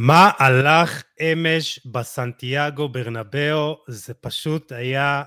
[0.00, 3.76] מה הלך אמש בסנטיאגו ברנבאו?
[3.88, 5.22] זה פשוט היה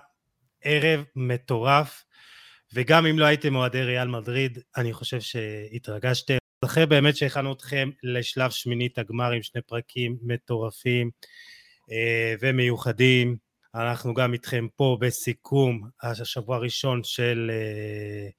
[0.63, 2.03] ערב מטורף,
[2.73, 6.37] וגם אם לא הייתם אוהדי ריאל מדריד, אני חושב שהתרגשתם.
[6.65, 11.11] אחרי באמת שהכנו אתכם לשלב שמינית הגמר עם שני פרקים מטורפים
[11.91, 13.37] אה, ומיוחדים.
[13.75, 18.29] אנחנו גם איתכם פה בסיכום השבוע הראשון של אה,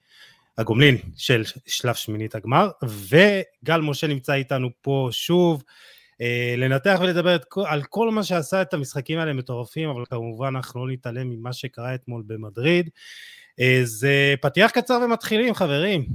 [0.59, 5.63] הגומלין של שלב שמינית הגמר, וגל משה נמצא איתנו פה שוב.
[6.21, 10.93] אה, לנתח ולדבר על כל מה שעשה את המשחקים האלה מטורפים, אבל כמובן אנחנו לא
[10.93, 12.91] נתעלם ממה שקרה אתמול במדריד.
[13.61, 16.07] אה, זה פתיח קצר ומתחילים, חברים.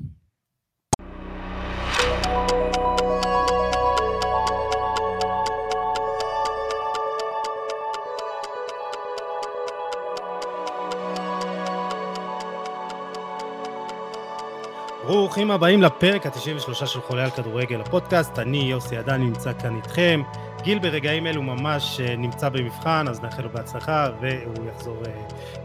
[15.07, 20.21] ברוכים הבאים לפרק ה-93 של חולה על כדורגל הפודקאסט, אני יוסי עדן נמצא כאן איתכם,
[20.61, 25.11] גיל ברגעים אלו ממש אה, נמצא במבחן, אז נאחל לו בהצלחה והוא יחזור אה,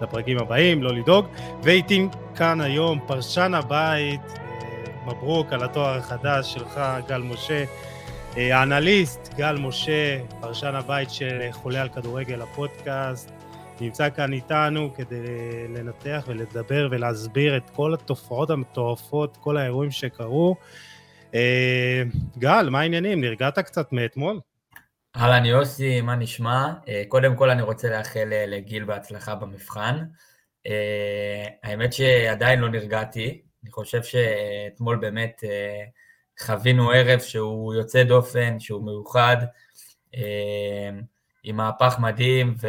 [0.02, 1.26] לפרקים הבאים, לא לדאוג,
[1.62, 7.64] ואיתי כאן היום פרשן הבית, אה, מברוק על התואר החדש שלך, גל משה,
[8.36, 13.39] האנליסט גל משה, פרשן הבית של חולה על כדורגל הפודקאסט,
[13.80, 15.24] נמצא כאן איתנו כדי
[15.68, 20.56] לנתח ולדבר ולהסביר את כל התופעות המטורפות, כל האירועים שקרו.
[21.34, 22.02] אה,
[22.38, 23.20] גל, מה העניינים?
[23.20, 24.40] נרגעת קצת מאתמול?
[25.16, 26.72] אהלן יוסי, מה נשמע?
[26.88, 30.04] אה, קודם כל אני רוצה לאחל אה, לגיל בהצלחה במבחן.
[31.62, 35.40] האמת שעדיין לא נרגעתי, אני חושב שאתמול באמת
[36.40, 39.36] חווינו ערב שהוא יוצא דופן, שהוא מיוחד.
[41.42, 42.68] עם מהפך מדהים, ו...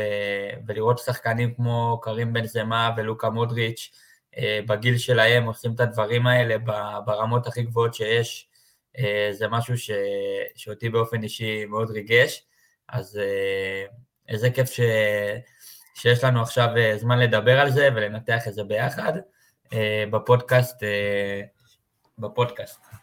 [0.68, 3.92] ולראות שחקנים כמו קרים בן זמה ולוקה מודריץ'
[4.38, 6.56] אה, בגיל שלהם עושים את הדברים האלה
[7.06, 8.50] ברמות הכי גבוהות שיש,
[8.98, 9.92] אה, זה משהו ש...
[10.56, 12.44] שאותי באופן אישי מאוד ריגש,
[12.90, 13.86] אז אה,
[14.28, 14.80] איזה כיף ש...
[15.96, 19.14] שיש לנו עכשיו זמן לדבר על זה ולנתח את זה ביחד
[20.12, 20.84] בפודקאסט.
[22.18, 23.00] בפודקאסט.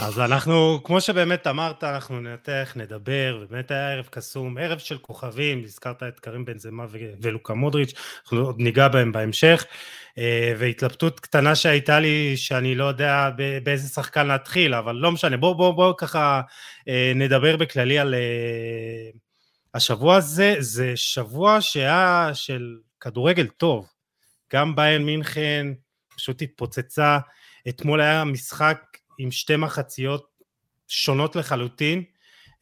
[0.00, 5.62] אז אנחנו, כמו שבאמת אמרת, אנחנו ננתח, נדבר, באמת היה ערב קסום, ערב של כוכבים,
[5.64, 6.84] הזכרת את קרים בן זמה
[7.22, 7.92] ולוקה מודריץ',
[8.22, 9.64] אנחנו עוד ניגע בהם בהמשך,
[10.18, 13.30] אה, והתלבטות קטנה שהייתה לי, שאני לא יודע
[13.62, 16.40] באיזה שחקן להתחיל, אבל לא משנה, בואו בוא, בוא ככה
[16.88, 19.10] אה, נדבר בכללי על אה,
[19.74, 23.88] השבוע הזה, זה שבוע שהיה של כדורגל טוב,
[24.52, 25.66] גם ביין מינכן
[26.16, 27.18] פשוט התפוצצה,
[27.68, 28.78] אתמול היה משחק
[29.18, 30.32] עם שתי מחציות
[30.88, 32.04] שונות לחלוטין,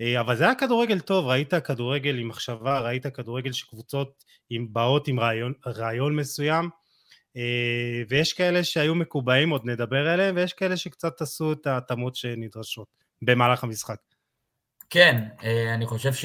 [0.00, 5.08] אה, אבל זה היה כדורגל טוב, ראית כדורגל עם מחשבה, ראית כדורגל שקבוצות עם, באות
[5.08, 6.68] עם רעיון, רעיון מסוים,
[7.36, 12.88] אה, ויש כאלה שהיו מקובעים, עוד נדבר עליהם, ויש כאלה שקצת עשו את ההתאמות שנדרשות
[13.22, 13.96] במהלך המשחק.
[14.90, 16.24] כן, אה, אני חושב ש,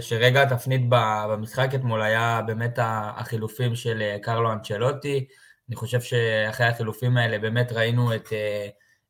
[0.00, 5.26] שרגע התפנית במשחק אתמול היה באמת החילופים של קרלו אנצ'לוטי,
[5.68, 8.28] אני חושב שאחרי החילופים האלה באמת ראינו את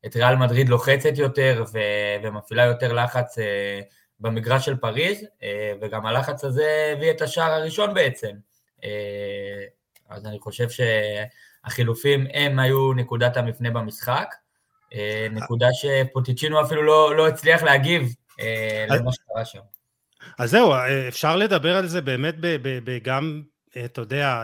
[0.05, 3.79] את ריאל מדריד לוחצת יותר ו- ומפעילה יותר לחץ אה,
[4.19, 8.31] במגרש של פריז, אה, וגם הלחץ הזה הביא את השער הראשון בעצם.
[8.83, 9.63] אה,
[10.09, 14.35] אז אני חושב שהחילופים הם היו נקודת המפנה במשחק,
[15.31, 18.13] נקודה שפוטיצ'ינו אפילו לא, לא הצליח להגיב
[18.89, 19.59] למה שקרה שם.
[20.39, 20.73] אז זהו,
[21.07, 22.35] אפשר לדבר על זה באמת
[23.03, 23.41] גם,
[23.85, 24.43] אתה יודע,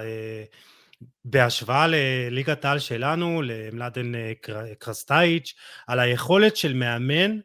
[1.30, 4.34] בהשוואה לליגת העל שלנו, למלאדן אה,
[4.80, 5.54] קרסטייץ',
[5.88, 7.40] על היכולת של מאמן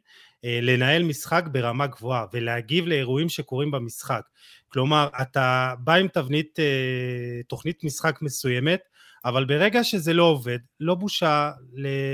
[0.44, 4.22] אה, לנהל משחק ברמה גבוהה ולהגיב לאירועים שקורים במשחק.
[4.68, 8.80] כלומר, אתה בא עם תבנית, אה, תוכנית משחק מסוימת,
[9.24, 11.50] אבל ברגע שזה לא עובד, לא בושה,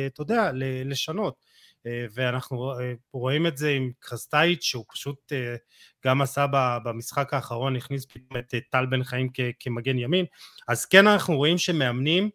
[0.07, 0.51] אתה יודע,
[0.85, 1.50] לשנות.
[1.87, 5.57] אה, ואנחנו אה, רואים את זה עם קרסטייץ' שהוא פשוט אה,
[6.05, 6.47] גם עשה
[6.85, 9.29] במשחק האחרון, הכניס פתאום את טל בן חיים
[9.61, 10.25] כמגן ימין,
[10.69, 12.31] אז כן אנחנו רואים שמאמנים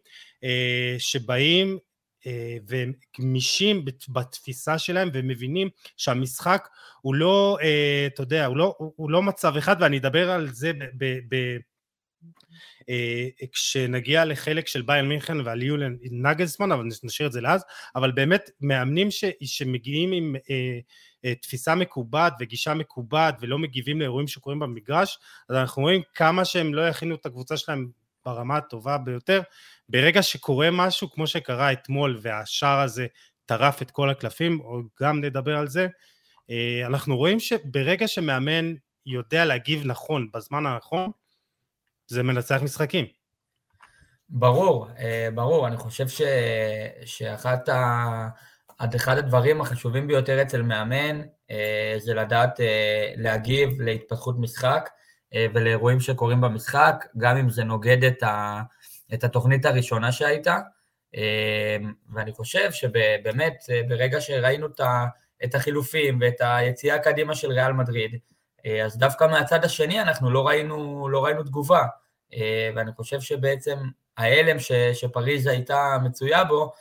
[0.98, 1.78] שבאים
[2.68, 6.68] וגמישים בתפיסה שלהם ומבינים שהמשחק
[7.00, 7.58] הוא לא,
[8.06, 11.56] אתה יודע, הוא לא, הוא לא מצב אחד ואני אדבר על זה ב, ב, ב,
[13.52, 17.64] כשנגיע לחלק של ביין מינכן ועל יולן נגלסמן, אבל נשאיר את זה לאז,
[17.96, 20.78] אבל באמת מאמנים ש, שמגיעים עם אה,
[21.24, 25.18] אה, תפיסה מקובעת וגישה מקובעת ולא מגיבים לאירועים שקורים במגרש,
[25.48, 27.90] אז אנחנו רואים כמה שהם לא יכינו את הקבוצה שלהם
[28.24, 29.40] ברמה הטובה ביותר,
[29.88, 33.06] ברגע שקורה משהו כמו שקרה אתמול והשער הזה
[33.46, 35.88] טרף את כל הקלפים, או גם נדבר על זה,
[36.50, 38.74] אה, אנחנו רואים שברגע שמאמן
[39.06, 41.10] יודע להגיב נכון בזמן הנכון,
[42.06, 43.06] זה מנצח משחקים.
[44.28, 46.22] ברור, אה, ברור, אני חושב ש,
[47.04, 48.28] שאחת ה...
[48.78, 51.20] עד אחד הדברים החשובים ביותר אצל מאמן,
[51.98, 52.60] זה לדעת
[53.16, 54.88] להגיב להתפתחות משחק
[55.34, 58.62] ולאירועים שקורים במשחק, גם אם זה נוגד את, ה,
[59.14, 60.58] את התוכנית הראשונה שהייתה.
[62.14, 64.66] ואני חושב שבאמת, ברגע שראינו
[65.44, 68.18] את החילופים ואת היציאה קדימה של ריאל מדריד,
[68.84, 71.82] אז דווקא מהצד השני אנחנו לא ראינו, לא ראינו תגובה.
[72.76, 73.78] ואני חושב שבעצם
[74.16, 74.56] ההלם
[74.92, 76.72] שפריז הייתה מצויה בו,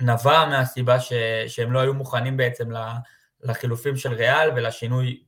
[0.00, 1.12] נבע מהסיבה ש,
[1.46, 2.68] שהם לא היו מוכנים בעצם
[3.42, 5.22] לחילופים של ריאל ולשינוי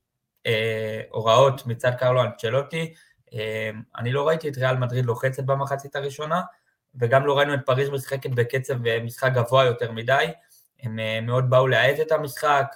[0.47, 2.95] אה, הוראות מצד קרלו אנצ'לוטי.
[3.35, 6.41] אה, אני לא ראיתי את ריאל מדריד לוחצת במחצית הראשונה,
[6.95, 10.27] וגם לא ראינו את פריז משחקת בקצב אה, משחק גבוה יותר מדי.
[10.83, 12.75] הם אה, מאוד באו להאט את המשחק,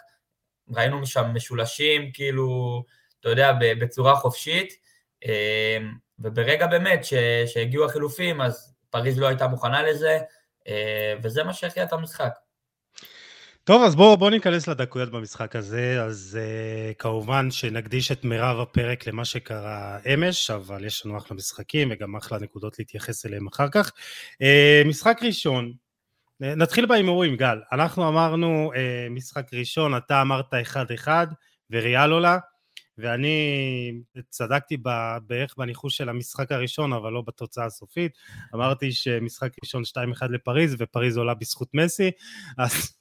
[0.74, 2.82] ראינו שם משולשים, כאילו,
[3.20, 4.72] אתה יודע, בצורה חופשית,
[5.26, 5.78] אה,
[6.18, 7.04] וברגע באמת
[7.46, 10.18] שהגיעו החילופים, אז פריז לא הייתה מוכנה לזה,
[10.68, 12.32] אה, וזה מה שהכריע את המשחק.
[13.64, 16.02] טוב, אז בואו בוא ניכנס לדקויות במשחק הזה.
[16.02, 21.88] אז uh, כמובן שנקדיש את מירב הפרק למה שקרה אמש, אבל יש לנו אחלה משחקים
[21.92, 23.92] וגם אחלה נקודות להתייחס אליהם אחר כך.
[24.34, 25.72] Uh, משחק ראשון,
[26.42, 27.58] נתחיל בהימורים, גל.
[27.72, 30.54] אנחנו אמרנו uh, משחק ראשון, אתה אמרת
[31.06, 31.08] 1-1
[31.70, 32.38] וריאל עולה.
[32.98, 33.92] ואני
[34.28, 34.76] צדקתי
[35.26, 38.12] בערך בניחוש של המשחק הראשון, אבל לא בתוצאה הסופית.
[38.54, 39.82] אמרתי שמשחק ראשון
[40.22, 42.10] 2-1 לפריז, ופריז עולה בזכות מסי,
[42.58, 42.92] אז,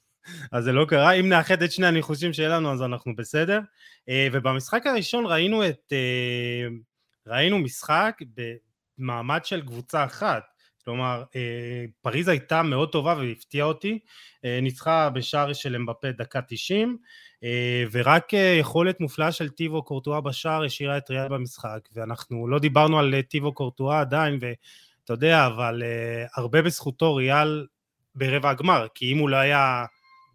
[0.52, 1.12] אז זה לא קרה.
[1.12, 3.60] אם נאחד את שני הניחושים שלנו, אז אנחנו בסדר.
[4.08, 5.92] אה, ובמשחק הראשון ראינו את...
[5.92, 6.68] אה,
[7.26, 8.18] ראינו משחק
[8.98, 10.42] במעמד של קבוצה אחת.
[10.84, 13.98] כלומר, אה, פריז הייתה מאוד טובה והפתיעה אותי,
[14.44, 16.98] ניצחה בשער של אמבפה דקה 90,
[17.44, 22.58] אה, ורק אה, יכולת מופלאה של טיבו קורטואה בשער השאירה את ריאל במשחק, ואנחנו לא
[22.58, 25.82] דיברנו על אה, טיבו קורטואה עדיין, ואתה יודע, אבל
[26.36, 27.66] הרבה בזכותו ריאל
[28.14, 29.84] ברבע הגמר, כי אם הוא לא היה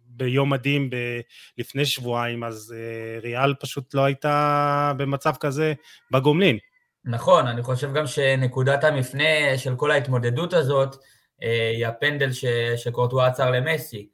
[0.06, 1.20] ביום מדהים ב-
[1.58, 2.74] לפני שבועיים, אז
[3.22, 5.74] ריאל פשוט לא הייתה במצב כזה
[6.10, 6.58] בגומלין.
[7.08, 10.96] נכון, אני חושב גם שנקודת המפנה של כל ההתמודדות הזאת
[11.74, 12.44] היא הפנדל ש-
[12.76, 14.08] שקורטואה עצר למסי.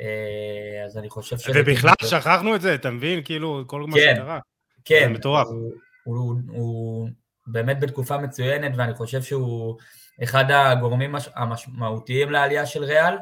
[0.00, 1.50] אה, אז אני חושב ש...
[1.54, 3.20] ובכלל שכחנו את זה, אתה מבין?
[3.24, 4.38] כאילו, כל מה כן, שקרה.
[4.84, 5.00] כן.
[5.04, 5.46] זה מטורף.
[5.46, 5.72] הוא,
[6.04, 7.08] הוא, הוא
[7.46, 9.78] באמת בתקופה מצוינת, ואני חושב שהוא
[10.22, 13.14] אחד הגורמים המשמעותיים לעלייה של ריאל.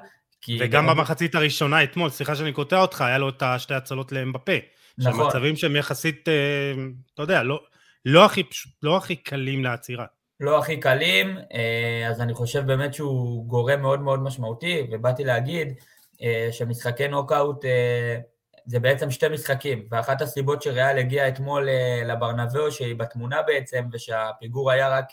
[0.61, 0.97] וגם גם...
[0.97, 4.53] במחצית הראשונה אתמול, סליחה שאני קוטע אותך, היה לו את השתי הצלות לאמבפה.
[4.99, 5.31] נכון.
[5.31, 6.73] שהמצבים שהם יחסית, אה,
[7.15, 7.61] אתה יודע, לא,
[8.09, 8.43] לא, הכי,
[8.83, 10.07] לא הכי קלים לעצירה.
[10.41, 15.75] לא הכי קלים, אה, אז אני חושב באמת שהוא גורם מאוד מאוד משמעותי, ובאתי להגיד,
[16.23, 18.19] אה, שמשחקי נוקאוט אה,
[18.67, 21.69] זה בעצם שתי משחקים, ואחת הסיבות שריאל הגיעה אתמול
[22.05, 25.09] לברנבאו, שהיא בתמונה בעצם, ושהפיגור היה רק,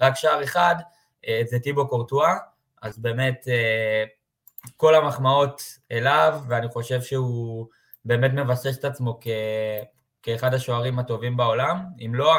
[0.00, 0.74] רק שער אחד,
[1.44, 2.34] זה טיבו קורטואה,
[2.82, 3.48] אז באמת
[4.76, 5.62] כל המחמאות
[5.92, 7.66] אליו, ואני חושב שהוא
[8.04, 9.26] באמת מבסס את עצמו כ...
[10.26, 12.34] כאחד השוערים הטובים בעולם, אם לא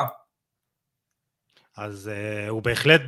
[1.78, 3.02] אז uh, הוא בהחלט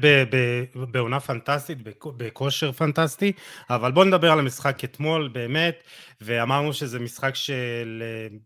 [0.73, 1.77] בעונה פנטסטית,
[2.17, 3.31] בכושר פנטסטי,
[3.69, 5.83] אבל בואו נדבר על המשחק אתמול באמת,
[6.21, 8.03] ואמרנו שזה משחק של...
[8.05, 8.37] אה,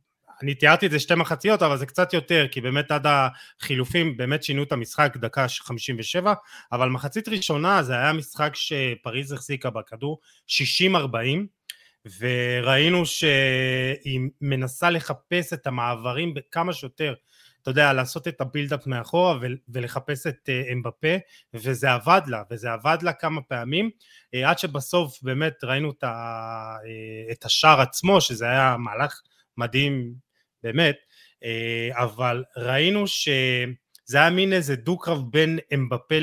[0.44, 4.44] אני תיארתי את זה שתי מחציות, אבל זה קצת יותר, כי באמת עד החילופים באמת
[4.44, 6.34] שינו את המשחק דקה 57,
[6.72, 10.52] אבל מחצית ראשונה זה היה משחק שפריז החזיקה בכדור 60-40,
[12.20, 17.14] וראינו שהיא מנסה לחפש את המעברים כמה שיותר
[17.64, 21.16] אתה יודע, לעשות את הבילדאפ מאחורה ולחפש את אה, אמבפה,
[21.54, 23.90] וזה עבד לה, וזה עבד לה כמה פעמים,
[24.34, 26.76] אה, עד שבסוף באמת ראינו אה,
[27.32, 29.22] את השער עצמו, שזה היה מהלך
[29.58, 30.14] מדהים
[30.64, 30.96] באמת,
[31.92, 36.16] אבל ראינו שזה היה מין איזה דו-קרב בין אמבפה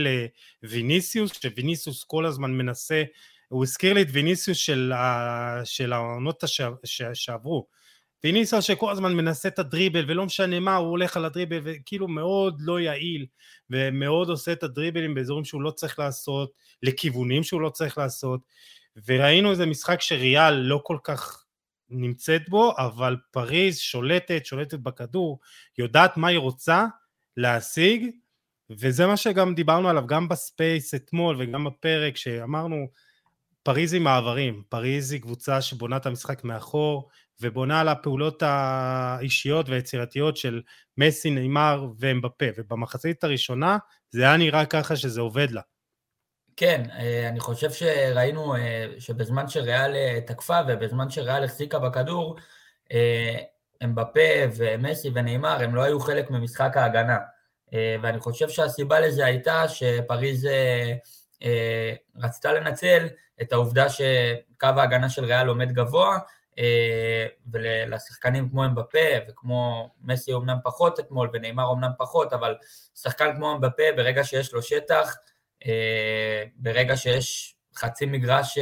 [0.63, 3.03] לוויניסיוס, שוויניסיוס כל הזמן מנסה,
[3.51, 4.59] הוא הזכיר לי את ויניסיוס
[5.65, 6.45] של העונות
[7.15, 7.67] שעברו,
[8.25, 12.61] ויניסה שכל הזמן מנסה את הדריבל ולא משנה מה הוא הולך על הדריבל וכאילו מאוד
[12.61, 13.27] לא יעיל
[13.71, 16.53] ומאוד עושה את הדריבלים באזורים שהוא לא צריך לעשות
[16.83, 18.41] לכיוונים שהוא לא צריך לעשות.
[19.07, 21.45] וראינו איזה משחק שריאל לא כל כך
[21.89, 25.41] נמצאת בו אבל פריז שולטת, שולטת בכדור
[25.79, 26.87] יודעת מה היא רוצה
[27.37, 28.11] להשיג
[28.71, 32.89] וזה מה שגם דיברנו עליו גם בספייס אתמול וגם בפרק שאמרנו
[33.63, 37.09] פריז עם מעברים, פריז היא קבוצה שבונה את המשחק מאחור
[37.41, 40.63] ובונה על הפעולות האישיות והיצירתיות של
[40.99, 43.79] מסי, נאמר ואמבפה, ובמחצית הראשונה
[44.11, 45.61] זה היה נראה ככה שזה עובד לה.
[46.57, 52.37] כן, אה, אני חושב שראינו אה, שבזמן שריאל אה, תקפה ובזמן שריאל החזיקה בכדור,
[53.85, 54.21] אמבפה
[54.57, 57.19] ומסי ונאמר הם לא היו חלק ממשחק ההגנה.
[58.03, 60.49] ואני חושב שהסיבה לזה הייתה שפריז
[62.17, 63.09] רצתה לנצל
[63.43, 66.19] את העובדה שקו ההגנה של ריאל עומד גבוה,
[67.53, 72.55] ולשחקנים כמו אמבפה וכמו מסי אומנם פחות אתמול ונאמר אומנם פחות, אבל
[72.95, 75.17] שחקן כמו אמבפה ברגע שיש לו שטח,
[76.57, 78.59] ברגע שיש חצי מגרש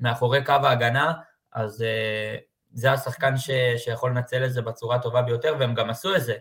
[0.00, 1.12] מאחורי קו ההגנה,
[1.52, 1.84] אז
[2.72, 6.34] זה השחקן ש, שיכול לנצל את זה בצורה הטובה ביותר, והם גם עשו את זה.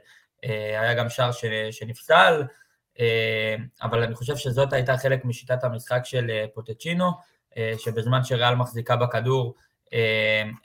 [0.44, 1.32] היה גם שער
[1.72, 2.44] שנפסל,
[3.82, 7.12] אבל אני חושב שזאת הייתה חלק משיטת המשחק של פוטצ'ינו,
[7.77, 9.56] שבזמן שריאל מחזיקה בכדור,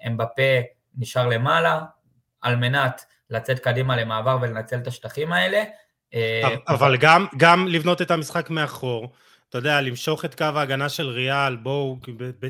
[0.06, 0.60] אמבפה
[0.98, 1.80] נשאר למעלה,
[2.40, 5.62] על מנת לצאת קדימה למעבר ולנצל את השטחים האלה.
[6.68, 9.12] אבל גם, גם לבנות את המשחק מאחור,
[9.48, 11.98] אתה יודע, למשוך את קו ההגנה של ריאל, בואו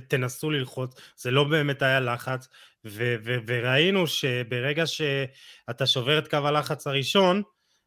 [0.08, 2.48] תנסו ללחוץ, זה לא באמת היה לחץ,
[2.84, 7.42] ו- ו- וראינו שברגע שאתה שובר את קו הלחץ הראשון,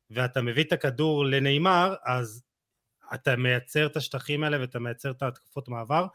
[0.09, 2.43] ואתה מביא את הכדור לנאמר, אז
[3.13, 6.05] אתה מייצר את השטחים האלה ואתה מייצר את ההתקפות מעבר.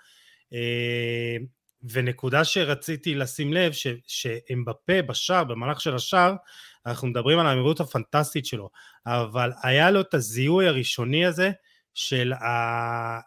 [0.53, 1.37] אה,
[1.91, 3.73] ונקודה שרציתי לשים לב,
[4.07, 6.35] שאמבפה בשער, במהלך של השער,
[6.87, 8.71] אנחנו מדברים על המהירות הפנטסטית שלו,
[9.07, 11.51] אבל היה לו את הזיהוי הראשוני הזה
[11.95, 13.21] של ה...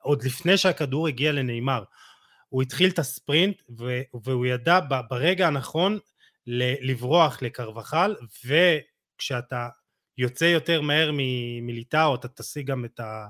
[0.00, 1.82] עוד לפני שהכדור הגיע לנאמר.
[2.48, 3.62] הוא התחיל את הספרינט
[4.24, 4.80] והוא ידע
[5.10, 5.98] ברגע הנכון
[6.80, 9.68] לברוח לקרבחל וכשאתה
[10.18, 11.10] יוצא יותר מהר
[11.62, 13.26] מליטאו אתה תשיג גם את ה...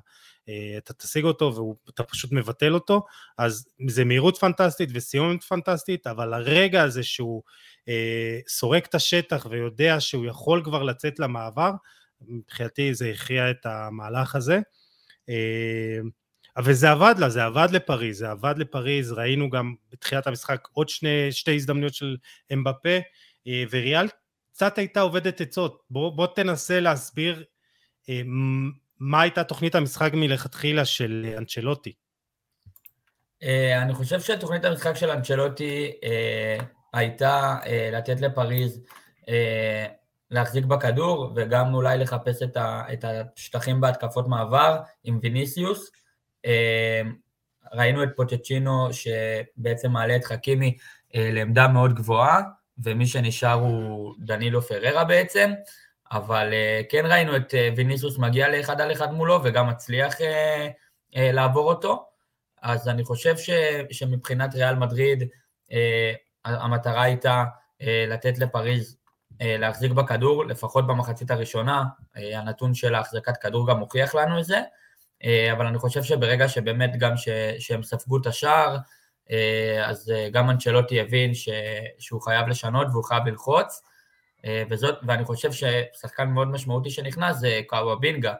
[0.48, 3.04] אה, אתה תשיג אותו ואתה פשוט מבטל אותו
[3.38, 7.42] אז זה מהירות פנטסטית וסיומת פנטסטית אבל הרגע הזה שהוא
[7.88, 11.70] אה, סורק את השטח ויודע שהוא יכול כבר לצאת למעבר
[12.20, 14.60] מבחינתי זה הכריע את המהלך הזה.
[15.28, 15.98] אה,
[16.56, 20.88] אבל זה עבד לה, זה עבד לפריז, זה עבד לפריז, ראינו גם בתחילת המשחק עוד
[20.88, 22.16] שני, שתי הזדמנויות של
[22.52, 22.98] אמבפה,
[23.46, 24.06] אה, וריאל
[24.56, 27.44] קצת הייתה עובדת עצות, בוא, בוא תנסה להסביר
[28.08, 28.20] אה,
[29.00, 31.92] מה הייתה תוכנית המשחק מלכתחילה של אנצ'לוטי.
[33.42, 35.92] אה, אני חושב שתוכנית המשחק של אנצ'לוטי
[36.92, 37.56] הייתה
[37.92, 38.80] לתת לפריז
[40.30, 45.90] להחזיק בכדור וגם אולי לחפש את השטחים בהתקפות מעבר עם ויניסיוס.
[46.44, 47.14] אמ,
[47.72, 50.76] ראינו את פוצ'צ'ינו שבעצם מעלה את חכימי
[51.14, 52.42] אה, לעמדה מאוד גבוהה,
[52.78, 55.52] ומי שנשאר הוא דנילו פררה בעצם,
[56.12, 60.14] אבל אה, כן ראינו את אה, ויניסוס מגיע לאחד על אחד מולו וגם מצליח
[61.14, 62.06] לעבור אותו,
[62.62, 63.50] אז אני חושב ש,
[63.90, 65.28] שמבחינת ריאל מדריד
[66.44, 67.44] המטרה הייתה
[67.80, 68.96] לתת לפריז
[69.40, 74.60] להחזיק בכדור, לפחות במחצית הראשונה, הנתון של החזקת כדור גם מוכיח לנו את זה,
[75.24, 77.28] אה, אבל אני חושב שברגע שבאמת גם ש,
[77.58, 78.80] שהם ספגו את השער, אה,
[79.84, 81.48] אז אה, גם אנצ'לוטי הבין ש,
[81.98, 83.82] שהוא חייב לשנות והוא חייב ללחוץ,
[84.70, 88.34] וזאת, ואני חושב ששחקן מאוד משמעותי שנכנס זה קאוואבינגה,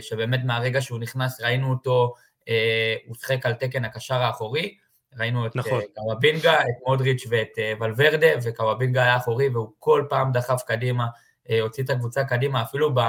[0.00, 2.14] שבאמת מהרגע שהוא נכנס ראינו אותו,
[3.06, 4.76] הוא שחק על תקן הקשר האחורי,
[5.18, 5.80] ראינו את נכון.
[5.94, 11.06] קאוואבינגה, את מודריץ' ואת ולוורדה, וקאוואבינגה היה אחורי והוא כל פעם דחף קדימה,
[11.60, 13.00] הוציא את הקבוצה קדימה, אפילו ב...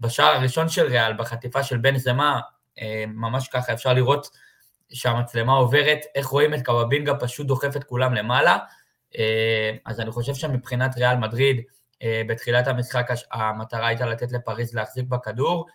[0.00, 2.40] בשער הראשון של ריאל, בחטיפה של בן זמה,
[2.80, 4.30] אה, ממש ככה אפשר לראות
[4.92, 8.58] שהמצלמה עוברת, איך רואים את קוואבינגה פשוט דוחף את כולם למעלה.
[9.18, 11.60] אה, אז אני חושב שמבחינת ריאל מדריד,
[12.02, 15.66] אה, בתחילת המשחק המטרה הייתה לתת לפריז להחזיק בכדור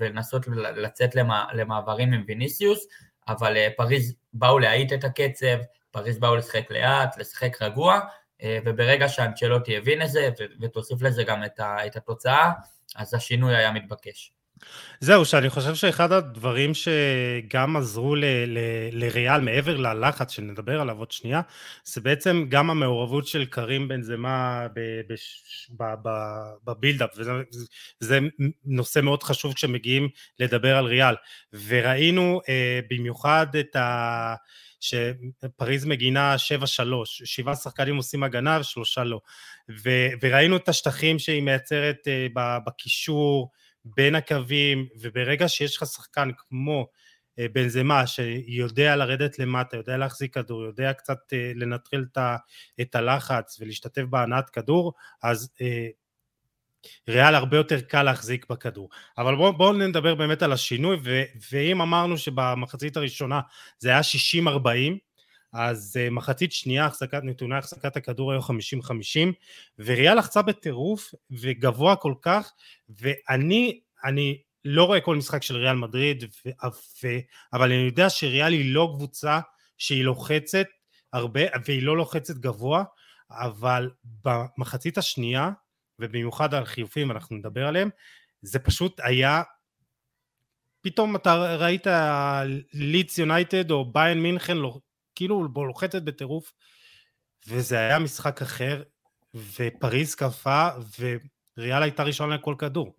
[0.00, 1.14] ולנסות לצאת
[1.52, 2.86] למעברים עם ויניסיוס,
[3.28, 5.56] אבל פריז באו להאיט את הקצב,
[5.90, 8.00] פריז באו לשחק לאט, לשחק רגוע,
[8.44, 10.28] וברגע שאנצ'לוטי הבין את זה,
[10.60, 11.44] ותוסיף לזה גם
[11.86, 12.52] את התוצאה,
[12.96, 14.35] אז השינוי היה מתבקש.
[15.00, 18.14] זהו, שאני חושב שאחד הדברים שגם עזרו
[18.92, 21.40] לריאל, מעבר ללחץ שנדבר עליו עוד שנייה,
[21.84, 24.66] זה בעצם גם המעורבות של קרים בן זמה
[26.64, 27.10] בבילדאפ,
[28.00, 28.18] וזה
[28.64, 30.08] נושא מאוד חשוב כשמגיעים
[30.40, 31.14] לדבר על ריאל,
[31.68, 34.34] וראינו אה, במיוחד את ה...
[34.80, 36.38] שפריז מגינה 7-3,
[37.04, 39.20] שבעה שחקנים עושים הגנה ושלושה לא.
[39.84, 39.90] ו,
[40.22, 43.50] וראינו את השטחים שהיא מייצרת uh, בקישור,
[43.94, 50.64] בין הקווים, וברגע שיש לך שחקן כמו uh, בנזמה שיודע לרדת למטה, יודע להחזיק כדור,
[50.64, 52.04] יודע קצת uh, לנטרל
[52.80, 55.62] את, הלחץ ולהשתתף בהנעת כדור, אז uh,
[57.08, 58.88] ריאל הרבה יותר קל להחזיק בכדור.
[59.18, 60.96] אבל בואו בוא נדבר באמת על השינוי,
[61.50, 63.40] ואם אמרנו שבמחצית הראשונה
[63.78, 64.00] זה היה
[64.46, 64.46] 60-40,
[65.52, 68.44] אז uh, מחצית שנייה החזקת, נתוני החזקת הכדור היו 50-50
[69.78, 72.52] וריאל לחצה בטירוף וגבוה כל כך
[72.88, 76.48] ואני אני לא רואה כל משחק של ריאל מדריד ו,
[77.02, 77.08] ו,
[77.52, 79.40] אבל אני יודע שריאל היא לא קבוצה
[79.78, 80.66] שהיא לוחצת
[81.12, 82.84] הרבה והיא לא לוחצת גבוה
[83.30, 83.90] אבל
[84.24, 85.50] במחצית השנייה
[85.98, 87.90] ובמיוחד על חיופים אנחנו נדבר עליהם
[88.42, 89.42] זה פשוט היה
[90.80, 91.86] פתאום אתה ראית
[92.72, 94.56] לידס יונייטד או ביין מינכן
[95.16, 96.52] כאילו לוחצת בטירוף
[97.48, 98.82] וזה היה משחק אחר,
[99.34, 100.70] ופריז קפאה,
[101.58, 102.94] וריאל הייתה ראשון לכל כדור.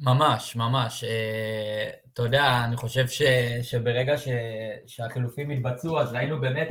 [0.00, 1.04] ממש, ממש.
[1.04, 3.22] אה, אתה יודע, אני חושב ש,
[3.62, 4.28] שברגע ש,
[4.86, 6.68] שהחילופים התבצעו, אז ראינו באמת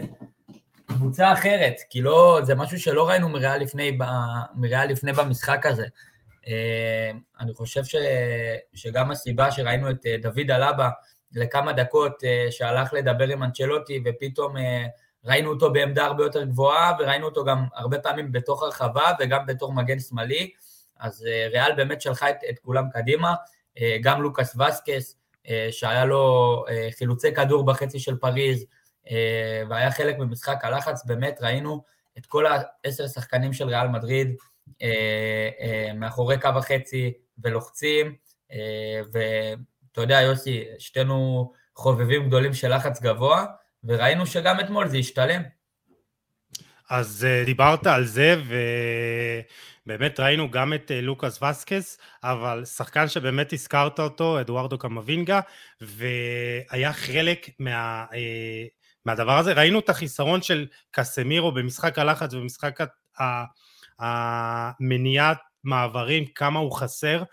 [0.86, 3.98] קבוצה אחרת, כי לא, זה משהו שלא ראינו מריאל לפני,
[4.56, 5.86] מריאל לפני במשחק הזה.
[6.48, 7.96] אה, אני חושב ש,
[8.74, 10.90] שגם הסיבה שראינו את אה, דוד אלבה
[11.34, 14.56] לכמה דקות שהלך לדבר עם אנצ'לוטי ופתאום
[15.26, 19.74] ראינו אותו בעמדה הרבה יותר גבוהה וראינו אותו גם הרבה פעמים בתוך הרחבה וגם בתור
[19.74, 20.52] מגן שמאלי,
[21.00, 23.34] אז ריאל באמת שלחה את, את כולם קדימה,
[24.02, 25.18] גם לוקאס וסקס,
[25.72, 26.66] שהיה לו
[26.98, 28.66] חילוצי כדור בחצי של פריז,
[29.12, 31.84] אה, והיה חלק ממשחק הלחץ, באמת ראינו
[32.18, 34.36] את כל העשר שחקנים של ריאל מדריד
[34.82, 37.14] אה, אה, מאחורי קו החצי
[37.44, 38.16] ולוחצים,
[39.94, 43.46] ואתה יודע, יוסי, שתינו חובבים גדולים של לחץ גבוה,
[43.84, 45.42] וראינו שגם אתמול זה השתלם.
[46.90, 48.36] אז דיברת על זה,
[49.86, 55.40] ובאמת ראינו גם את לוקאס וסקס, אבל שחקן שבאמת הזכרת אותו, אדוארדו קמבינגה,
[55.82, 58.06] והיה חלק מה...
[59.06, 59.54] מהדבר הזה.
[59.54, 62.80] ראינו את החיסרון של קסמירו במשחק הלחץ ובמשחק
[64.00, 67.24] המניעת מעברים, כמה הוא חסר,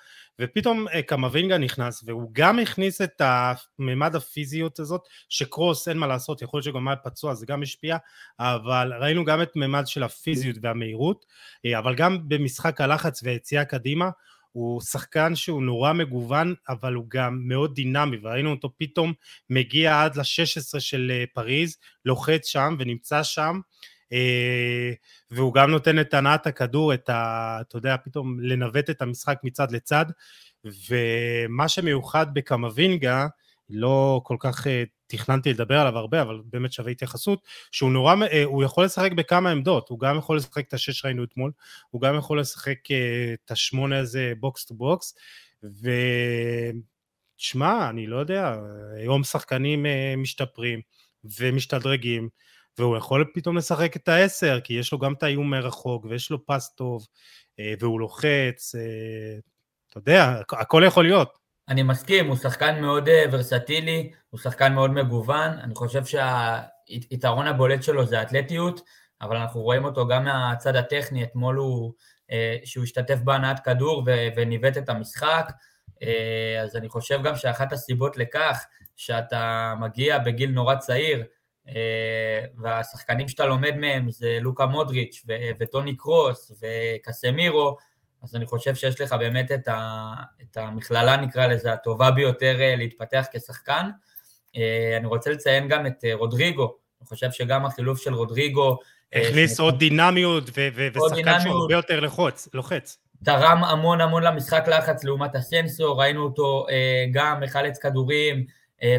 [0.40, 6.42] ופתאום אה, קמבינגה נכנס, והוא גם הכניס את הממד הפיזיות הזאת, שקרוס, אין מה לעשות,
[6.42, 7.96] יכול להיות שגם היה פצוע, זה גם השפיע,
[8.40, 11.26] אבל ראינו גם את ממד של הפיזיות והמהירות,
[11.66, 14.10] אה, אבל גם במשחק הלחץ והיציאה קדימה,
[14.52, 19.12] הוא שחקן שהוא נורא מגוון, אבל הוא גם מאוד דינמי, וראינו אותו פתאום
[19.50, 23.60] מגיע עד ל-16 של אה, פריז, לוחץ שם ונמצא שם,
[25.30, 27.58] והוא גם נותן את הנעת הכדור, את ה...
[27.60, 30.06] אתה יודע, פתאום לנווט את המשחק מצד לצד,
[30.64, 33.26] ומה שמיוחד בקמבינגה,
[33.70, 38.44] לא כל כך אה, תכננתי לדבר עליו הרבה, אבל באמת שווה התייחסות, שהוא נורא, אה,
[38.44, 41.52] הוא יכול לשחק בכמה עמדות, הוא גם יכול לשחק את השש ראינו אתמול,
[41.90, 45.14] הוא גם יכול לשחק אה, את השמונה הזה box to box,
[47.36, 48.56] ותשמע, אני לא יודע,
[48.96, 50.80] היום שחקנים משתפרים
[51.40, 52.28] ומשתדרגים,
[52.80, 56.46] והוא יכול פתאום לשחק את העשר, כי יש לו גם את האיום מרחוק, ויש לו
[56.46, 57.06] פס טוב,
[57.80, 58.74] והוא לוחץ,
[59.90, 61.40] אתה יודע, הכל יכול להיות.
[61.70, 67.82] אני מסכים, הוא שחקן מאוד אה, ורסטילי, הוא שחקן מאוד מגוון, אני חושב שהיתרון הבולט
[67.82, 68.80] שלו זה האתלטיות,
[69.22, 71.92] אבל אנחנו רואים אותו גם מהצד הטכני, אתמול הוא,
[72.30, 74.04] אה, שהוא השתתף בהנעת כדור
[74.36, 75.52] וניווט את המשחק,
[76.02, 78.64] אה, אז אני חושב גם שאחת הסיבות לכך
[78.96, 81.24] שאתה מגיע בגיל נורא צעיר,
[82.58, 85.24] והשחקנים שאתה לומד מהם זה לוקה מודריץ'
[85.58, 87.76] וטוני קרוס וקסמירו,
[88.22, 92.76] אז אני חושב שיש לך באמת את, ה, את המכללה, נקרא לזה, הטובה ביותר אה,
[92.76, 93.90] להתפתח כשחקן.
[94.56, 98.78] אה, אני רוצה לציין גם את אה, רודריגו, אני חושב שגם החילוף של רודריגו...
[99.12, 102.98] הכניס עוד דינמיות ושחקן שהוא הרבה יותר לחוץ, לוחץ.
[103.24, 106.66] תרם המון המון למשחק לחץ לעומת הסנסור, ראינו אותו
[107.12, 108.44] גם מחלץ כדורים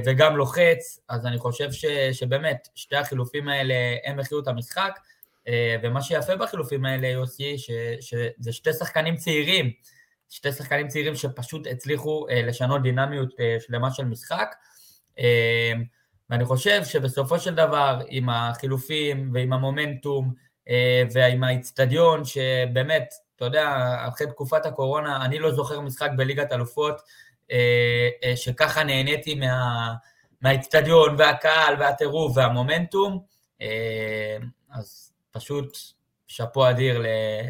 [0.05, 4.99] וגם לוחץ, אז אני חושב ש, שבאמת שתי החילופים האלה הם הכירו את המשחק.
[5.47, 9.71] אה, ומה שיפה בחילופים האלה, יוסי, ש, שזה שתי שחקנים צעירים,
[10.29, 14.55] שתי שחקנים צעירים שפשוט הצליחו אה, לשנות דינמיות אה, שלמה של משחק.
[16.29, 20.33] ואני חושב שבסופו של דבר, עם החילופים ועם המומנטום
[21.13, 27.01] ועם האיצטדיון, שבאמת, אתה יודע, אחרי תקופת הקורונה, אני לא זוכר משחק בליגת אלופות,
[28.35, 29.93] שככה נהניתי מה,
[30.41, 33.23] מהאיצטדיון והקהל והטירוף והמומנטום.
[34.71, 35.77] אז פשוט
[36.27, 37.03] שאפו אדיר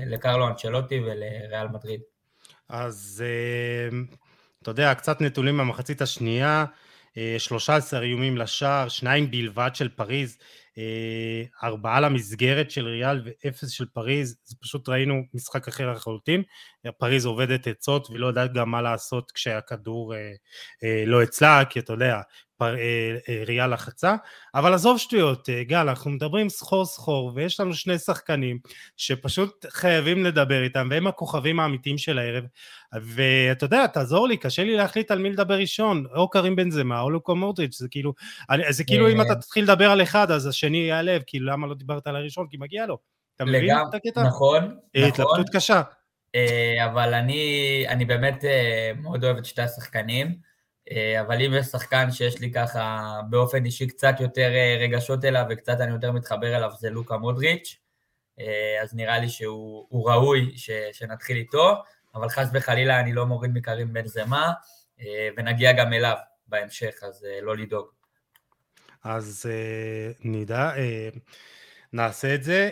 [0.05, 2.01] לקרלו אנצ'לוטי ולריאל מדריד.
[2.69, 3.97] אז אה,
[4.61, 6.65] אתה יודע, קצת נתונים מהמחצית השנייה,
[7.37, 10.45] 13 אה, איומים לשער, שניים בלבד של פריז, אה,
[11.63, 16.43] ארבעה למסגרת של ריאל ואפס של פריז, אז פשוט ראינו משחק אחר לחלוטין,
[16.97, 20.13] פריז עובדת עצות ולא יודעת גם מה לעשות כשהכדור
[21.05, 22.21] לא אצלה, כי אתה יודע, אה, אה,
[23.47, 24.15] ראייה לחצה,
[24.55, 28.59] אבל עזוב שטויות, אה, גל, אנחנו מדברים סחור סחור, ויש לנו שני שחקנים
[28.97, 32.43] שפשוט חייבים לדבר איתם, והם הכוכבים האמיתיים של הערב,
[32.93, 37.01] ואתה יודע, תעזור לי, קשה לי להחליט על מי לדבר ראשון, או קרים בן זמה,
[37.01, 38.13] או לוקו מורטריץ', זה כאילו,
[38.69, 42.07] זה כאילו אם אתה תתחיל לדבר על אחד, אז השני ייעלב, כאילו למה לא דיברת
[42.07, 42.97] על הראשון, כי מגיע לו.
[43.35, 44.23] אתה מבין את הקטע?
[44.23, 45.07] נכון, נכון.
[45.07, 45.81] התלבטות קשה.
[46.85, 48.43] אבל אני, אני באמת
[49.01, 50.50] מאוד אוהב את שתי השחקנים.
[50.91, 55.45] אה, אבל אם יש שחקן שיש לי ככה באופן אישי קצת יותר אה, רגשות אליו
[55.49, 57.77] וקצת אני יותר מתחבר אליו זה לוקה מודריץ',
[58.39, 61.83] אה, אז נראה לי שהוא ראוי ש, שנתחיל איתו,
[62.15, 64.51] אבל חס וחלילה אני לא מוריד מקרים בן זמה,
[65.37, 66.15] ונגיע גם אליו
[66.47, 67.87] בהמשך, אז לא לדאוג.
[69.03, 69.49] אז
[70.23, 70.71] נדע.
[71.93, 72.69] נעשה את זה.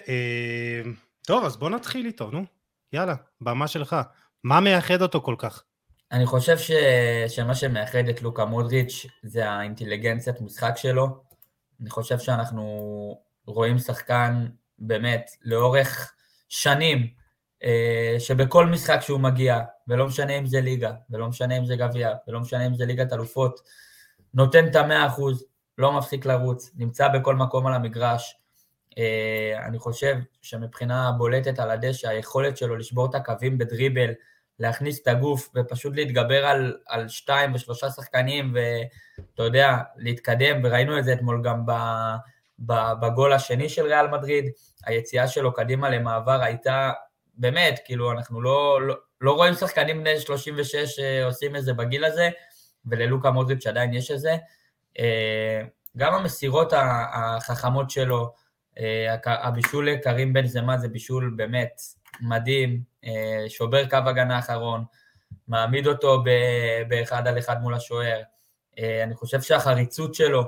[1.21, 2.45] טוב, אז בוא נתחיל איתו, נו.
[2.93, 3.95] יאללה, במה שלך.
[4.43, 5.63] מה מייחד אותו כל כך?
[6.11, 6.71] אני חושב ש...
[7.27, 11.07] שמה שמייחד את לוקה מודריץ' זה האינטליגנציית משחק שלו.
[11.81, 14.47] אני חושב שאנחנו רואים שחקן
[14.79, 16.13] באמת לאורך
[16.49, 17.07] שנים,
[17.63, 22.13] אה, שבכל משחק שהוא מגיע, ולא משנה אם זה ליגה, ולא משנה אם זה גביע,
[22.27, 23.59] ולא משנה אם זה ליגת אלופות,
[24.33, 25.45] נותן את המאה אחוז,
[25.77, 28.35] לא מפסיק לרוץ, נמצא בכל מקום על המגרש.
[28.97, 34.11] אה, אני חושב שמבחינה בולטת על הדשא, היכולת שלו לשבור את הקווים בדריבל,
[34.59, 41.03] להכניס את הגוף ופשוט להתגבר על, על שתיים ושלושה שחקנים ואתה יודע, להתקדם, וראינו את
[41.03, 41.71] זה אתמול גם ב,
[42.59, 44.45] ב, בגול השני של ריאל מדריד,
[44.85, 46.91] היציאה שלו קדימה למעבר הייתה
[47.37, 52.05] באמת, כאילו אנחנו לא, לא, לא רואים שחקנים בני 36 אה, עושים את זה בגיל
[52.05, 52.29] הזה,
[52.85, 54.37] וללוקה מודריץ' עדיין יש את זה.
[54.99, 55.61] אה,
[55.97, 56.73] גם המסירות
[57.13, 58.33] החכמות שלו,
[58.79, 61.81] אה, הבישול לקרים בן זמה זה בישול באמת
[62.21, 62.84] מדהים,
[63.47, 64.84] שובר קו הגנה אחרון,
[65.47, 66.23] מעמיד אותו
[66.88, 68.21] באחד על אחד מול השוער.
[68.77, 70.43] אני חושב שהחריצות שלו,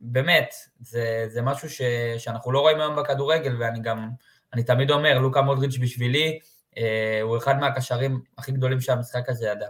[0.00, 1.82] באמת, זה, זה משהו ש,
[2.18, 4.10] שאנחנו לא רואים היום בכדורגל, ואני גם,
[4.52, 6.38] אני תמיד אומר, לוקה מודריץ' בשבילי,
[7.22, 9.68] הוא אחד מהקשרים הכי גדולים שהמשחק הזה ידע.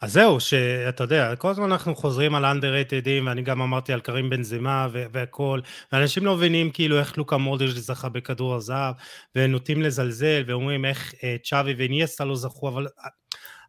[0.00, 4.30] אז זהו, שאתה יודע, כל הזמן אנחנו חוזרים על underratedים, ואני גם אמרתי על קרים
[4.30, 5.60] בן זמה והכל,
[5.92, 8.94] ואנשים לא מבינים כאילו איך לוקה מודריץ' זכה בכדור הזהב,
[9.36, 12.86] ונוטים לזלזל, ואומרים איך אה, צ'אבי ואיניאסטה לא זכו, אבל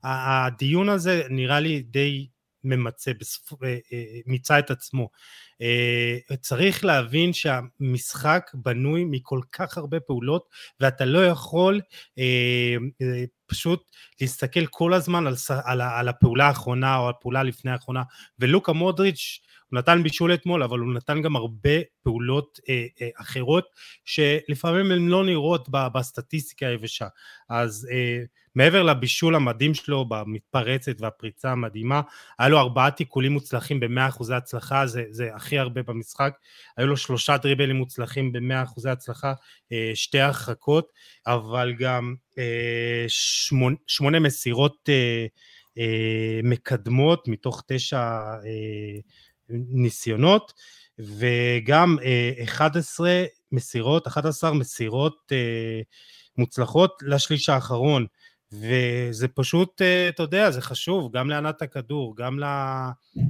[0.04, 2.28] הדיון הזה נראה לי די
[2.66, 3.64] ממצה, בספ...
[3.64, 5.10] אה, אה, מיצה את עצמו.
[5.62, 10.50] אה, צריך להבין שהמשחק בנוי מכל כך הרבה פעולות
[10.80, 11.82] ואתה לא יכול
[13.48, 18.04] פשוט להסתכל כל הזמן על, על, על הפעולה האחרונה או הפעולה לפני האחרונה
[18.40, 19.40] ולוקה מודריץ'
[19.72, 23.66] הוא נתן בישול אתמול אבל הוא נתן גם הרבה פעולות אה, אה, אחרות
[24.06, 27.08] שלפעמים הן לא נראות בסטטיסטיקה היבשה.
[27.50, 28.24] אז אה,
[28.56, 32.02] מעבר לבישול המדהים שלו במתפרצת והפריצה המדהימה,
[32.40, 36.38] היה לו ארבעה תיקולים מוצלחים במאה אחוזי הצלחה, זה, זה הכי הרבה במשחק,
[36.78, 39.34] היו לו שלושה דריבלים מוצלחים במאה אחוזי הצלחה,
[39.72, 40.92] אה, שתי הרחקות,
[41.28, 45.26] אבל גם אה, שמונה, שמונה מסירות אה,
[46.44, 48.20] מקדמות מתוך תשע
[49.50, 50.54] ניסיונות,
[51.00, 51.98] וגם
[52.44, 55.32] 11 מסירות, 11 מסירות
[56.38, 58.06] מוצלחות לשליש האחרון.
[58.52, 62.40] וזה פשוט, אה, אתה יודע, זה חשוב, גם לענת הכדור, גם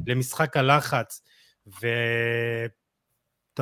[0.08, 1.21] למשחק הלחץ,
[1.67, 2.73] ואתה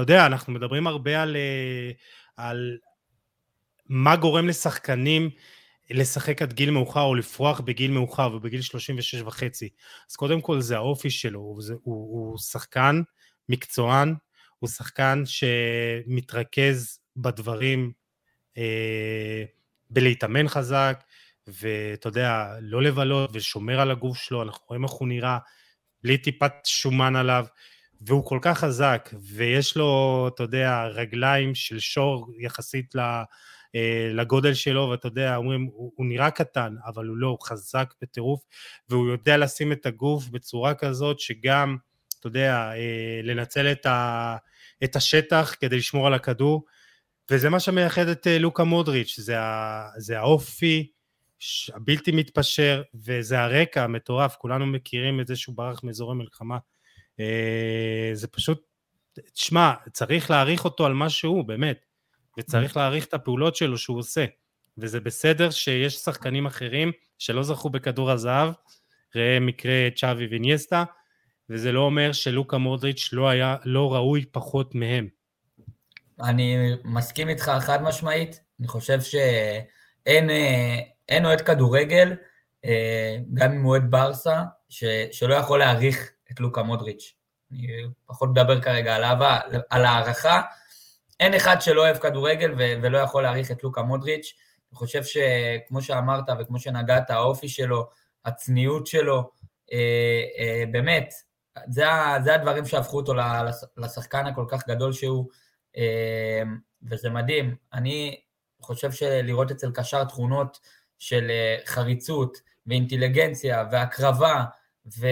[0.02, 1.92] יודע, אנחנו מדברים הרבה על, אה,
[2.38, 2.78] על
[3.90, 5.30] מה גורם לשחקנים
[5.94, 9.70] לשחק עד גיל מאוחר או לפרוח בגיל מאוחר ובגיל 36 וחצי.
[10.10, 13.02] אז קודם כל זה האופי שלו, הוא, הוא, הוא שחקן
[13.50, 14.16] מקצוען,
[14.60, 17.92] הוא שחקן שמתרכז בדברים,
[18.58, 19.44] אה,
[19.90, 21.04] בלהתאמן חזק,
[21.48, 25.38] ואתה יודע, לא לבלות ושומר על הגוף שלו, אנחנו רואים איך הוא נראה,
[26.04, 27.46] בלי טיפת שומן עליו,
[28.02, 33.24] והוא כל כך חזק, ויש לו, אתה יודע, רגליים של שור יחסית אה,
[34.14, 38.44] לגודל שלו, ואתה יודע, אומרים, הוא, הוא נראה קטן, אבל הוא לא, הוא חזק בטירוף,
[38.90, 41.78] והוא יודע לשים את הגוף בצורה כזאת שגם,
[42.20, 44.36] אתה יודע, אה, לנצל את, ה,
[44.84, 46.66] את השטח כדי לשמור על הכדור,
[47.32, 49.36] וזה מה שמייחד את אה, לוקה מודריץ', זה,
[49.98, 50.92] זה האופי,
[51.74, 56.58] הבלתי מתפשר, וזה הרקע המטורף, כולנו מכירים את זה שהוא ברח מאזורי מלחמה.
[57.20, 58.62] אה, זה פשוט,
[59.34, 61.86] תשמע, צריך להעריך אותו על מה שהוא, באמת,
[62.38, 64.26] וצריך להעריך את הפעולות שלו שהוא עושה.
[64.78, 68.54] וזה בסדר שיש שחקנים אחרים שלא זכו בכדור הזהב,
[69.16, 70.84] ראה מקרה צ'אבי וניאסטה,
[71.50, 75.08] וזה לא אומר שלוקה מודריץ' לא היה, לא ראוי פחות מהם.
[76.24, 80.30] אני מסכים איתך חד משמעית, אני חושב שאין
[81.10, 82.16] אה, אוהד כדורגל,
[82.66, 87.14] אה, גם אם הוא אוהד ברסה, ש, שלא יכול להעריך את לוקה מודריץ'.
[87.52, 87.68] אני
[88.06, 90.42] פחות מדבר כרגע על אהבה, על הערכה.
[91.20, 94.34] אין אחד שלא אוהב כדורגל ו- ולא יכול להעריך את לוקה מודריץ'.
[94.72, 97.90] אני חושב שכמו שאמרת וכמו שנגעת, האופי שלו,
[98.26, 99.32] הצניעות שלו,
[99.74, 101.14] אה, אה, באמת,
[101.68, 101.86] זה,
[102.24, 103.14] זה הדברים שהפכו אותו
[103.78, 105.30] לשחקן הכל כך גדול שהוא,
[105.78, 106.44] אה,
[106.84, 107.56] וזה מדהים.
[107.74, 108.20] אני
[108.62, 110.60] חושב שלראות אצל קשר תכונות
[111.00, 114.44] של אה, חריצות ואינטליגנציה והקרבה,
[115.00, 115.08] ו,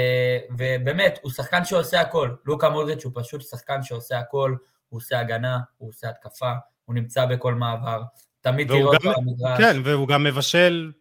[0.58, 2.36] ובאמת, הוא שחקן שעושה הכל.
[2.46, 4.56] לוקה מודריץ' הוא פשוט שחקן שעושה הכל,
[4.91, 6.51] הוא עושה הגנה, הוא עושה התקפה,
[6.86, 8.01] הוא נמצא בכל מעבר,
[8.41, 9.58] תמיד תראה אותו במגרש.
[9.58, 10.91] כן, והוא גם מבשל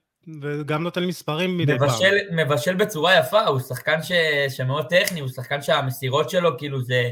[0.42, 2.36] וגם נותן מספרים מדי מבשל, פעם.
[2.36, 4.12] מבשל בצורה יפה, הוא שחקן ש,
[4.48, 7.10] שמאוד טכני, הוא שחקן שהמסירות שלו, כאילו זה,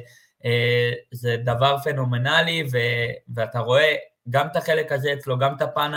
[1.12, 2.78] זה דבר פנומנלי, ו,
[3.34, 3.94] ואתה רואה
[4.30, 5.92] גם את החלק הזה אצלו, גם את הפן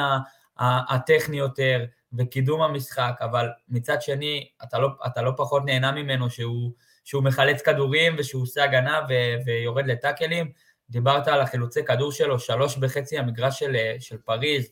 [0.60, 1.86] הטכני יותר,
[2.18, 6.72] וקידום המשחק, אבל מצד שני, אתה לא, אתה לא פחות נהנה ממנו שהוא,
[7.04, 9.14] שהוא מחלץ כדורים ושהוא עושה הגנה ו,
[9.46, 10.52] ויורד לטאקלים.
[10.92, 14.72] דיברת על החילוצי כדור שלו, שלוש בחצי המגרש של, של פריז,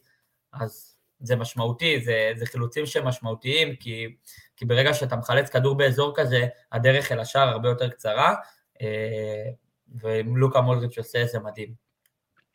[0.54, 4.16] אז זה משמעותי, זה, זה חילוצים שמשמעותיים, כי,
[4.56, 8.36] כי ברגע שאתה מחלץ כדור באזור כזה, הדרך אל השער הרבה יותר קצרה,
[8.82, 9.52] אה,
[10.02, 11.90] ולוקה מולריץ' עושה איזה מדהים.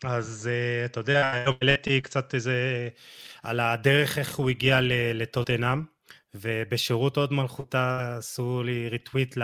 [0.04, 2.88] אז uh, אתה יודע, היום העליתי קצת איזה
[3.42, 4.78] על הדרך איך הוא הגיע
[5.14, 5.82] לטוטנאם,
[6.34, 9.36] ובשירות עוד מלכותה עשו לי ריטוויט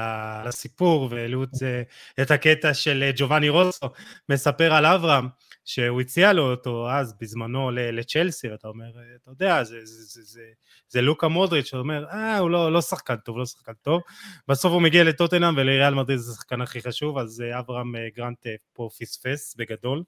[0.45, 1.83] לסיפור, והעלו את, זה,
[2.21, 3.87] את הקטע של אה, ג'ובאני רוסו,
[4.29, 5.29] מספר על אברהם,
[5.65, 10.23] שהוא הציע לו אותו אז בזמנו לצ'לסי, ואתה אומר, אה, אתה יודע, זה, זה, זה,
[10.23, 10.43] זה,
[10.89, 14.03] זה לוקה מודריץ', שאומר, אה, הוא לא, לא שחקן טוב, לא שחקן טוב.
[14.49, 18.89] בסוף הוא מגיע לטוטנאם ולריאל מדריד זה השחקן הכי חשוב, אז אה, אברהם גרנט פה
[18.99, 20.03] פספס בגדול.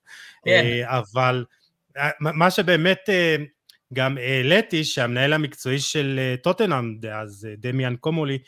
[0.45, 0.83] כן.
[0.85, 1.45] אבל
[2.21, 3.09] מה שבאמת
[3.93, 8.39] גם העליתי, שהמנהל המקצועי של טוטנאם דאז, דמיאן קומולי,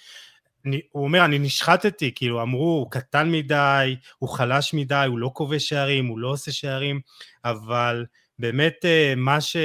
[0.92, 5.68] הוא אומר, אני נשחטתי, כאילו, אמרו, הוא קטן מדי, הוא חלש מדי, הוא לא כובש
[5.68, 7.00] שערים, הוא לא עושה שערים,
[7.44, 8.04] אבל
[8.38, 9.60] באמת אה, מה שגרם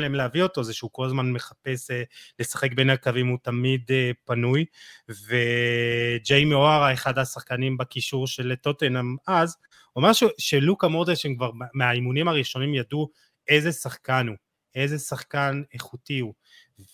[0.00, 2.02] להם להביא אותו זה שהוא כל הזמן מחפש אה,
[2.38, 4.64] לשחק בין הקווים, הוא תמיד אה, פנוי,
[5.08, 9.56] וג'יימי אוהרה, אחד השחקנים בקישור של טוטנאם אז,
[9.92, 13.10] הוא אמר שלוקה מורדשן כבר מהאימונים הראשונים ידעו
[13.48, 14.36] איזה שחקן הוא,
[14.74, 16.34] איזה שחקן איכותי הוא.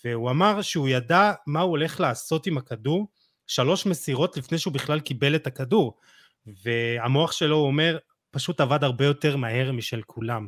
[0.05, 3.07] והוא אמר שהוא ידע מה הוא הולך לעשות עם הכדור
[3.47, 5.99] שלוש מסירות לפני שהוא בכלל קיבל את הכדור.
[6.45, 7.97] והמוח שלו הוא אומר
[8.31, 10.47] פשוט עבד הרבה יותר מהר משל כולם.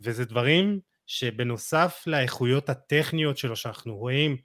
[0.00, 4.36] וזה דברים שבנוסף לאיכויות הטכניות שלו שאנחנו רואים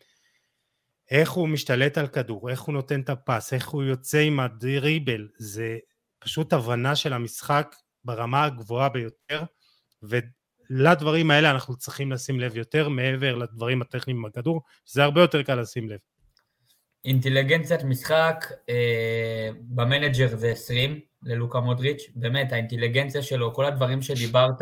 [1.12, 5.28] איך הוא משתלט על כדור, איך הוא נותן את הפס, איך הוא יוצא עם הדריבל,
[5.38, 5.78] זה
[6.20, 9.44] פשוט הבנה של המשחק ברמה הגבוהה ביותר
[10.70, 15.56] לדברים האלה אנחנו צריכים לשים לב יותר מעבר לדברים הטכניים בכדור, שזה הרבה יותר קל
[15.56, 15.98] לשים לב.
[17.06, 24.62] אינטליגנציית משחק אה, במנג'ר זה 20 ללוקה מודריץ', באמת האינטליגנציה שלו, כל הדברים שדיברת,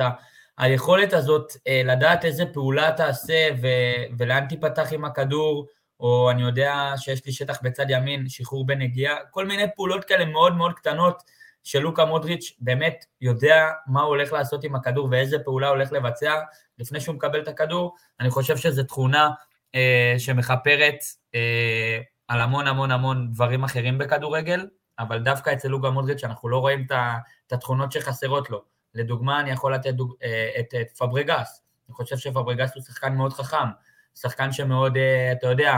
[0.58, 5.68] היכולת הזאת אה, לדעת איזה פעולה תעשה ו- ולאן תיפתח עם הכדור,
[6.00, 10.56] או אני יודע שיש לי שטח בצד ימין, שחרור בנגיעה, כל מיני פעולות כאלה מאוד
[10.56, 11.24] מאוד קטנות,
[11.64, 16.36] שלוקה מודריץ' באמת יודע מה הוא הולך לעשות עם הכדור ואיזה פעולה הוא הולך לבצע
[16.80, 17.96] לפני שהוא מקבל את הכדור.
[18.20, 19.30] אני חושב שזו תכונה
[19.76, 20.98] אה, שמכפרת
[21.36, 24.68] אה, על המון המון המון דברים אחרים בכדורגל,
[25.00, 26.86] אבל דווקא אצל לוקה מודריץ' אנחנו לא רואים
[27.48, 28.62] את התכונות שחסרות לו.
[28.96, 30.14] לדוגמה, אני יכול לתת דוג...
[30.24, 31.64] אה, את, את פברגס.
[31.88, 33.68] אני חושב שפברגס הוא שחקן מאוד חכם,
[34.16, 35.74] שחקן שמאוד, אה, אתה יודע,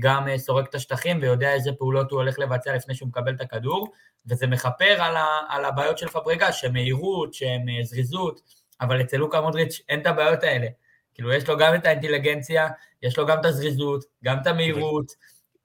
[0.00, 3.40] גם אה, סורק את השטחים ויודע איזה פעולות הוא הולך לבצע לפני שהוא מקבל את
[3.40, 3.92] הכדור,
[4.26, 8.40] וזה מכפר על, ה, על הבעיות של פבריגה, שהן מהירות, שהן אה, זריזות,
[8.80, 10.66] אבל אצל לוקה מודריץ' אין את הבעיות האלה.
[11.14, 12.68] כאילו, יש לו גם את האינטליגנציה,
[13.02, 15.12] יש לו גם את הזריזות, גם את המהירות.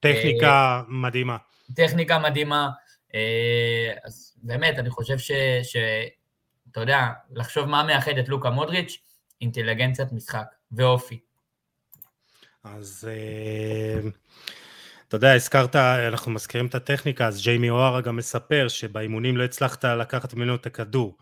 [0.00, 1.36] טכניקה מדהימה.
[1.76, 2.68] טכניקה מדהימה.
[4.04, 5.32] אז באמת, אני חושב ש...
[5.62, 5.76] ש
[6.70, 8.98] אתה יודע, לחשוב מה מייחד את לוקה מודריץ',
[9.40, 11.20] אינטליגנציית משחק ואופי.
[12.64, 14.08] אז אה,
[15.08, 19.84] אתה יודע, הזכרת, אנחנו מזכירים את הטכניקה, אז ג'יימי אוהרה גם מספר שבאימונים לא הצלחת
[19.84, 21.18] לקחת ממנו את הכדור.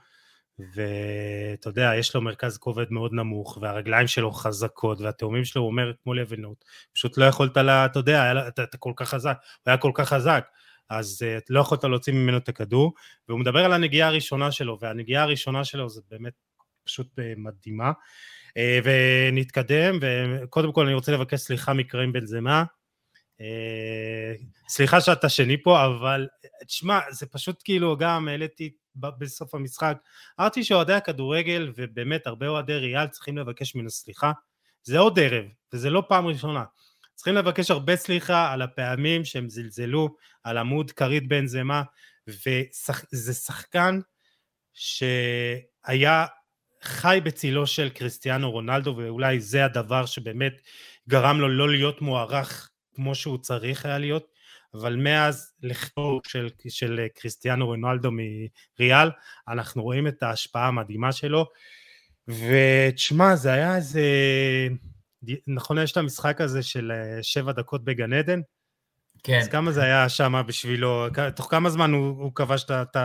[0.74, 5.92] ואתה יודע, יש לו מרכז כובד מאוד נמוך, והרגליים שלו חזקות, והתאומים שלו, הוא אומר,
[6.03, 6.64] כמו לבנות.
[6.92, 10.09] פשוט לא יכולת, לה, אתה יודע, אתה, אתה כל כך חזק, הוא היה כל כך
[10.09, 10.46] חזק,
[10.88, 12.92] אז uh, לא יכולת להוציא ממנו את הכדור,
[13.29, 16.33] והוא מדבר על הנגיעה הראשונה שלו, והנגיעה הראשונה שלו זה באמת
[16.85, 17.87] פשוט uh, מדהימה.
[17.87, 17.92] אה,
[18.58, 22.64] ונתקדם, וקודם כל אני רוצה לבקש סליחה מקריים בן זמה.
[23.40, 24.34] אה,
[24.68, 26.28] סליחה שאתה שני פה, אבל
[26.66, 29.98] תשמע, זה פשוט כאילו גם העליתי בסוף המשחק,
[30.40, 34.32] אמרתי שאוהדי הכדורגל ובאמת הרבה אוהדי ריאל צריכים לבקש ממנו סליחה,
[34.82, 36.64] זה עוד ערב, וזה לא פעם ראשונה.
[37.14, 41.82] צריכים לבקש הרבה סליחה על הפעמים שהם זלזלו על עמוד כרית בן זמה,
[42.28, 44.00] וזה שחקן
[44.72, 46.26] שהיה
[46.83, 50.61] חי בצילו של קריסטיאנו רונלדו ואולי זה הדבר שבאמת
[51.09, 54.31] גרם לו לא להיות מוערך כמו שהוא צריך היה להיות
[54.75, 59.11] אבל מאז לכתוב של, של קריסטיאנו רונלדו מריאל
[59.49, 61.47] אנחנו רואים את ההשפעה המדהימה שלו.
[62.29, 64.03] ותשמע זה היה איזה
[65.47, 68.40] נכון יש את המשחק הזה של אה, שבע דקות בגן עדן
[69.22, 69.38] כן.
[69.38, 71.06] אז כמה זה היה שם בשבילו,
[71.37, 72.96] תוך כמה זמן הוא, הוא כבש את, את,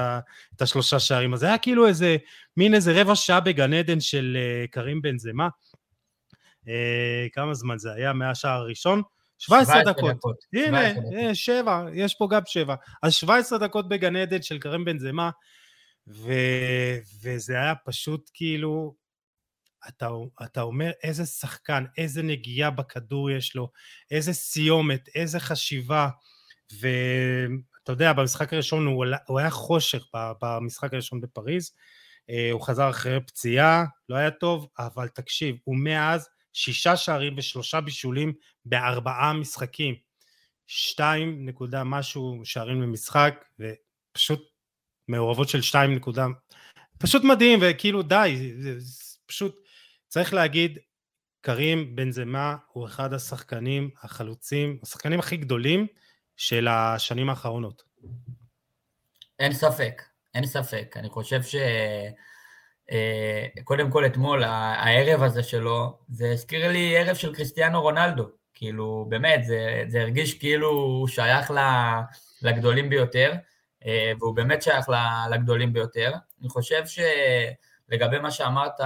[0.55, 2.17] את השלושה שערים, אז זה היה כאילו איזה,
[2.57, 5.47] מין איזה רבע שעה בגן עדן של uh, קרים בן זמה.
[6.65, 6.69] Uh,
[7.33, 9.01] כמה זמן זה היה מהשער הראשון,
[9.37, 10.15] 17 דקות.
[10.15, 10.35] דקות.
[10.53, 12.75] הנה, 17 שבע, יש פה גם שבע.
[13.03, 15.29] אז 17 דקות בגן עדן של קרם בן זמה,
[16.07, 16.31] ו...
[17.23, 18.95] וזה היה פשוט כאילו,
[19.87, 20.09] אתה,
[20.43, 23.71] אתה אומר איזה שחקן, איזה נגיעה בכדור יש לו,
[24.11, 26.09] איזה סיומת, איזה חשיבה,
[26.79, 30.05] ואתה יודע, במשחק הראשון הוא, הוא היה חושך
[30.41, 31.71] במשחק הראשון בפריז,
[32.29, 37.81] אה, הוא חזר אחרי פציעה, לא היה טוב, אבל תקשיב, הוא מאז שישה שערים ושלושה
[37.81, 38.33] בישולים
[38.65, 39.95] בארבעה משחקים.
[40.67, 44.49] שתיים נקודה משהו שערים למשחק, ופשוט
[45.07, 46.25] מעורבות של שתיים נקודה,
[46.97, 48.53] פשוט מדהים, וכאילו די,
[49.25, 49.64] פשוט
[50.15, 50.79] צריך להגיד,
[51.41, 55.87] קרים בן זמה הוא אחד השחקנים החלוצים, השחקנים הכי גדולים
[56.37, 57.83] של השנים האחרונות.
[59.39, 60.01] אין ספק,
[60.33, 60.95] אין ספק.
[60.95, 61.55] אני חושב ש...
[62.91, 68.29] אה, קודם כל אתמול, הערב הזה שלו, זה הזכיר לי ערב של קריסטיאנו רונלדו.
[68.53, 71.53] כאילו, באמת, זה, זה הרגיש כאילו הוא שייך
[72.41, 73.33] לגדולים ביותר,
[73.85, 74.85] אה, והוא באמת שייך
[75.31, 76.11] לגדולים ביותר.
[76.41, 78.79] אני חושב שלגבי מה שאמרת,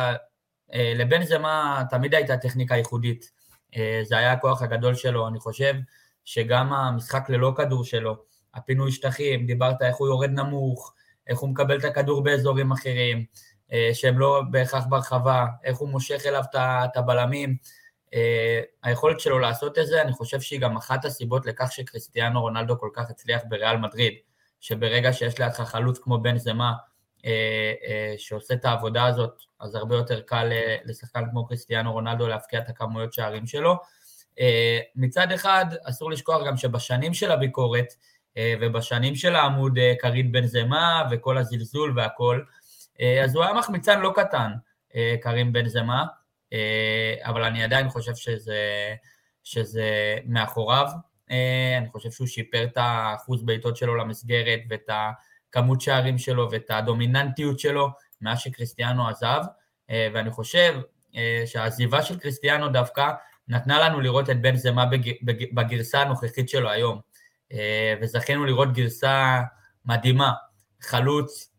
[0.74, 3.40] אה, לבן זמה תמיד הייתה טכניקה ייחודית.
[4.04, 5.74] זה היה הכוח הגדול שלו, אני חושב
[6.26, 8.16] שגם המשחק ללא כדור שלו,
[8.54, 10.94] הפינוי שטחים, דיברת איך הוא יורד נמוך,
[11.28, 13.26] איך הוא מקבל את הכדור באזורים אחרים,
[13.72, 17.58] אה, שהם לא בהכרח ברחבה, איך הוא מושך אליו את הבלמים.
[18.14, 22.80] אה, היכולת שלו לעשות את זה, אני חושב שהיא גם אחת הסיבות לכך שקריסטיאנו רונלדו
[22.80, 24.14] כל כך הצליח בריאל מדריד,
[24.60, 26.76] שברגע שיש לידך חלוץ כמו בן זמה, אה,
[28.18, 30.52] שעושה את העבודה הזאת, אז הרבה יותר קל
[30.86, 33.76] לשחקן כמו קריסטיאנו רונלדו להפקיע את הכמויות שערים שלו.
[34.96, 37.94] מצד אחד, אסור לשכוח גם שבשנים של הביקורת,
[38.62, 42.42] ובשנים של העמוד קרין בן זמה וכל הזלזול והכל,
[43.02, 44.52] אה, אז הוא היה מחמיצן לא קטן,
[44.96, 46.06] אה, קרים בן זמה,
[46.54, 48.60] אה, אבל אני עדיין חושב שזה,
[49.44, 50.88] שזה מאחוריו.
[51.78, 54.90] אני חושב שהוא שיפר את האחוז בעיטות שלו למסגרת ואת
[55.50, 57.90] הכמות שערים שלו ואת הדומיננטיות שלו
[58.22, 59.42] מאז שקריסטיאנו עזב,
[59.90, 60.74] ואני חושב
[61.46, 63.12] שהעזיבה של קריסטיאנו דווקא
[63.48, 64.86] נתנה לנו לראות את בן זמה
[65.54, 67.00] בגרסה הנוכחית שלו היום,
[68.02, 69.42] וזכינו לראות גרסה
[69.86, 70.32] מדהימה,
[70.82, 71.52] חלוץ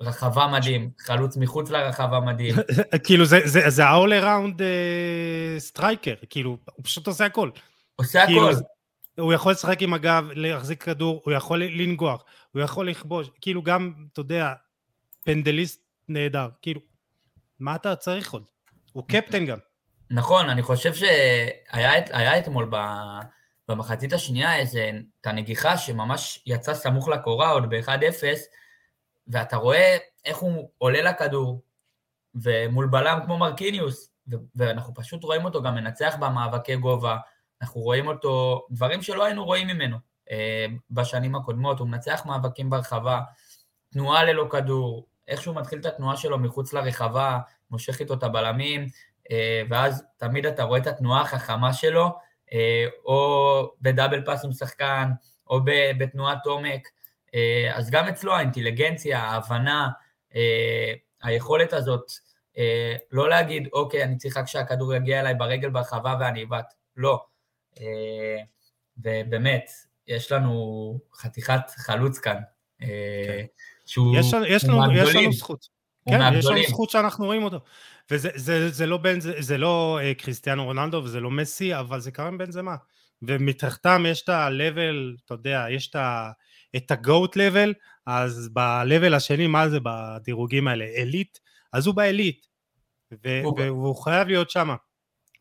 [0.00, 2.54] רחבה מדהים, חלוץ מחוץ לרחבה מדהים.
[3.04, 4.62] כאילו זה, זה, זה ה-all around
[5.58, 7.50] striker, כאילו, הוא פשוט עושה הכל.
[7.96, 8.60] עושה כאילו, הכל.
[9.18, 13.92] הוא יכול לשחק עם הגב, להחזיק כדור, הוא יכול לנגוח, הוא יכול לכבוש, כאילו גם,
[14.12, 14.52] אתה יודע,
[15.24, 16.80] פנדליסט נהדר, כאילו,
[17.60, 18.44] מה אתה צריך עוד?
[18.92, 19.58] הוא קפטן גם.
[20.10, 22.70] נכון, אני חושב שהיה אתמול
[23.68, 28.22] במחצית השנייה איזה, את הנגיחה שממש יצא סמוך לקורה עוד ב-1-0,
[29.28, 31.62] ואתה רואה איך הוא עולה לכדור,
[32.34, 34.12] ומול בלם כמו מרקיניוס,
[34.56, 37.16] ואנחנו פשוט רואים אותו גם מנצח במאבקי גובה,
[37.62, 39.96] אנחנו רואים אותו, דברים שלא היינו רואים ממנו.
[40.30, 43.20] אה, בשנים הקודמות, הוא מנצח מאבקים ברחבה,
[43.92, 47.38] תנועה ללא כדור, איך שהוא מתחיל את התנועה שלו מחוץ לרחבה,
[47.70, 48.86] מושך איתו את הבלמים,
[49.30, 52.08] אה, ואז תמיד אתה רואה את התנועה החכמה שלו,
[52.52, 55.10] אה, או בדאבל פאס עם שחקן,
[55.46, 55.60] או
[55.98, 56.88] בתנועת עומק,
[57.74, 59.88] אז גם אצלו האינטליגנציה, ההבנה,
[61.22, 62.12] היכולת הזאת,
[63.10, 67.24] לא להגיד, אוקיי, אני צריך רק שהכדור יגיע אליי ברגל ברחבה ואני אבעט, לא.
[68.98, 69.70] ובאמת,
[70.08, 72.40] יש לנו חתיכת חלוץ כאן,
[72.78, 72.86] כן.
[73.86, 75.68] שהוא יש, יש לנו, יש לנו זכות.
[76.08, 77.60] כן, יש לנו זכות שאנחנו רואים אותו.
[78.10, 82.00] וזה זה, זה לא, בין, זה, זה לא אה, קריסטיאנו רונלדו וזה לא מסי, אבל
[82.00, 82.76] זה קרם בן זמה.
[83.22, 86.30] ומתחתם יש את ה-level, אתה יודע, יש את ה...
[86.76, 87.72] את ה-goat level,
[88.06, 90.84] אז ב-level השני, מה זה בדירוגים האלה?
[90.84, 91.38] אליט?
[91.72, 92.46] אז הוא באליט,
[93.12, 94.74] ו- והוא חייב להיות שם.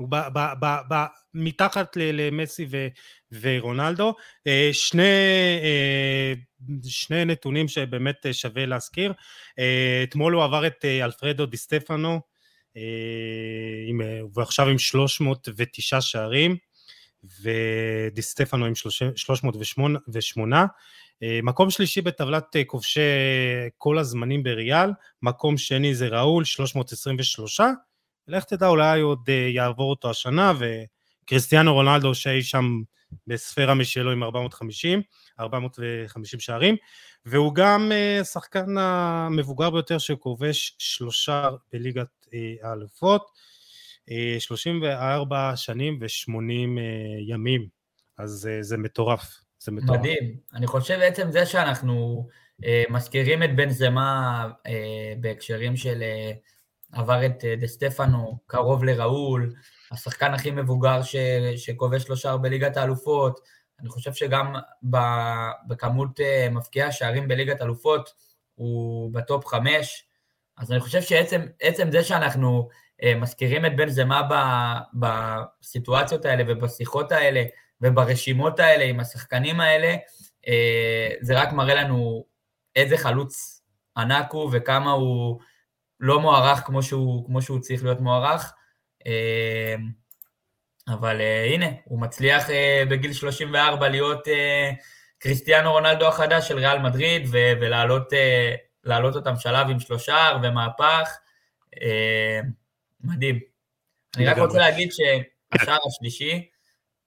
[0.01, 2.87] הוא ב- ב- ב- ב- מתחת למסי ו-
[3.41, 4.15] ורונלדו.
[4.47, 5.03] אה, שני,
[5.63, 6.33] אה,
[6.83, 9.13] שני נתונים שבאמת שווה להזכיר.
[9.59, 12.21] אה, אתמול הוא עבר את אלפרדו די סטפנו,
[14.33, 16.57] ועכשיו עם 309 שערים,
[17.41, 18.73] ודי סטפנו עם
[19.15, 20.65] 308,
[21.23, 23.01] אה, מקום שלישי בטבלת כובשי
[23.77, 24.89] כל הזמנים בריאל,
[25.21, 27.61] מקום שני זה ראול, 323,
[28.27, 32.81] לך תדע אולי עוד אה, יעבור אותו השנה, וקריסטיאנו רונלדו שאי שם
[33.27, 35.01] בספירה משלו עם 450,
[35.39, 36.75] 450 שערים,
[37.25, 37.91] והוא גם
[38.21, 42.27] השחקן המבוגר ביותר שכובש שלושה בליגת
[42.63, 43.25] האלופות,
[44.39, 46.79] 34 שנים ו-80
[47.27, 47.67] ימים,
[48.17, 49.41] אז זה מטורף.
[49.59, 49.99] זה מטורף.
[49.99, 50.35] מדהים.
[50.53, 52.27] אני חושב בעצם זה שאנחנו
[52.65, 56.31] אה, מזכירים את בן זמה אה, בהקשרים של אה,
[56.91, 59.53] עבר את דה סטפנו, קרוב לראול,
[59.91, 61.15] השחקן הכי מבוגר ש,
[61.55, 63.39] שכובש לו שער בליגת האלופות,
[63.79, 64.55] אני חושב שגם
[65.67, 66.19] בכמות
[66.51, 68.09] מפקיעי שערים בליגת האלופות
[68.55, 70.05] הוא בטופ חמש,
[70.57, 72.69] אז אני חושב שעצם זה שאנחנו
[73.15, 74.21] מזכירים את בן זמה
[74.93, 77.43] בסיטואציות האלה ובשיחות האלה
[77.81, 79.95] וברשימות האלה עם השחקנים האלה,
[81.21, 82.25] זה רק מראה לנו
[82.75, 83.61] איזה חלוץ
[83.97, 85.39] ענק הוא וכמה הוא
[86.01, 88.53] לא מוערך כמו שהוא, כמו שהוא צריך להיות מוערך.
[90.87, 91.21] אבל
[91.53, 92.47] הנה, הוא מצליח
[92.89, 94.27] בגיל 34 להיות
[95.19, 101.17] קריסטיאנו רונלדו החדש של ריאל מדריד ולהעלות אותם שלב עם שלושה ומהפך.
[103.01, 103.39] מדהים.
[104.17, 106.49] אני רק רוצה להגיד שהשער השלישי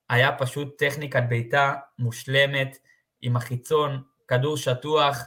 [0.09, 2.79] היה פשוט טכניקת בעיטה מושלמת,
[3.23, 5.19] עם החיצון, כדור שטוח.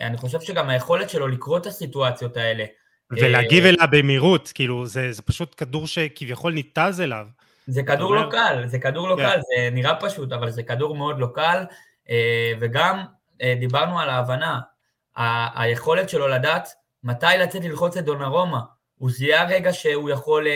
[0.00, 2.64] אני חושב שגם היכולת שלו לקרוא את הסיטואציות האלה.
[3.10, 7.26] ולהגיב אה, אליה במהירות, כאילו, זה, זה פשוט כדור שכביכול ניתז אליו.
[7.66, 9.22] זה כדור לא קל, זה כדור לא כן.
[9.22, 11.64] קל, זה נראה פשוט, אבל זה כדור מאוד לא קל,
[12.10, 13.04] אה, וגם
[13.42, 14.60] אה, דיברנו על ההבנה,
[15.54, 16.68] היכולת שלו לדעת
[17.04, 18.60] מתי לצאת ללחוץ את דונרומה,
[18.98, 20.46] הוא זיהה רגע שהוא יכול,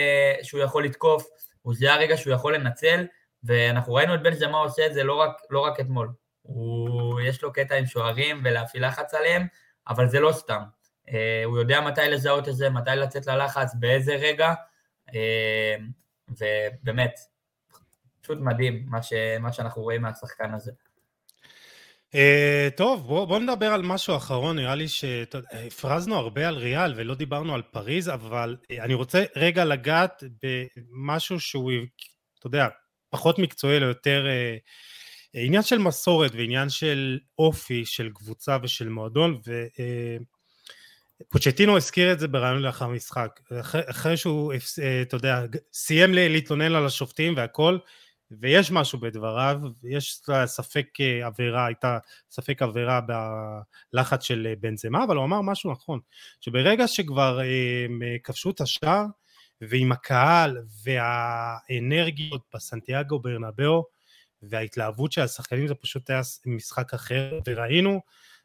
[0.41, 1.27] שהוא יכול לתקוף,
[1.61, 3.05] הוא זיהה רגע שהוא יכול לנצל,
[3.43, 6.09] ואנחנו ראינו את בן זמה עושה את זה לא רק, לא רק אתמול.
[6.41, 9.47] הוא, יש לו קטע עם שוערים ולהפעיל לחץ עליהם,
[9.87, 10.61] אבל זה לא סתם.
[11.09, 14.53] אה, הוא יודע מתי לזהות את זה, מתי לצאת ללחץ, באיזה רגע,
[15.15, 15.75] אה,
[16.29, 17.19] ובאמת,
[18.21, 20.71] פשוט מדהים מה, ש, מה שאנחנו רואים מהשחקן הזה.
[22.11, 27.15] Uh, טוב, בואו בוא נדבר על משהו אחרון, נראה לי שהפרזנו הרבה על ריאל ולא
[27.15, 31.71] דיברנו על פריז, אבל אני רוצה רגע לגעת במשהו שהוא,
[32.39, 32.67] אתה יודע,
[33.09, 34.69] פחות מקצועי, אלא יותר uh,
[35.33, 39.41] עניין של מסורת ועניין של אופי של קבוצה ושל מועדון,
[41.29, 44.57] ופוצ'טינו הזכיר את זה ברעיון לאחר משחק, אחרי, אחרי שהוא, uh,
[45.01, 45.41] אתה יודע,
[45.73, 47.77] סיים להתלונן על השופטים והכל,
[48.31, 50.87] ויש משהו בדבריו, יש ספק
[51.23, 51.97] עבירה, הייתה
[52.31, 52.99] ספק עבירה
[53.93, 55.99] בלחץ של בנזמה, אבל הוא אמר משהו נכון,
[56.41, 57.39] שברגע שכבר
[58.23, 59.05] כבשו את השער,
[59.61, 63.85] ועם הקהל והאנרגיות בסנטיאגו ברנבאו
[64.41, 68.01] וההתלהבות של השחקנים זה פשוט היה משחק אחר וראינו,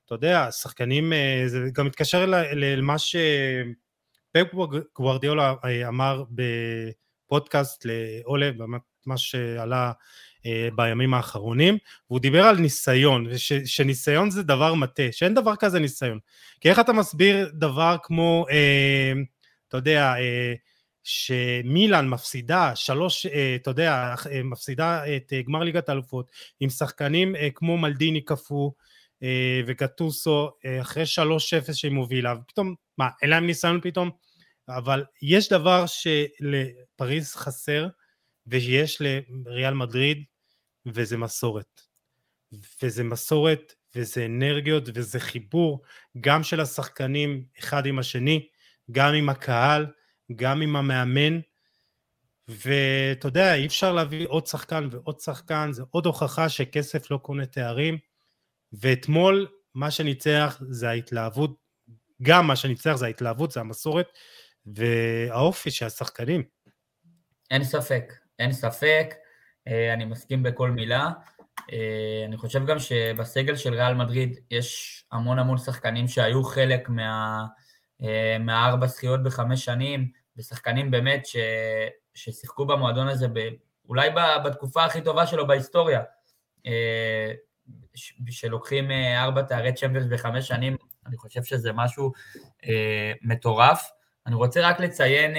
[0.08, 4.54] אתה יודע, השחקנים, אה, זה גם מתקשר למה שפפ
[4.96, 8.50] גוורדיולה אה, אמר בפודקאסט לאולה,
[9.06, 9.92] מה שעלה
[10.46, 11.78] אה, בימים האחרונים,
[12.10, 16.18] והוא דיבר על ניסיון, וש, שניסיון זה דבר מטה, שאין דבר כזה ניסיון.
[16.60, 19.12] כי איך אתה מסביר דבר כמו, אה,
[19.68, 20.54] אתה יודע, אה,
[21.08, 26.30] שמילאן מפסידה שלוש, אה, אתה יודע, אה, מפסידה את אה, גמר ליגת האלופות
[26.60, 28.70] עם שחקנים כמו מלדיני קפוא
[29.66, 30.50] וגטוסו
[30.80, 34.10] אחרי שלוש אפס שהיא מובילה, ופתאום, מה, אין להם ניסיון פתאום?
[34.68, 37.88] אבל יש דבר שלפריז חסר
[38.46, 39.02] ויש
[39.46, 40.24] לריאל מדריד
[40.86, 41.80] וזה מסורת.
[42.82, 45.82] וזה מסורת וזה אנרגיות וזה חיבור
[46.20, 48.48] גם של השחקנים אחד עם השני,
[48.92, 49.86] גם עם הקהל,
[50.36, 51.40] גם עם המאמן,
[52.48, 57.46] ואתה יודע, אי אפשר להביא עוד שחקן ועוד שחקן, זה עוד הוכחה שכסף לא קונה
[57.46, 57.98] תארים,
[58.72, 61.56] ואתמול מה שניצח זה ההתלהבות,
[62.22, 64.08] גם מה שניצח זה ההתלהבות, זה המסורת,
[64.66, 66.42] והאופי של השחקנים.
[67.50, 69.14] אין ספק, אין ספק,
[69.68, 71.10] אה, אני מסכים בכל מילה.
[71.72, 77.44] אה, אני חושב גם שבסגל של ריאל מדריד יש המון המון שחקנים שהיו חלק מה,
[78.02, 81.36] אה, מהארבע זכיות בחמש שנים, ושחקנים באמת ש,
[82.14, 83.48] ששיחקו במועדון הזה ב,
[83.88, 84.10] אולי
[84.44, 86.02] בתקופה הכי טובה שלו בהיסטוריה,
[88.30, 92.12] שלוקחים אה, ארבע תארי צ'מפיונס בחמש שנים, אני חושב שזה משהו
[92.64, 93.90] אה, מטורף.
[94.26, 95.34] אני רוצה רק לציין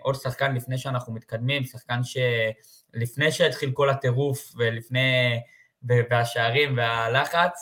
[0.00, 5.40] עוד שחקן לפני שאנחנו מתקדמים, שחקן שלפני שהתחיל כל הטירוף ולפני,
[5.82, 7.58] והשערים והלחץ,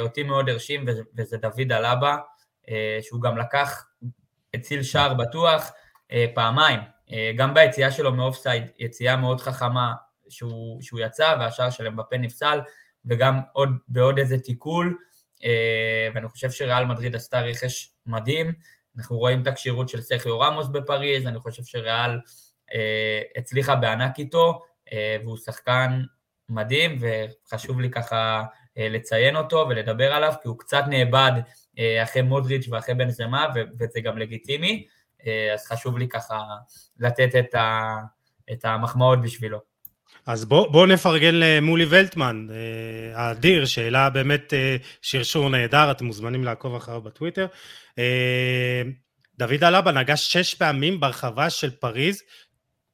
[0.00, 0.84] אותי מאוד הרשים,
[1.16, 2.16] וזה דוד אלבה,
[3.02, 3.86] שהוא גם לקח,
[4.54, 5.72] הציל שער בטוח,
[6.12, 6.80] אה, פעמיים,
[7.12, 9.92] אה, גם ביציאה שלו מאופסייד, יציאה מאוד חכמה
[10.28, 12.60] שהוא, שהוא יצא והשער של אמבפה נפסל,
[13.06, 14.98] וגם עוד, בעוד איזה תיקול,
[15.44, 18.52] אה, ואני חושב שריאל מדריד עשתה רכש מדהים,
[18.98, 22.18] אנחנו רואים את הכשירות של סכיו רמוס בפריז, אני חושב שריאל
[23.36, 24.62] הצליחה בענק איתו,
[25.24, 26.02] והוא שחקן
[26.48, 28.44] מדהים, וחשוב לי ככה
[28.76, 31.32] לציין אותו ולדבר עליו, כי הוא קצת נאבד
[32.02, 33.46] אחרי מודריץ' ואחרי בן זמה,
[33.78, 34.86] וזה גם לגיטימי.
[35.26, 36.42] אה, אז חשוב לי ככה
[36.98, 37.96] לתת את, ה,
[38.52, 39.58] את המחמאות בשבילו.
[40.28, 46.44] אז בואו בוא נפרגן למולי ולטמן, אה, האדיר, שהעלה באמת אה, שרשור נהדר, אתם מוזמנים
[46.44, 47.46] לעקוב אחריו בטוויטר.
[49.38, 52.22] דוד אלבה נגע שש פעמים ברחבה של פריז,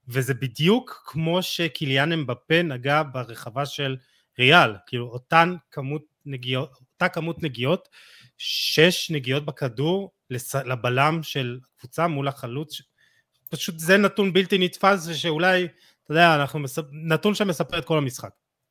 [0.09, 3.97] וזה בדיוק כמו שקיליאן אמבפה נגע ברחבה של
[4.39, 7.89] ריאל, כאילו אותן כמות נגיעות, אותה כמות נגיעות,
[8.39, 10.12] שש נגיעות בכדור
[10.64, 12.80] לבלם של קבוצה מול החלוץ,
[13.51, 15.68] פשוט זה נתון בלתי נתפס ושאולי,
[16.05, 16.85] אתה יודע, אנחנו מספ...
[16.93, 18.31] נתון שמספר את כל המשחק.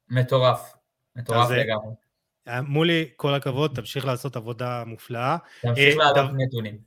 [0.10, 0.74] מטורף,
[1.16, 1.94] מטורף לגמרי.
[2.48, 5.38] אה, מולי, כל הכבוד, תמשיך לעשות עבודה מופלאה.
[5.62, 6.78] תמשיך אה, לעלות נתונים.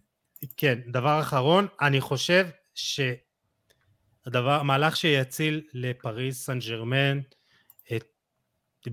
[0.56, 7.20] כן, דבר אחרון, אני חושב שהדבר, המהלך שיציל לפריס סן ג'רמן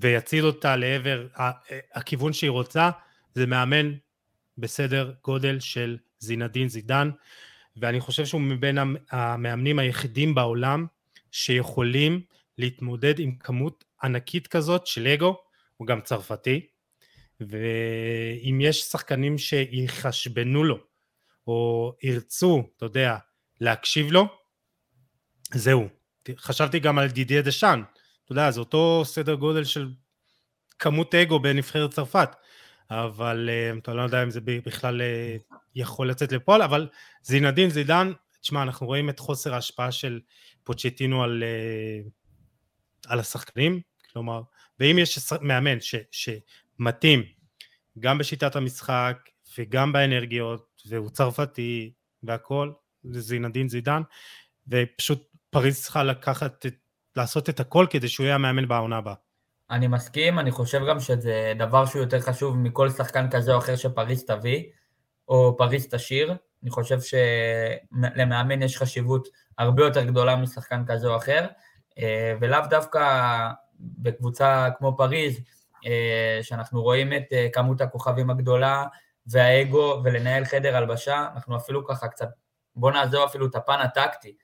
[0.01, 1.28] ויציל אותה לעבר
[1.93, 2.89] הכיוון שהיא רוצה,
[3.34, 3.93] זה מאמן
[4.58, 7.10] בסדר גודל של זינדין זידן,
[7.78, 8.78] ואני חושב שהוא מבין
[9.12, 10.86] המאמנים היחידים בעולם
[11.34, 12.21] שיכולים
[12.57, 15.38] להתמודד עם כמות ענקית כזאת של אגו,
[15.77, 16.67] הוא גם צרפתי,
[17.39, 20.77] ואם יש שחקנים שיחשבנו לו,
[21.47, 23.17] או ירצו, אתה יודע,
[23.61, 24.27] להקשיב לו,
[25.53, 25.88] זהו.
[26.38, 27.84] חשבתי גם על דידיה דשאן,
[28.25, 29.91] אתה יודע, זה אותו סדר גודל של
[30.79, 32.29] כמות אגו בנבחרת צרפת,
[32.89, 36.88] אבל uh, אתה לא יודע אם זה בכלל uh, יכול לצאת לפועל, אבל
[37.23, 38.11] זינדין זידן,
[38.44, 40.20] תשמע, אנחנו רואים את חוסר ההשפעה של
[40.64, 42.10] פוצ'טינו על, uh,
[43.08, 43.82] על השחקנים,
[44.14, 44.41] כלומר,
[44.80, 47.24] ואם יש מאמן ש, שמתאים
[48.00, 49.18] גם בשיטת המשחק
[49.58, 52.72] וגם באנרגיות, והוא צרפתי והכל,
[53.04, 54.02] זה זינדין זידן,
[54.68, 56.66] ופשוט פריז צריכה לקחת,
[57.16, 59.14] לעשות את הכל כדי שהוא יהיה המאמן בעונה הבאה.
[59.72, 63.76] אני מסכים, אני חושב גם שזה דבר שהוא יותר חשוב מכל שחקן כזה או אחר
[63.76, 64.64] שפריז תביא,
[65.28, 66.34] או פריז תשאיר.
[66.64, 71.45] אני חושב שלמאמן יש חשיבות הרבה יותר גדולה משחקן כזה או אחר,
[71.99, 73.03] אה, ולאו דווקא
[73.80, 75.39] בקבוצה כמו פריז,
[75.86, 78.86] אה, שאנחנו רואים את אה, כמות הכוכבים הגדולה
[79.28, 82.30] והאגו ולנהל חדר הלבשה, אנחנו אפילו ככה קצת,
[82.76, 84.36] בוא נעזור אפילו את הפן הטקטי.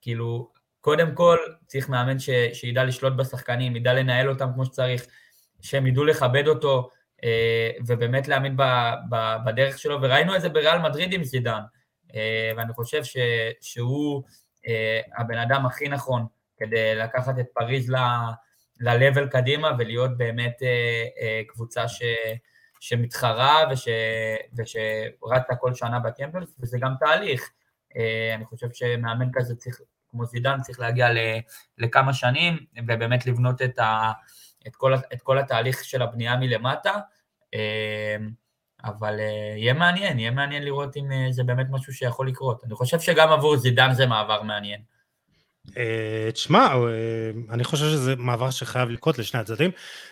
[0.00, 0.50] כאילו,
[0.80, 5.06] קודם כל צריך מאמן ש, שידע לשלוט בשחקנים, ידע לנהל אותם כמו שצריך,
[5.60, 6.90] שהם ידעו לכבד אותו
[7.86, 8.56] ובאמת להאמין
[9.44, 11.60] בדרך שלו, וראינו את זה בריאל מדריד עם זידן,
[12.14, 13.16] אה, ואני חושב ש,
[13.60, 14.22] שהוא
[14.68, 20.62] אה, הבן אדם הכי נכון כדי לקחת את פריז ל-level קדימה ולהיות באמת
[21.48, 22.02] קבוצה ש,
[22.80, 23.88] שמתחרה וש,
[24.58, 27.50] ושרצה כל שנה בקמפיונס, וזה גם תהליך.
[28.34, 31.08] אני חושב שמאמן כזה צריך כמו זידן צריך להגיע
[31.78, 32.58] לכמה שנים,
[32.88, 34.12] ובאמת לבנות את, ה,
[34.66, 36.92] את, כל, את כל התהליך של הבנייה מלמטה.
[37.54, 38.30] אמ,
[38.84, 42.64] אבל אה, יהיה מעניין, יהיה מעניין לראות אם אה, זה באמת משהו שיכול לקרות.
[42.64, 44.80] אני חושב שגם עבור זידן זה מעבר מעניין.
[45.76, 46.74] אה, תשמע,
[47.50, 49.70] אני חושב שזה מעבר שחייב לקרות לשני הצדדים.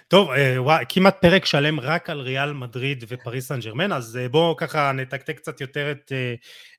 [0.09, 4.93] טוב, וואי, כמעט פרק שלם רק על ריאל מדריד ופריס סן ג'רמן, אז בואו ככה
[4.93, 6.13] נתקתק קצת יותר את,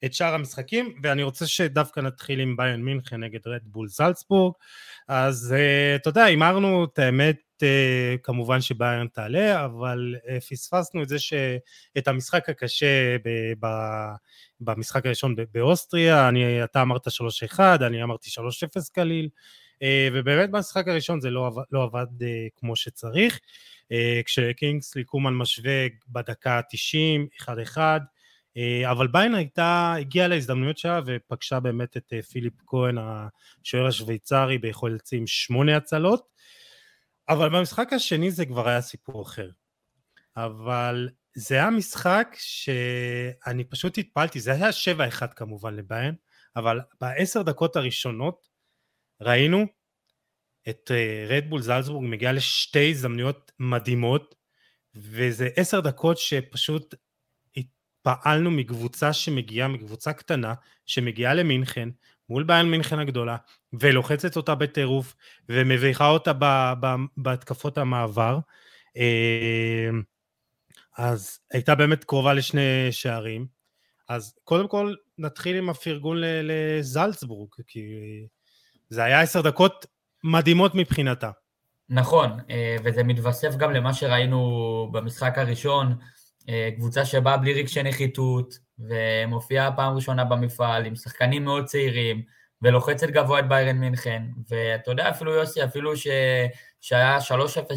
[0.05, 4.53] את שאר המשחקים, ואני רוצה שדווקא נתחיל עם ביון מינכן נגד רדבול זלצבורג.
[5.07, 5.55] אז
[5.95, 7.50] אתה יודע, הימרנו את האמת
[8.23, 10.15] כמובן שביירן תעלה, אבל
[10.49, 13.67] פספסנו את זה שאת המשחק הקשה ב, ב,
[14.61, 19.29] במשחק הראשון באוסטריה, אני, אתה אמרת 3-1, אני אמרתי 3-0 קליל,
[19.83, 23.39] אה, ובאמת במשחק הראשון זה לא לא עבד אה, כמו שצריך,
[23.91, 27.77] אה, כשקינגסלי קומן משווה בדקה ה-90, 1-1,
[28.91, 35.27] אבל ביין הייתה, הגיעה להזדמנויות שלה ופגשה באמת את פיליפ כהן, השוער השוויצרי ביכולת עם
[35.27, 36.27] שמונה הצלות,
[37.29, 39.49] אבל במשחק השני זה כבר היה סיפור אחר.
[40.37, 44.69] אבל זה היה משחק שאני פשוט התפעלתי, זה היה
[45.21, 46.15] 7-1 כמובן לביין,
[46.55, 48.47] אבל בעשר דקות הראשונות
[49.21, 49.65] ראינו
[50.69, 50.91] את
[51.27, 54.35] רדבול זלצבורג מגיע לשתי הזדמנויות מדהימות,
[54.95, 56.95] וזה עשר דקות שפשוט
[57.57, 60.53] התפעלנו מקבוצה שמגיעה, מקבוצה קטנה,
[60.85, 61.89] שמגיעה למינכן,
[62.31, 63.37] מול ביין מינכן הגדולה,
[63.73, 65.15] ולוחצת אותה בטירוף,
[65.49, 66.31] ומביכה אותה
[67.17, 68.39] בהתקפות המעבר.
[68.97, 69.89] אה,
[70.97, 73.47] אז הייתה באמת קרובה לשני שערים.
[74.09, 77.81] אז קודם כל נתחיל עם הפרגון לזלצבורג, כי
[78.89, 79.85] זה היה עשר דקות
[80.23, 81.31] מדהימות מבחינתה.
[81.89, 85.95] נכון, אה, וזה מתווסף גם למה שראינו במשחק הראשון,
[86.49, 92.21] אה, קבוצה שבאה בלי רגשי נחיתות, ומופיעה פעם ראשונה במפעל עם שחקנים מאוד צעירים,
[92.61, 96.07] ולוחצת גבוה את ביירן מינכן, ואתה יודע, אפילו יוסי, אפילו ש...
[96.81, 97.31] שהיה 3-0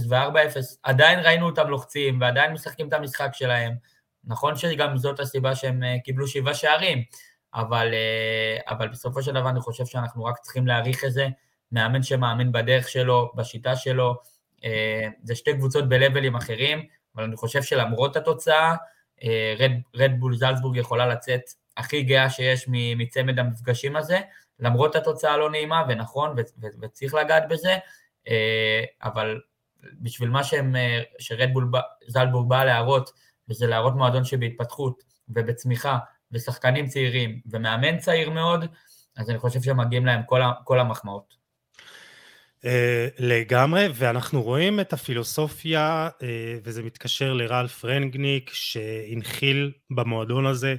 [0.08, 3.72] ו-4-0, עדיין ראינו אותם לוחצים, ועדיין משחקים את המשחק שלהם.
[4.24, 7.02] נכון שגם זאת הסיבה שהם אה, קיבלו שבעה שערים,
[7.54, 11.28] אבל, אה, אבל בסופו של דבר אני חושב שאנחנו רק צריכים להעריך את זה,
[11.72, 14.14] מאמן שמאמין בדרך שלו, בשיטה שלו,
[14.64, 16.86] אה, זה שתי קבוצות בלבלים אחרים,
[17.16, 18.74] אבל אני חושב שלמרות התוצאה,
[19.94, 21.40] רדבול זלצבורג יכולה לצאת
[21.76, 24.20] הכי גאה שיש מצמד המפגשים הזה,
[24.60, 26.36] למרות התוצאה הלא נעימה, ונכון,
[26.82, 27.76] וצריך לגעת בזה,
[29.02, 29.40] אבל
[30.00, 30.74] בשביל מה שהם,
[31.18, 31.70] שרדבול
[32.06, 33.10] זלבורג בא להראות,
[33.48, 35.98] וזה להראות מועדון שבהתפתחות ובצמיחה,
[36.32, 38.64] ושחקנים צעירים, ומאמן צעיר מאוד,
[39.16, 41.43] אז אני חושב שמגיעים להם כל, כל המחמאות.
[42.64, 42.66] Uh,
[43.18, 46.22] לגמרי, ואנחנו רואים את הפילוסופיה, uh,
[46.64, 50.74] וזה מתקשר לרלף רנגניק, שהנחיל במועדון הזה,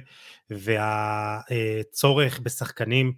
[0.50, 3.12] והצורך בשחקנים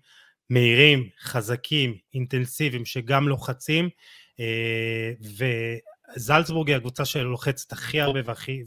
[0.50, 3.88] מהירים, חזקים, אינטנסיביים, שגם לוחצים,
[4.36, 4.42] uh,
[6.16, 8.62] וזלצבורג היא הקבוצה שלוחצת הכי הרבה והכי,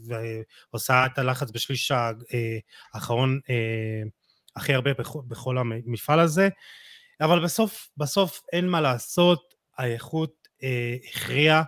[0.72, 1.92] ועושה את הלחץ בשליש
[2.94, 3.40] האחרון
[4.56, 4.90] הכי הרבה
[5.28, 6.48] בכל המפעל הזה,
[7.20, 11.62] אבל בסוף, בסוף אין מה לעשות, האיכות אה, הכריעה,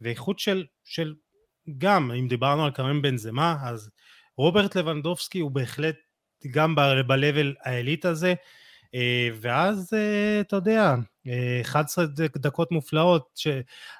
[0.00, 1.14] ואיכות של, של
[1.78, 3.90] גם, אם דיברנו על קרם בנזמה, אז
[4.36, 5.96] רוברט לבנדובסקי הוא בהחלט
[6.50, 8.34] גם ב-level העילית הזה,
[8.94, 10.94] אה, ואז אה, אתה יודע,
[11.62, 13.40] 11 אה, דקות מופלאות,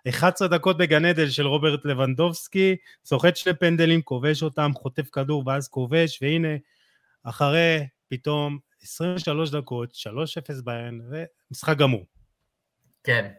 [0.08, 5.68] 11 דקות בגן עדן של רוברט לבנדובסקי, סוחט שני פנדלים, כובש אותם, חוטף כדור ואז
[5.68, 6.56] כובש, והנה,
[7.22, 12.06] אחרי פתאום 23 דקות, 3-0 בהן, ומשחק גמור.
[13.04, 13.30] כן.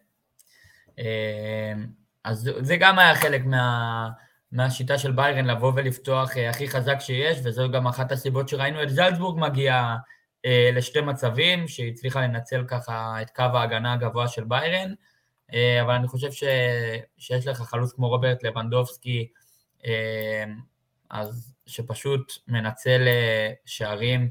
[2.24, 4.10] אז זה גם היה חלק מה,
[4.52, 9.40] מהשיטה של ביירן לבוא ולפתוח הכי חזק שיש, וזו גם אחת הסיבות שראינו את זלצבורג
[9.40, 9.98] מגיעה
[10.46, 14.94] אה, לשתי מצבים, שהיא הצליחה לנצל ככה את קו ההגנה הגבוה של ביירן,
[15.54, 16.44] אה, אבל אני חושב ש,
[17.18, 19.28] שיש לך חלוץ כמו רוברט לבנדובסקי,
[19.86, 20.44] אה,
[21.10, 23.08] אז שפשוט מנצל
[23.66, 24.30] שערים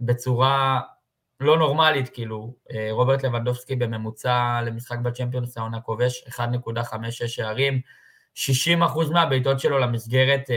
[0.00, 0.80] בצורה
[1.40, 2.54] לא נורמלית, כאילו,
[2.90, 7.80] רוברט לבנדובסקי בממוצע למשחק בצ'מפיונס העונה כובש 1.56 שערים,
[8.34, 8.38] 60%
[9.12, 10.50] מהבעיטות שלו למסגרת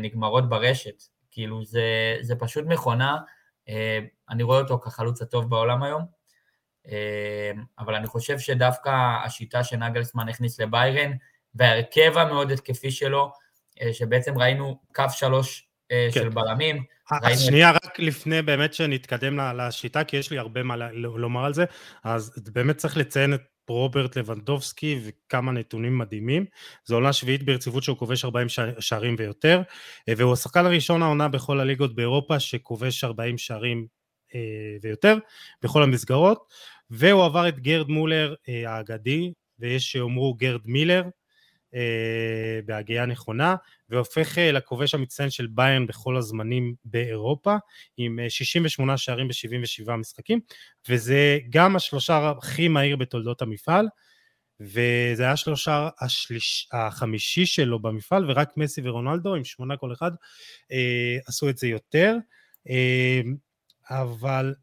[0.00, 3.16] נגמרות ברשת, כאילו זה, זה פשוט מכונה,
[3.68, 3.98] אה,
[4.30, 6.02] אני רואה אותו כחלוץ הטוב בעולם היום,
[6.88, 8.90] אה, אבל אני חושב שדווקא
[9.24, 11.12] השיטה שנגלסמן הכניס לביירן,
[11.54, 13.32] וההרכב המאוד התקפי שלו,
[13.82, 16.10] אה, שבעצם ראינו קו שלוש כן.
[16.12, 16.82] של בלמים.
[17.22, 17.84] אז שנייה, את...
[17.84, 21.64] רק לפני באמת שנתקדם לשיטה, כי יש לי הרבה מה לומר על זה,
[22.04, 26.44] אז באמת צריך לציין את רוברט לבנדובסקי וכמה נתונים מדהימים.
[26.84, 28.46] זו עונה שביעית ברציפות שהוא כובש 40
[28.78, 29.62] שערים ויותר,
[30.08, 33.86] אה, והוא השחקן הראשון העונה בכל הליגות באירופה שכובש 40 שערים
[34.34, 34.40] אה,
[34.82, 35.18] ויותר
[35.62, 36.44] בכל המסגרות,
[36.90, 41.02] והוא עבר את גרד מולר אה, האגדי, ויש שיאמרו גרד מילר,
[42.64, 43.56] בהגייה נכונה,
[43.88, 47.56] והופך לכובש המצטיין של ביין בכל הזמנים באירופה,
[47.96, 50.40] עם 68 אה, שערים ב-77 משחקים,
[50.88, 53.86] וזה גם השלושה הכי מהיר בתולדות המפעל,
[54.60, 60.10] וזה היה השלושה השליש, החמישי שלו במפעל, ורק מסי ורונלדו עם שמונה כל אחד
[60.72, 62.16] אה, עשו את זה יותר,
[62.70, 63.20] אה,
[63.90, 64.54] אבל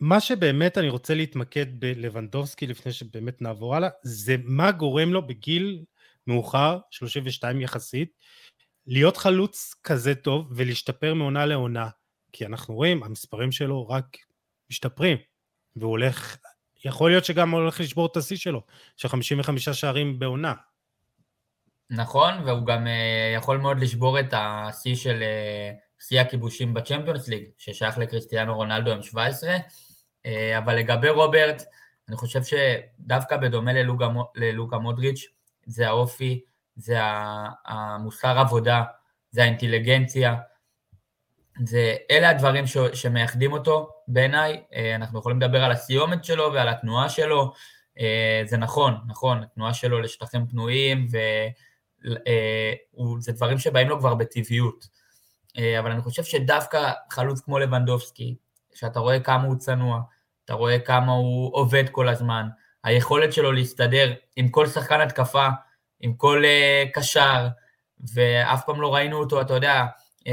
[0.00, 5.84] מה שבאמת אני רוצה להתמקד בלבנדובסקי לפני שבאמת נעבור הלאה, זה מה גורם לו בגיל
[6.26, 8.12] מאוחר, 32 יחסית,
[8.86, 11.88] להיות חלוץ כזה טוב ולהשתפר מעונה לעונה,
[12.32, 14.16] כי אנחנו רואים, המספרים שלו רק
[14.70, 15.18] משתפרים,
[15.76, 16.36] והוא הולך,
[16.84, 18.62] יכול להיות שגם הוא הולך לשבור את השיא שלו,
[18.96, 20.54] של 55 שערים בעונה.
[21.90, 22.90] נכון, והוא גם uh,
[23.36, 29.02] יכול מאוד לשבור את השיא של uh, שיא הכיבושים בצ'מפיונס ליג, ששייך לקריסטיאנו רונלדו עם
[29.02, 30.28] 17, uh,
[30.58, 31.62] אבל לגבי רוברט,
[32.08, 35.26] אני חושב שדווקא בדומה ללוקה, ללוקה מודריץ',
[35.66, 36.44] זה האופי,
[36.76, 36.98] זה
[37.66, 38.82] המוסר עבודה,
[39.30, 40.36] זה האינטליגנציה,
[41.64, 46.68] זה, אלה הדברים ש, שמייחדים אותו בעיניי, אה, אנחנו יכולים לדבר על הסיומת שלו ועל
[46.68, 47.52] התנועה שלו,
[48.00, 52.20] אה, זה נכון, נכון, התנועה שלו לשטחים פנויים, וזה
[53.30, 54.88] אה, דברים שבאים לו כבר בטבעיות,
[55.78, 58.36] אבל אני חושב שדווקא חלוץ כמו לבנדובסקי,
[58.74, 60.00] שאתה רואה כמה הוא צנוע,
[60.44, 62.48] אתה רואה כמה הוא עובד כל הזמן,
[62.84, 65.48] היכולת שלו להסתדר עם כל שחקן התקפה,
[66.00, 67.48] עם כל uh, קשר,
[68.14, 69.84] ואף פעם לא ראינו אותו, אתה יודע,
[70.20, 70.26] uh,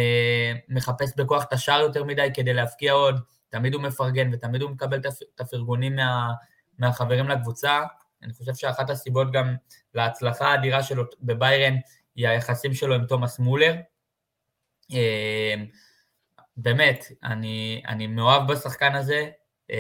[0.70, 3.20] מחפש בכוח את השער יותר מדי כדי להבקיע עוד,
[3.50, 5.00] תמיד הוא מפרגן ותמיד הוא מקבל
[5.36, 6.34] את הפרגונים מה,
[6.80, 7.82] מהחברים לקבוצה.
[8.24, 9.56] אני חושב שאחת הסיבות גם
[9.94, 11.76] להצלחה האדירה שלו בביירן
[12.16, 13.74] היא היחסים שלו עם תומאס מולר.
[14.94, 15.76] Uh,
[16.58, 19.30] באמת, אני, אני מאוהב בשחקן הזה,
[19.72, 19.76] uh,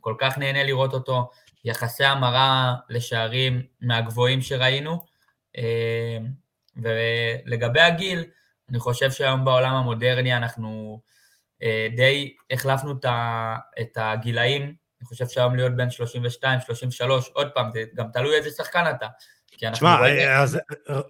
[0.00, 1.30] כל כך נהנה לראות אותו,
[1.64, 4.98] יחסי המרה לשערים מהגבוהים שראינו.
[5.58, 6.18] אה,
[6.76, 8.24] ולגבי הגיל,
[8.70, 11.00] אני חושב שהיום בעולם המודרני אנחנו
[11.62, 12.94] אה, די החלפנו
[13.80, 18.50] את הגילאים, אני חושב שהיום להיות בין 32, 33, עוד פעם, זה גם תלוי איזה
[18.50, 19.06] שחקן אתה,
[19.72, 19.98] תשמע,
[20.40, 20.58] אז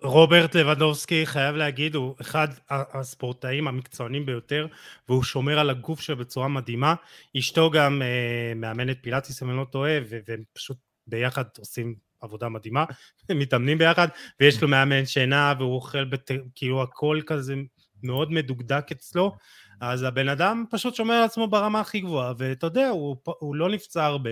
[0.03, 4.67] רוברט לבדובסקי, חייב להגיד, הוא אחד הספורטאים המקצוענים ביותר,
[5.09, 6.95] והוא שומר על הגוף שלו בצורה מדהימה.
[7.39, 10.77] אשתו גם אה, מאמנת פילאטיס, אם אני לא טועה, והם פשוט
[11.07, 12.85] ביחד עושים עבודה מדהימה,
[13.29, 14.09] הם מתאמנים ביחד,
[14.41, 16.31] ויש לו מאמן שינה, והוא אוכל, בת...
[16.55, 17.55] כאילו הכל כזה
[18.03, 19.37] מאוד מדוקדק אצלו,
[19.81, 23.69] אז הבן אדם פשוט שומר על עצמו ברמה הכי גבוהה, ואתה יודע, הוא, הוא לא
[23.71, 24.31] נפצע הרבה.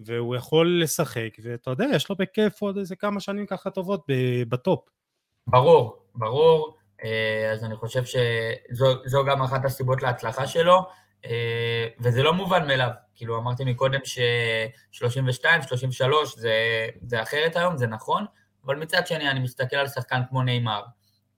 [0.00, 4.06] והוא יכול לשחק, ואתה יודע, יש לו בכיף עוד איזה כמה שנים ככה טובות
[4.48, 4.88] בטופ.
[5.46, 10.86] ברור, ברור, אה, אז אני חושב שזו גם אחת הסיבות להצלחה שלו,
[11.26, 12.90] אה, וזה לא מובן מאליו.
[13.14, 16.52] כאילו, אמרתי מקודם ש-32, 33 זה,
[17.02, 18.24] זה אחרת היום, זה נכון,
[18.64, 20.82] אבל מצד שני אני מסתכל על שחקן כמו נאמר,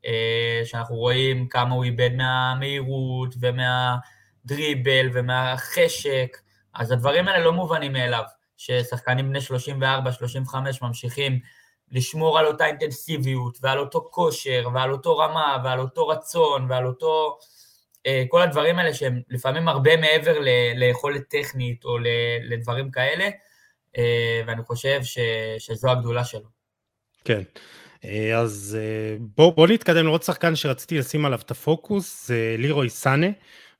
[0.06, 6.36] אה, שאנחנו רואים כמה הוא איבד מהמהירות ומהדריבל ומהחשק,
[6.74, 8.24] אז הדברים האלה לא מובנים מאליו.
[8.60, 11.40] ששחקנים בני 34-35 ממשיכים
[11.92, 17.38] לשמור על אותה אינטנסיביות ועל אותו כושר ועל אותו רמה ועל אותו רצון ועל אותו...
[18.06, 20.38] אה, כל הדברים האלה שהם לפעמים הרבה מעבר
[20.74, 21.98] ליכולת טכנית או
[22.42, 23.28] לדברים כאלה,
[23.98, 25.18] אה, ואני חושב ש-
[25.58, 26.48] שזו הגדולה שלו.
[27.24, 27.42] כן.
[28.04, 28.78] אה, אז
[29.20, 33.26] בואו בוא נתקדם לעוד שחקן שרציתי לשים עליו את הפוקוס, זה לירוי סאנה.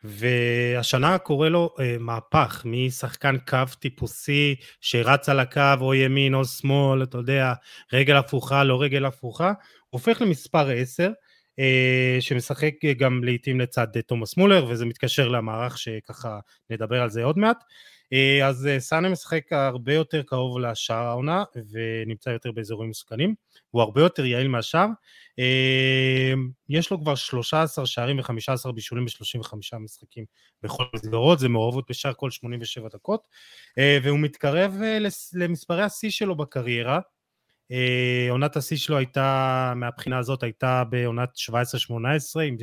[0.04, 7.02] והשנה קורה לו אה, מהפך משחקן קו טיפוסי שרץ על הקו או ימין או שמאל,
[7.02, 7.52] אתה יודע,
[7.92, 9.52] רגל הפוכה, לא רגל הפוכה,
[9.90, 11.10] הופך למספר 10,
[11.58, 16.38] אה, שמשחק גם לעיתים לצד תומאס מולר, וזה מתקשר למערך שככה
[16.70, 17.64] נדבר על זה עוד מעט.
[18.12, 23.34] אה, אז אה, סאנה משחק הרבה יותר קרוב לשער העונה ונמצא יותר באזורים מסוכנים,
[23.70, 24.86] הוא הרבה יותר יעיל מהשאר,
[25.38, 26.32] אה,
[26.68, 30.24] יש לו כבר 13 שערים ו-15 בישולים ב-35 משחקים
[30.62, 33.28] בכל מסגרות, זה מעורבות בשער כל 87 דקות,
[34.02, 34.74] והוא מתקרב
[35.32, 37.00] למספרי השיא שלו בקריירה,
[38.30, 42.56] עונת השיא שלו הייתה, מהבחינה הזאת הייתה בעונת 17-18 עם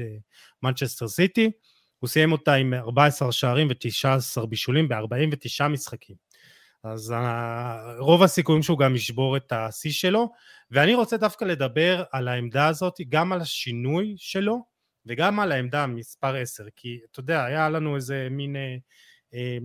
[0.63, 1.51] מנצ'סטר סיטי,
[1.99, 6.15] הוא סיים אותה עם 14 שערים ו-19 בישולים ב-49 משחקים.
[6.83, 7.15] אז uh,
[7.99, 10.31] רוב הסיכויים שהוא גם ישבור את השיא שלו,
[10.71, 14.65] ואני רוצה דווקא לדבר על העמדה הזאת, גם על השינוי שלו,
[15.05, 18.75] וגם על העמדה מספר 10, כי אתה יודע, היה לנו איזה מין אה,
[19.33, 19.57] אה,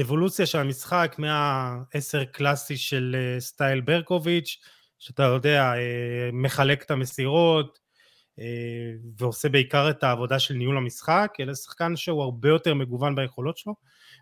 [0.00, 4.58] אבולוציה של המשחק מהעשר קלאסי של אה, סטייל ברקוביץ',
[4.98, 7.89] שאתה יודע, אה, מחלק את המסירות, אה,
[9.16, 13.74] ועושה בעיקר את העבודה של ניהול המשחק, אלא שחקן שהוא הרבה יותר מגוון ביכולות שלו,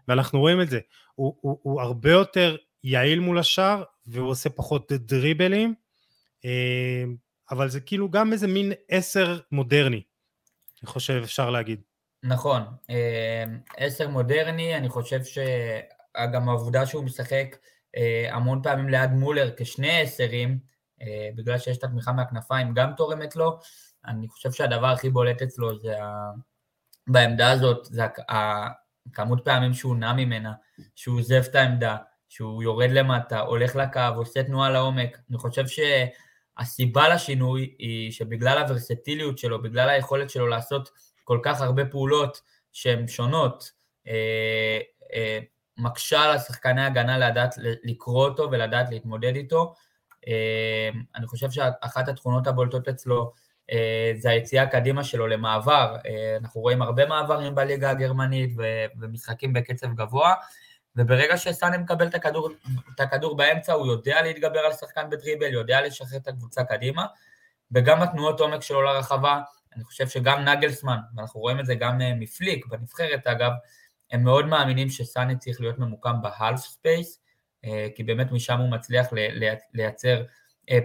[0.08, 0.80] ואנחנו רואים את זה.
[1.14, 5.74] הוא, הוא, הוא הרבה יותר יעיל מול השאר, והוא עושה פחות דריבלים,
[6.44, 7.04] אה,
[7.50, 10.02] אבל זה כאילו גם איזה מין עשר מודרני,
[10.82, 11.80] אני חושב אפשר להגיד.
[12.22, 13.44] נכון, אה,
[13.76, 17.56] עשר מודרני, אני חושב שגם העובדה שהוא משחק
[18.30, 20.58] המון פעמים ליד מולר כשני עשרים,
[21.36, 23.58] בגלל שיש את התמיכה מהכנפיים, גם תורמת לו,
[24.06, 26.30] אני חושב שהדבר הכי בולט אצלו זה ה...
[27.08, 30.52] בעמדה הזאת, זה הכמות פעמים שהוא נע ממנה,
[30.94, 31.96] שהוא עוזב את העמדה,
[32.28, 35.18] שהוא יורד למטה, הולך לקו, עושה תנועה לעומק.
[35.30, 40.90] אני חושב שהסיבה לשינוי היא שבגלל הוורסטיליות שלו, בגלל היכולת שלו לעשות
[41.24, 42.40] כל כך הרבה פעולות
[42.72, 43.72] שהן שונות,
[44.08, 44.78] אה,
[45.14, 45.38] אה,
[45.76, 49.74] מקשה על השחקני הגנה לדעת לקרוא אותו ולדעת להתמודד איתו.
[50.28, 53.32] אה, אני חושב שאחת התכונות הבולטות אצלו
[54.16, 55.96] זה היציאה קדימה שלו למעבר.
[56.06, 58.50] אה, אנחנו רואים הרבה מעברים בליגה הגרמנית
[59.00, 60.34] ומשחקים בקצב גבוה,
[60.96, 62.48] וברגע שסאנה מקבל את הכדור,
[62.94, 67.06] את הכדור באמצע, הוא יודע להתגבר על שחקן בדריבל, יודע לשחרר את הקבוצה קדימה,
[67.72, 69.40] וגם התנועות עומק שלו לרחבה,
[69.76, 73.52] אני חושב שגם נגלסמן, ואנחנו רואים את זה גם אה, מפליק, בנבחרת אגב,
[74.10, 77.20] הם מאוד מאמינים שסאנה צריך להיות ממוקם ב half space,
[77.94, 79.06] כי באמת משם הוא מצליח
[79.74, 80.22] לייצר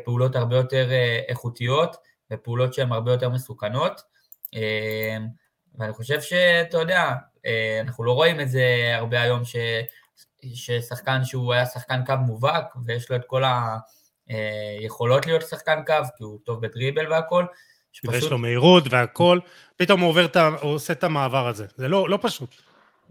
[0.03, 0.89] פעולות הרבה יותר
[1.27, 1.95] איכותיות.
[2.33, 4.01] ופעולות שהן הרבה יותר מסוכנות.
[4.55, 5.17] אה,
[5.77, 7.11] ואני חושב שאתה יודע,
[7.45, 9.55] אה, אנחנו לא רואים את זה הרבה היום, ש,
[10.53, 13.43] ששחקן שהוא היה שחקן קו מובהק, ויש לו את כל
[14.27, 17.45] היכולות להיות שחקן קו, כי הוא טוב בדריבל והכל.
[17.91, 18.13] שפשוט...
[18.13, 19.39] ויש לו מהירות והכל,
[19.77, 20.27] פתאום הוא, עובר,
[20.61, 22.55] הוא עושה את המעבר הזה, זה לא, לא פשוט.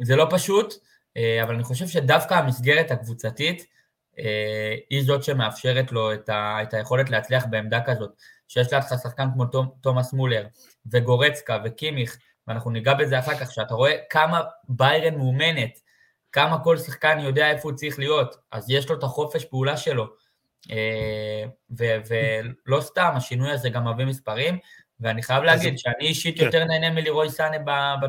[0.00, 0.74] זה לא פשוט,
[1.16, 3.72] אה, אבל אני חושב שדווקא המסגרת הקבוצתית,
[4.90, 8.10] היא זאת שמאפשרת לו את, ה, את היכולת להצליח בעמדה כזאת.
[8.53, 9.44] שיש לידך שחקן כמו
[9.80, 10.46] תומאס מולר
[10.92, 15.80] וגורצקה וקימיך, ואנחנו ניגע בזה אחר כך, שאתה רואה כמה ביירן מאומנת,
[16.32, 20.07] כמה כל שחקן יודע איפה הוא צריך להיות, אז יש לו את החופש פעולה שלו.
[20.70, 21.44] אה,
[22.09, 24.59] ולא סתם, השינוי הזה גם מביא מספרים,
[25.00, 26.44] ואני חייב להגיד שאני אישית כן.
[26.44, 27.57] יותר נהנה מלירוי סאנה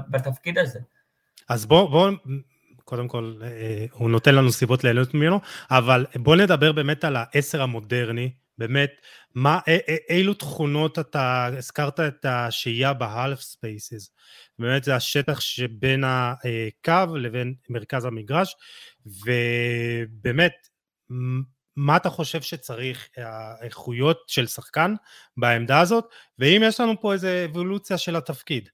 [0.09, 0.79] בתפקיד הזה.
[1.49, 2.11] אז בואו, בוא,
[2.83, 5.39] קודם כל, אה, הוא נותן לנו סיבות ליהנות ממנו,
[5.71, 8.91] אבל בואו נדבר באמת על העשר המודרני, באמת,
[9.35, 9.59] מה,
[10.09, 14.09] אילו תכונות אתה, הזכרת את השהייה בהלף ספייסס,
[14.59, 18.55] באמת זה השטח שבין הקו לבין מרכז המגרש,
[19.05, 20.53] ובאמת,
[21.75, 24.95] מה אתה חושב שצריך האיכויות של שחקן
[25.37, 26.05] בעמדה הזאת,
[26.39, 28.69] ואם יש לנו פה איזה אבולוציה של התפקיד.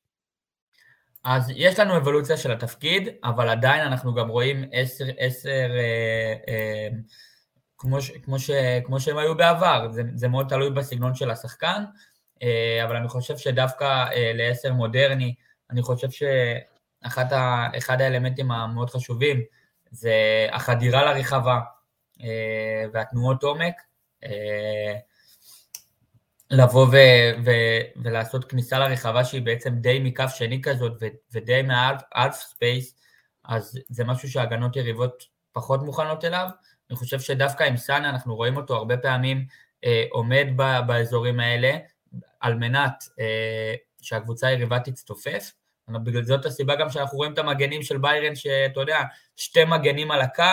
[1.26, 6.88] אז יש לנו אבולוציה של התפקיד, אבל עדיין אנחנו גם רואים עשר, עשר אה, אה,
[7.80, 8.52] כמו, ש, כמו, ש,
[8.84, 11.84] כמו שהם היו בעבר, זה, זה מאוד תלוי בסגנון של השחקן,
[12.44, 15.36] אה, אבל אני חושב שדווקא אה, לעשר מודרני,
[15.70, 19.42] אני חושב שאחד האלמנטים המאוד חשובים
[19.92, 20.14] זה
[20.52, 21.60] החדירה לרחבה
[22.22, 23.74] אה, והתנועות עומק,
[26.52, 26.98] לבוא ו,
[27.46, 27.52] ו,
[28.04, 32.96] ולעשות כניסה לרחבה שהיא בעצם די מקו שני כזאת ו, ודי מה half space,
[33.46, 36.50] אז זה משהו שהגנות יריבות פחות מוכנות אליו.
[36.90, 39.46] אני חושב שדווקא עם סאנה אנחנו רואים אותו הרבה פעמים
[39.86, 41.78] אה, עומד ב, באזורים האלה
[42.40, 45.52] על מנת אה, שהקבוצה היריבה תצטופף.
[45.90, 49.00] בגלל זאת הסיבה גם שאנחנו רואים את המגנים של ביירן, שאתה יודע,
[49.36, 50.44] שתי מגנים על הקו,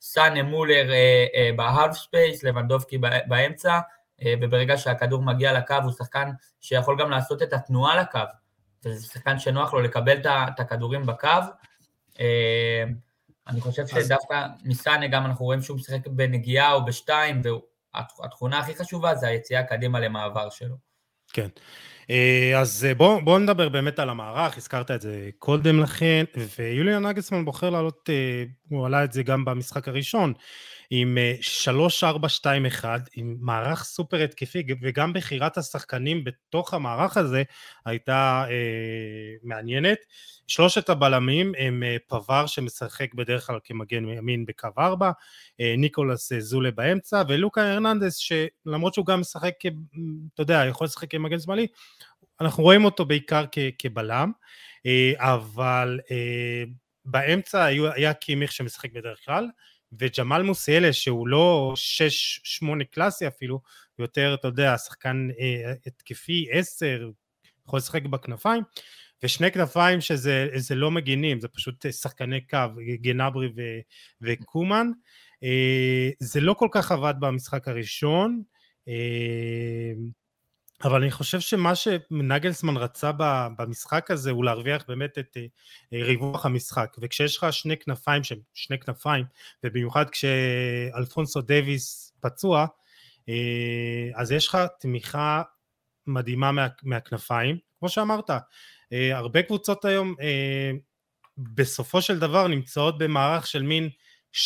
[0.00, 3.80] סאנה, מולר אה, אה, ב half space, לבנדובסקי באמצע,
[4.22, 6.30] אה, וברגע שהכדור מגיע לקו הוא שחקן
[6.60, 8.18] שיכול גם לעשות את התנועה לקו,
[8.84, 11.28] וזה שחקן שנוח לו לקבל את הכדורים בקו.
[12.20, 12.84] אה,
[13.48, 17.42] אני חושב שדווקא מסאנה גם אנחנו רואים שהוא משחק בנגיעה או בשתיים,
[17.94, 20.76] והתכונה הכי חשובה זה היציאה קדימה למעבר שלו.
[21.32, 21.48] כן.
[22.10, 26.24] אה, אז בואו בוא נדבר באמת על המערך, הזכרת את זה קודם לכן,
[26.58, 28.10] ויוליאן נגלסמן בוחר לעלות,
[28.68, 30.32] הוא עלה את זה גם במשחק הראשון,
[30.90, 31.18] עם
[32.02, 37.42] 3-4-2-1, אה, עם מערך סופר התקפי, וגם בחירת השחקנים בתוך המערך הזה
[37.86, 39.98] הייתה אה, מעניינת.
[40.46, 45.10] שלושת הבלמים הם אה, פבר שמשחק בדרך כלל כמגן ימין בקו 4,
[45.60, 49.54] אה, ניקולס זולה באמצע, ולוקה הרננדס שלמרות שהוא גם משחק,
[50.34, 51.66] אתה יודע, יכול לשחק כמגן שמאלי,
[52.40, 54.32] אנחנו רואים אותו בעיקר כ- כבלם,
[54.86, 56.64] אה, אבל אה,
[57.04, 57.64] באמצע
[57.94, 59.48] היה קימיך שמשחק בדרך כלל,
[59.98, 61.74] וג'מאל מוסיאלה שהוא לא
[62.62, 63.60] 6-8 קלאסי אפילו,
[63.98, 67.10] יותר אתה יודע שחקן אה, התקפי 10,
[67.66, 68.62] יכול לשחק בכנפיים,
[69.22, 72.58] ושני כנפיים שזה לא מגינים, זה פשוט שחקני קו,
[73.00, 73.60] גנברי ו,
[74.20, 74.90] וקומן,
[75.42, 78.42] אה, זה לא כל כך עבד במשחק הראשון,
[78.88, 79.92] אה,
[80.84, 83.10] אבל אני חושב שמה שנגלסמן רצה
[83.56, 86.96] במשחק הזה הוא להרוויח באמת את אה, ריווח המשחק.
[87.00, 89.24] וכשיש לך שני כנפיים שהם שני כנפיים
[89.64, 92.66] ובמיוחד כשאלפונסו דייוויס פצוע
[93.28, 95.42] אה, אז יש לך תמיכה
[96.06, 97.58] מדהימה מה, מהכנפיים.
[97.78, 98.30] כמו שאמרת
[98.92, 100.14] אה, הרבה קבוצות היום
[101.38, 103.88] בסופו של דבר נמצאות במערך של מין
[104.32, 104.40] 3-2-5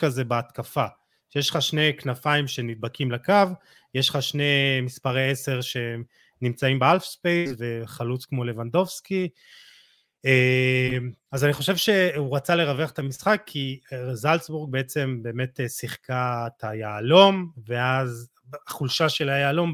[0.00, 0.86] כזה בהתקפה.
[1.30, 3.34] שיש לך שני כנפיים שנדבקים לקו,
[3.94, 9.28] יש לך שני מספרי עשר שנמצאים ב half space וחלוץ כמו לבנדובסקי,
[10.26, 10.98] אה,
[11.32, 13.80] אז אני חושב שהוא רצה לרווח את המשחק כי
[14.12, 18.28] זלצבורג בעצם באמת שיחקה את היהלום ואז
[18.66, 19.72] החולשה של היהלום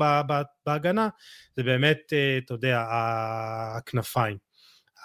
[0.66, 1.08] בהגנה
[1.56, 4.36] זה באמת, אה, אתה יודע, הכנפיים.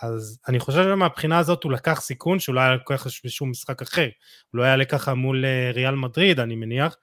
[0.01, 4.09] אז אני חושב שמהבחינה הזאת הוא לקח סיכון שהוא לא היה לקח בשום משחק אחר,
[4.51, 6.95] הוא לא היה ככה מול אה, ריאל מדריד אני מניח,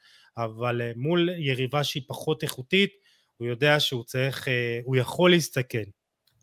[0.44, 2.90] אבל אה, מול יריבה שהיא פחות איכותית,
[3.36, 5.82] הוא יודע שהוא צריך, אה, הוא יכול להסתכן.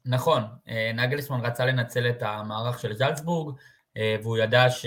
[0.05, 0.43] נכון,
[0.93, 3.55] נגלסמן רצה לנצל את המערך של זלצבורג,
[4.23, 4.85] והוא ידע ש...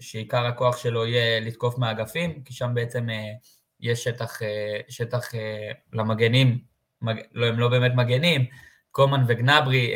[0.00, 3.06] שעיקר הכוח שלו יהיה לתקוף מהאגפים, כי שם בעצם
[3.80, 4.38] יש שטח,
[4.88, 5.32] שטח
[5.92, 6.58] למגנים,
[7.02, 7.16] מג...
[7.32, 8.46] לא, הם לא באמת מגנים,
[8.90, 9.90] קומן וגנברי,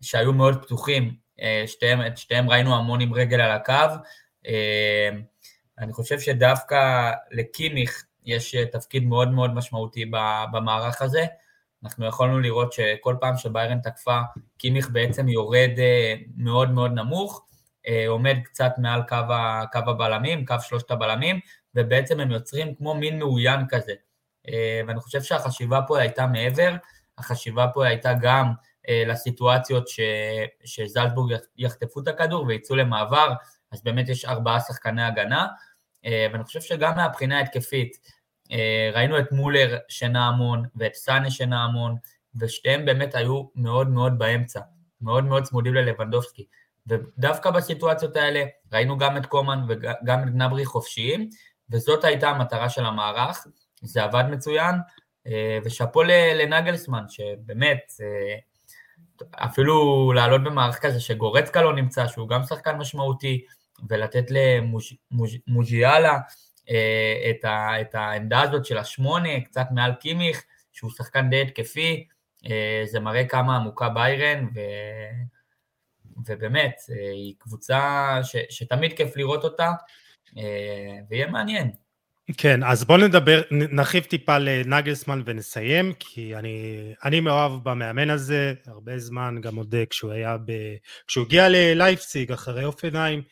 [0.00, 3.94] שהיו מאוד פתוחים, אה, שתיהם, את שתיהם ראינו המון עם רגל על הקו.
[5.78, 10.04] אה, אני חושב שדווקא לקימיך יש אה, תפקיד מאוד מאוד משמעותי
[10.52, 11.26] במערך הזה.
[11.84, 14.20] אנחנו יכולנו לראות שכל פעם שביירן תקפה,
[14.58, 15.70] קימיך בעצם יורד
[16.36, 17.46] מאוד מאוד נמוך,
[18.08, 19.16] עומד קצת מעל קו,
[19.72, 21.40] קו הבלמים, קו שלושת הבלמים,
[21.74, 23.92] ובעצם הם יוצרים כמו מין מאוין כזה.
[24.86, 26.74] ואני חושב שהחשיבה פה הייתה מעבר,
[27.18, 28.52] החשיבה פה הייתה גם
[28.88, 30.00] אה, לסיטואציות ש,
[30.64, 33.32] שזלצבורג יחטפו את הכדור ויצאו למעבר,
[33.72, 35.46] אז באמת יש ארבעה שחקני הגנה,
[36.06, 37.96] אה, ואני חושב שגם מהבחינה ההתקפית,
[38.52, 41.96] אה, ראינו את מולר שנע המון ואת סאנה שנע המון,
[42.40, 44.60] ושתיהם באמת היו מאוד מאוד באמצע,
[45.00, 46.46] מאוד מאוד צמודים ללבנדובסקי.
[46.86, 51.28] ודווקא בסיטואציות האלה ראינו גם את קומן וגם את גנברי חופשיים,
[51.70, 53.46] וזאת הייתה המטרה של המערך,
[53.82, 54.74] זה עבד מצוין,
[55.64, 57.92] ושאפו לנגלסמן, שבאמת
[59.32, 63.44] אפילו לעלות במערך כזה שגורצקה לא נמצא, שהוא גם שחקן משמעותי,
[63.88, 64.24] ולתת
[65.46, 66.18] למוז'יאלה
[67.30, 72.06] את, ה, את העמדה הזאת של השמונה, קצת מעל קימיך, שהוא שחקן די התקפי,
[72.84, 74.60] זה מראה כמה עמוקה ביירן, ו...
[76.26, 76.76] ובאמת,
[77.14, 79.70] היא קבוצה ש, שתמיד כיף לראות אותה,
[81.08, 81.70] ויהיה מעניין.
[82.32, 88.98] כן, אז בואו נדבר, נרחיב טיפה לנגלסמן ונסיים, כי אני, אני מאוהב במאמן הזה הרבה
[88.98, 90.52] זמן, גם עוד כשהוא היה ב...
[91.06, 93.22] כשהוא הגיע ללייפסיג אחרי אופנהיים,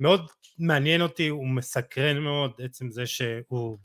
[0.00, 0.26] מאוד
[0.58, 3.78] מעניין אותי, הוא מסקרן מאוד, עצם זה שהוא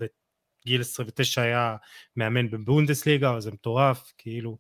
[0.66, 1.76] בגיל 29 היה
[2.16, 4.58] מאמן בבונדסליגה, זה מטורף, כאילו.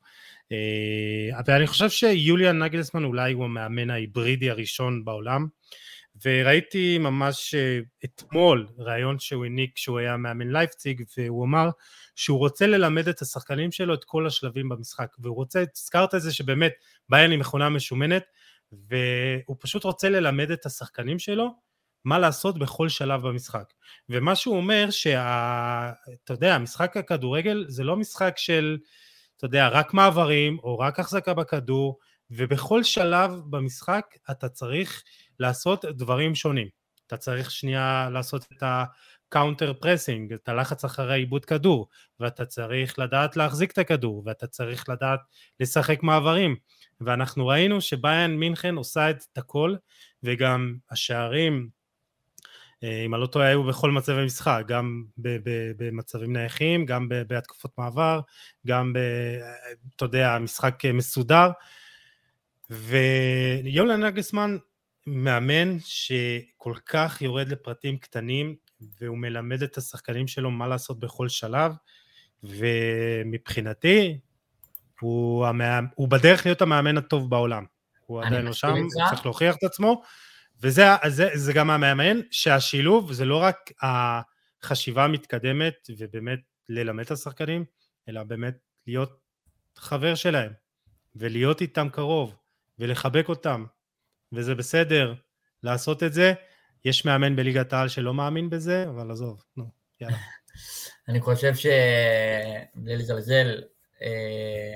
[0.52, 5.48] אה, ואני חושב שיוליאן נגלסמן אולי הוא המאמן ההיברידי הראשון בעולם.
[6.24, 11.70] וראיתי ממש אה, אתמול ראיון שהוא העניק כשהוא היה מאמן לייפציג והוא אמר
[12.16, 16.34] שהוא רוצה ללמד את השחקנים שלו את כל השלבים במשחק והוא רוצה, הזכרת את זה
[16.34, 16.74] שבאמת
[17.10, 18.24] ביירן היא מכונה משומנת
[18.72, 21.50] והוא פשוט רוצה ללמד את השחקנים שלו
[22.06, 23.74] מה לעשות בכל שלב במשחק.
[24.10, 25.94] ומה שהוא אומר שאתה
[26.30, 28.78] יודע משחק הכדורגל זה לא משחק של
[29.38, 32.00] אתה יודע רק מעברים או רק החזקה בכדור
[32.32, 35.04] ובכל שלב במשחק אתה צריך
[35.40, 36.68] לעשות דברים שונים.
[37.08, 41.88] אתה צריך שנייה לעשות את ה counter pressing, את הלחץ אחרי איבוד כדור,
[42.20, 45.20] ואתה צריך לדעת להחזיק את הכדור, ואתה צריך לדעת
[45.60, 46.56] לשחק מעברים.
[47.02, 49.76] ואנחנו ראינו שביירן מינכן עושה את הכל,
[50.24, 51.70] וגם השערים,
[52.84, 55.04] אה, אם אני לא טועה, היו בכל מצבי משחק, גם
[55.78, 58.20] במצבים נייחים, גם בהתקפות מעבר,
[58.68, 59.00] גם, ב,
[59.96, 61.50] אתה יודע, משחק מסודר.
[62.70, 64.58] ויולן נגסמן
[65.08, 68.56] מאמן שכל כך יורד לפרטים קטנים
[69.00, 71.74] והוא מלמד את השחקנים שלו מה לעשות בכל שלב
[72.44, 74.20] ומבחינתי
[75.00, 77.66] הוא, המאמן, הוא בדרך להיות המאמן הטוב בעולם.
[78.06, 80.02] הוא עדיין לא שם, הוא צריך להוכיח את עצמו.
[80.62, 86.40] וזה זה, זה גם המאמן שהשילוב זה לא רק החשיבה המתקדמת ובאמת
[86.70, 87.66] ללמד את השחקנים
[88.10, 88.58] אלא באמת
[88.88, 89.20] להיות
[89.76, 90.52] חבר שלהם
[91.16, 92.36] ולהיות איתם קרוב
[92.80, 93.66] ולחבק אותם
[94.34, 95.14] וזה בסדר
[95.64, 96.34] לעשות את זה.
[96.86, 99.66] יש מאמן בליגת העל שלא מאמין בזה, אבל עזוב, נו,
[100.02, 100.18] יאללה.
[101.10, 101.66] אני חושב ש...
[102.76, 103.62] בלי לזלזל,
[104.02, 104.74] אה,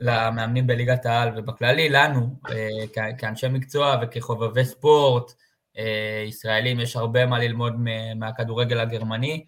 [0.00, 5.32] למאמנים בליגת העל ובכללי, לנו, אה, כאנשי מקצוע וכחובבי ספורט
[5.78, 7.74] אה, ישראלים, יש הרבה מה ללמוד
[8.16, 9.46] מהכדורגל הגרמני.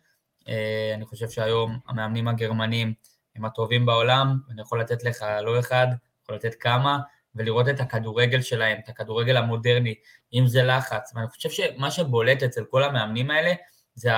[0.48, 2.94] אה, אני חושב שהיום המאמנים הגרמנים
[3.36, 5.86] הם הטובים בעולם, אני יכול לתת לך לא אחד,
[6.22, 6.98] יכול לתת כמה,
[7.34, 9.94] ולראות את הכדורגל שלהם, את הכדורגל המודרני,
[10.32, 13.52] אם זה לחץ, ואני חושב שמה שבולט אצל כל המאמנים האלה,
[13.94, 14.10] זה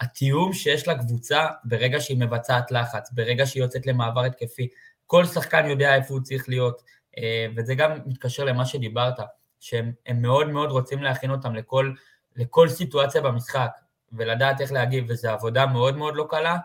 [0.00, 4.68] התיאום שיש לקבוצה ברגע שהיא מבצעת לחץ, ברגע שהיא יוצאת למעבר התקפי,
[5.06, 6.82] כל שחקן יודע איפה הוא צריך להיות,
[7.18, 9.14] אה, וזה גם מתקשר למה שדיברת,
[9.60, 11.92] שהם מאוד מאוד רוצים להכין אותם לכל,
[12.36, 13.70] לכל סיטואציה במשחק,
[14.12, 16.56] ולדעת איך להגיב, וזו עבודה מאוד מאוד לא קלה,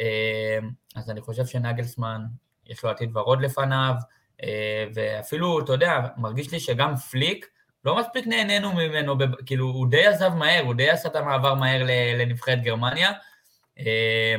[0.00, 0.58] אה,
[0.96, 2.22] אז אני חושב שנגלסמן,
[2.66, 3.94] יש לו עתיד ורוד לפניו,
[4.94, 7.46] ואפילו, אתה יודע, מרגיש לי שגם פליק,
[7.84, 9.16] לא מספיק נהנינו ממנו,
[9.46, 11.82] כאילו, הוא די עזב מהר, הוא די עשה את המעבר מהר
[12.18, 13.12] לנבחרת גרמניה,
[13.78, 14.36] אה,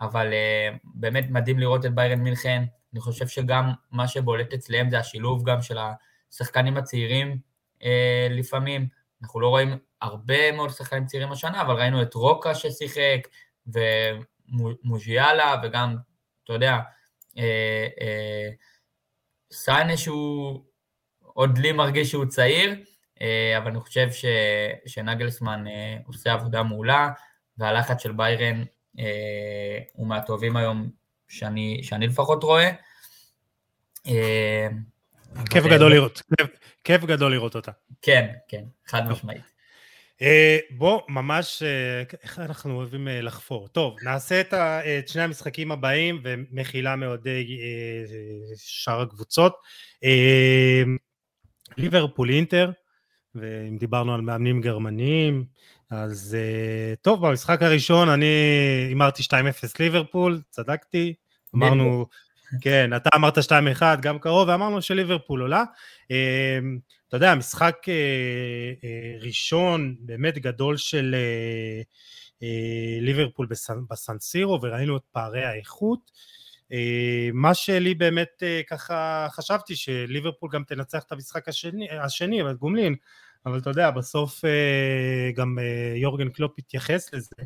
[0.00, 4.98] אבל אה, באמת מדהים לראות את ביירן מינכן, אני חושב שגם מה שבולט אצלם זה
[4.98, 5.78] השילוב גם של
[6.32, 7.38] השחקנים הצעירים
[8.30, 8.88] לפעמים,
[9.22, 13.28] אנחנו לא רואים הרבה מאוד שחקנים צעירים השנה, אבל ראינו את רוקה ששיחק,
[13.66, 15.96] ומוז'יאלה, וגם,
[16.44, 16.78] אתה יודע,
[19.52, 20.60] סיינה שהוא
[21.22, 22.76] עוד לי מרגיש שהוא צעיר,
[23.20, 24.24] אה, אבל אני חושב ש,
[24.86, 27.10] שנגלסמן אה, עושה עבודה מעולה,
[27.58, 28.62] והלחץ של ביירן
[28.98, 30.90] אה, הוא מהטובים היום
[31.28, 32.70] שאני, שאני לפחות רואה.
[35.50, 36.22] כיף גדול לראות,
[36.84, 37.72] כיף גדול לראות אותה.
[38.02, 39.42] כן, כן, חד משמעית.
[40.22, 43.68] אה, בוא, ממש, אה, איך אנחנו אוהבים אה, לחפור.
[43.68, 47.58] טוב, נעשה את, שני המשחקים הבאים, ומחילה מאוהדי
[48.56, 49.56] שאר הקבוצות.
[51.76, 52.70] ליברפול אינטר,
[53.34, 55.44] ואם דיברנו על מאמנים גרמניים,
[55.90, 56.36] אז
[57.02, 58.26] טוב, במשחק הראשון אני
[58.88, 59.26] הימרתי 2-0
[59.80, 61.14] ליברפול, צדקתי,
[61.54, 62.06] אמרנו,
[62.60, 65.64] כן, אתה אמרת 2-1, גם קרוב, ואמרנו שליברפול עולה.
[67.08, 67.94] אתה יודע, משחק אה,
[68.84, 71.14] אה, ראשון באמת גדול של
[72.42, 72.48] אה,
[73.00, 73.46] ליברפול
[73.90, 76.10] בסנסירו, וראינו את פערי האיכות.
[77.32, 82.94] מה שלי באמת ככה חשבתי, שליברפול גם תנצח את המשחק השני, השני אבל גומלין,
[83.46, 87.36] אבל אתה יודע, בסוף אה, גם אה, יורגן קלופ התייחס לזה,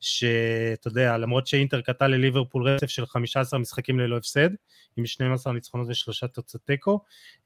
[0.00, 4.50] שאתה יודע, למרות שאינטר קטע לליברפול רצף של 15 משחקים ללא הפסד,
[4.96, 7.00] עם 12 ניצחונות ושלושה תוצאות תיקו,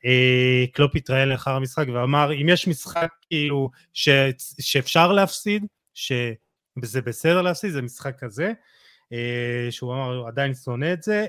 [0.04, 4.08] אה, קלופ התראיין לאחר המשחק ואמר, אם יש משחק כאילו ש,
[4.60, 8.52] שאפשר להפסיד, שזה בסדר להפסיד, זה משחק כזה,
[9.70, 11.26] שהוא אמר, הוא עדיין שונא את זה,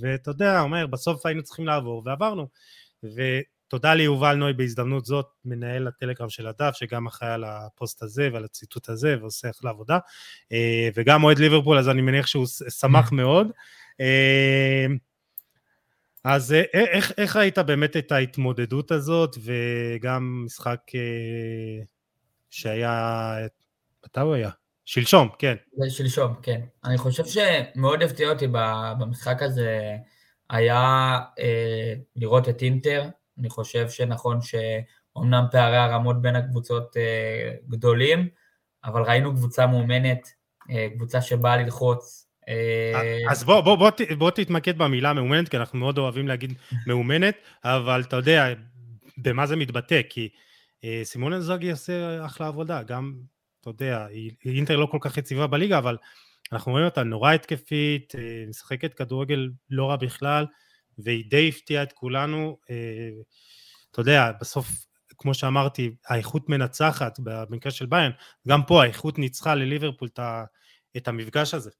[0.00, 2.48] ואתה יודע, אומר, בסוף היינו צריכים לעבור, ועברנו.
[3.74, 8.44] ותודה ליובל נוי בהזדמנות זאת, מנהל הטלגרם של הדף, שגם אחראי על הפוסט הזה ועל
[8.44, 9.98] הציטוט הזה, ועושה אחלה עבודה,
[10.94, 12.46] וגם אוהד ליברפול, אז אני מניח שהוא
[12.80, 13.46] שמח מאוד.
[16.24, 21.84] אז אה, אה, איך, איך ראית באמת את ההתמודדות הזאת, וגם משחק אה,
[22.50, 23.34] שהיה,
[24.04, 24.50] מתי הוא היה?
[24.84, 25.54] שלשום, כן.
[25.88, 26.60] שלשום, כן.
[26.84, 28.46] אני חושב שמאוד הפתיע אותי
[28.98, 29.96] במשחק הזה
[30.50, 33.08] היה אה, לראות את אינטר.
[33.38, 38.28] אני חושב שנכון שאומנם פערי הרמות בין הקבוצות אה, גדולים,
[38.84, 40.28] אבל ראינו קבוצה מאומנת,
[40.70, 45.78] אה, קבוצה שבאה ללחוץ, אה, אז בוא, בוא, בוא, בוא תתמקד במילה מאומנת, כי אנחנו
[45.78, 46.52] מאוד אוהבים להגיד
[46.86, 48.54] מאומנת, אבל אתה יודע
[49.18, 50.28] במה זה מתבטא, כי
[51.04, 53.14] סימון זוגי עושה אחלה עבודה, גם,
[53.60, 54.06] אתה יודע,
[54.44, 55.96] אינטר לא כל כך יציבה בליגה, אבל
[56.52, 58.12] אנחנו רואים אותה נורא התקפית,
[58.48, 60.46] משחקת כדורגל לא רע בכלל,
[61.04, 62.56] והיא די הפתיעה את כולנו.
[63.90, 64.68] אתה יודע, בסוף,
[65.18, 68.12] כמו שאמרתי, האיכות מנצחת במקרה של ביין,
[68.48, 70.08] גם פה האיכות ניצחה לליברפול
[70.96, 71.70] את המפגש הזה.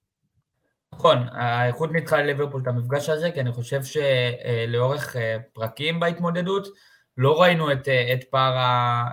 [0.95, 6.68] נכון, האיכות ניצחה לליברפול את המפגש הזה, כי אני חושב שלאורך אה, פרקים בהתמודדות,
[7.16, 8.55] לא ראינו את, אה, את פער,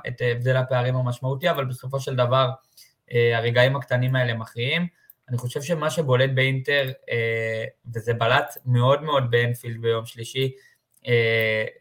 [0.07, 2.49] את הבדל הפערים המשמעותי, אבל בסופו של דבר
[3.13, 4.87] אה, הרגעים הקטנים האלה מכריעים.
[5.29, 6.91] אני חושב שמה שבולט באינטר,
[7.95, 10.51] וזה בלט מאוד מאוד באנפילד ביום שלישי,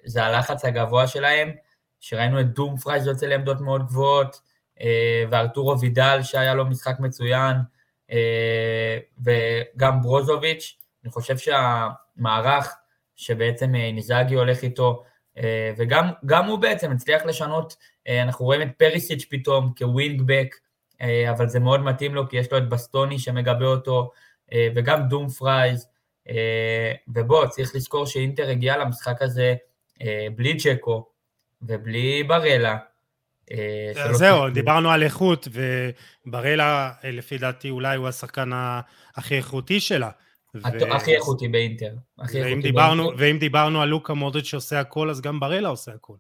[0.04, 1.50] זה הלחץ הגבוה שלהם,
[2.00, 4.40] שראינו את דומפרייז יוצא לעמדות מאוד גבוהות,
[5.30, 7.56] וארתורו וידל שהיה לו משחק מצוין,
[8.12, 12.74] אה, וגם ברוזוביץ', אני חושב שהמערך
[13.16, 15.04] שבעצם אה, אינזאגי הולך איתו,
[15.38, 17.76] אה, וגם הוא בעצם הצליח לשנות,
[18.08, 20.54] אנחנו רואים את פריסיץ' פתאום כ wing back,
[21.30, 24.10] אבל זה מאוד מתאים לו כי יש לו את בסטוני שמגבה אותו,
[24.74, 25.88] וגם דומפרייז,
[27.08, 29.54] ובוא, צריך לזכור שאינטר הגיע למשחק הזה
[30.36, 31.06] בלי צ'קו
[31.62, 32.76] ובלי ברלה,
[33.52, 35.48] אה, זהו, דיברנו על איכות,
[36.26, 38.50] ובראלה, אה, לפי דעתי, אולי הוא השחקן
[39.16, 40.10] הכי איכותי שלה.
[40.90, 41.94] הכי איכותי באינטר.
[43.16, 46.14] ואם דיברנו על לוקה מודריץ' שעושה הכל, אז גם בראלה עושה הכל.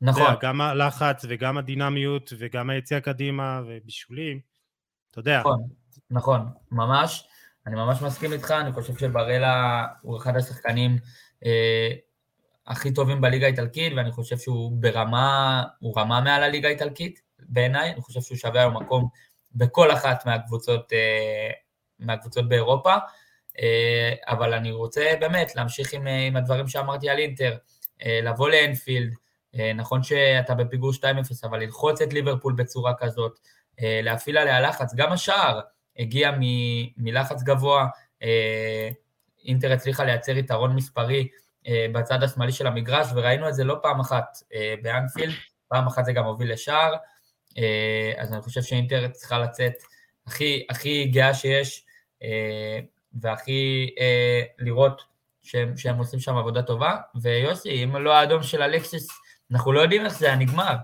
[0.00, 0.34] נכון.
[0.42, 4.40] גם הלחץ וגם הדינמיות וגם היציאה קדימה ובישולים,
[5.10, 5.40] אתה יודע.
[5.40, 5.68] נכון,
[6.10, 6.40] נכון,
[6.70, 7.28] ממש.
[7.66, 10.98] אני ממש מסכים איתך, אני חושב שבראלה הוא אחד השחקנים
[11.44, 11.92] אה,
[12.66, 18.00] הכי טובים בליגה האיטלקית, ואני חושב שהוא ברמה, הוא רמה מעל הליגה האיטלקית בעיניי, אני
[18.00, 19.08] חושב שהוא שווה היום מקום
[19.54, 21.50] בכל אחת מהקבוצות, אה,
[21.98, 22.94] מהקבוצות באירופה,
[23.60, 27.56] אה, אבל אני רוצה באמת להמשיך עם, אה, עם הדברים שאמרתי על אינטר,
[28.22, 29.14] לבוא לאנפילד,
[29.74, 31.02] נכון שאתה בפיגור 2-0,
[31.44, 33.38] אבל ללחוץ את ליברפול בצורה כזאת,
[33.82, 35.60] להפעיל עליה לחץ, גם השער
[35.98, 36.42] הגיע מ,
[36.96, 37.86] מלחץ גבוה,
[39.46, 41.28] אינטר הצליחה לייצר יתרון מספרי,
[41.68, 45.34] אה, בצד השמאלי של המגרש, וראינו את זה לא פעם אחת אה, באנפילד,
[45.68, 46.94] פעם אחת זה גם הוביל לשער,
[47.58, 49.72] אה, אז אני חושב שאינטר צריכה לצאת
[50.26, 51.82] הכי, הכי גאה שיש,
[53.20, 53.94] והכי
[54.58, 55.02] לראות
[55.42, 59.08] שהם, שהם עושים שם עבודה טובה, ויוסי, אם לא האדום של אלקסיס,
[59.52, 60.76] אנחנו לא יודעים איך זה היה נגמר.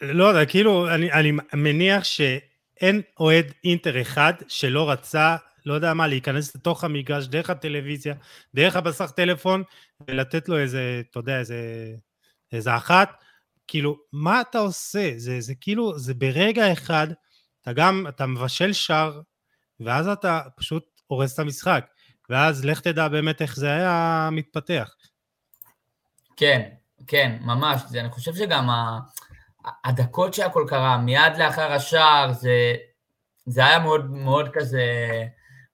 [0.00, 5.36] לא יודע, כאילו, אני, אני מניח שאין אוהד אינטר אחד שלא רצה
[5.66, 8.14] לא יודע מה, להיכנס לתוך המגרש דרך הטלוויזיה,
[8.54, 9.62] דרך הבסך טלפון,
[10.08, 11.94] ולתת לו איזה, אתה יודע, איזה,
[12.52, 13.24] איזה אחת.
[13.66, 15.12] כאילו, מה אתה עושה?
[15.16, 17.06] זה, זה כאילו, זה ברגע אחד,
[17.62, 19.20] אתה גם, אתה מבשל שער,
[19.80, 21.86] ואז אתה פשוט הורס את המשחק.
[22.30, 24.94] ואז לך תדע באמת איך זה היה מתפתח.
[26.36, 26.68] כן,
[27.06, 27.82] כן, ממש.
[27.88, 29.00] זה, אני חושב שגם ה,
[29.84, 32.74] הדקות שהכל קרה, מיד לאחר השער, זה,
[33.46, 34.84] זה היה מאוד מאוד כזה...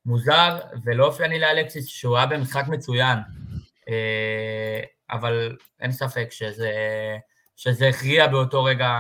[0.06, 3.18] מוזר ולא אופייני לאלקסיס שהוא היה במשחק מצוין,
[3.88, 4.80] אה,
[5.10, 6.72] אבל אין ספק שזה,
[7.56, 8.94] שזה הכריע באותו רגע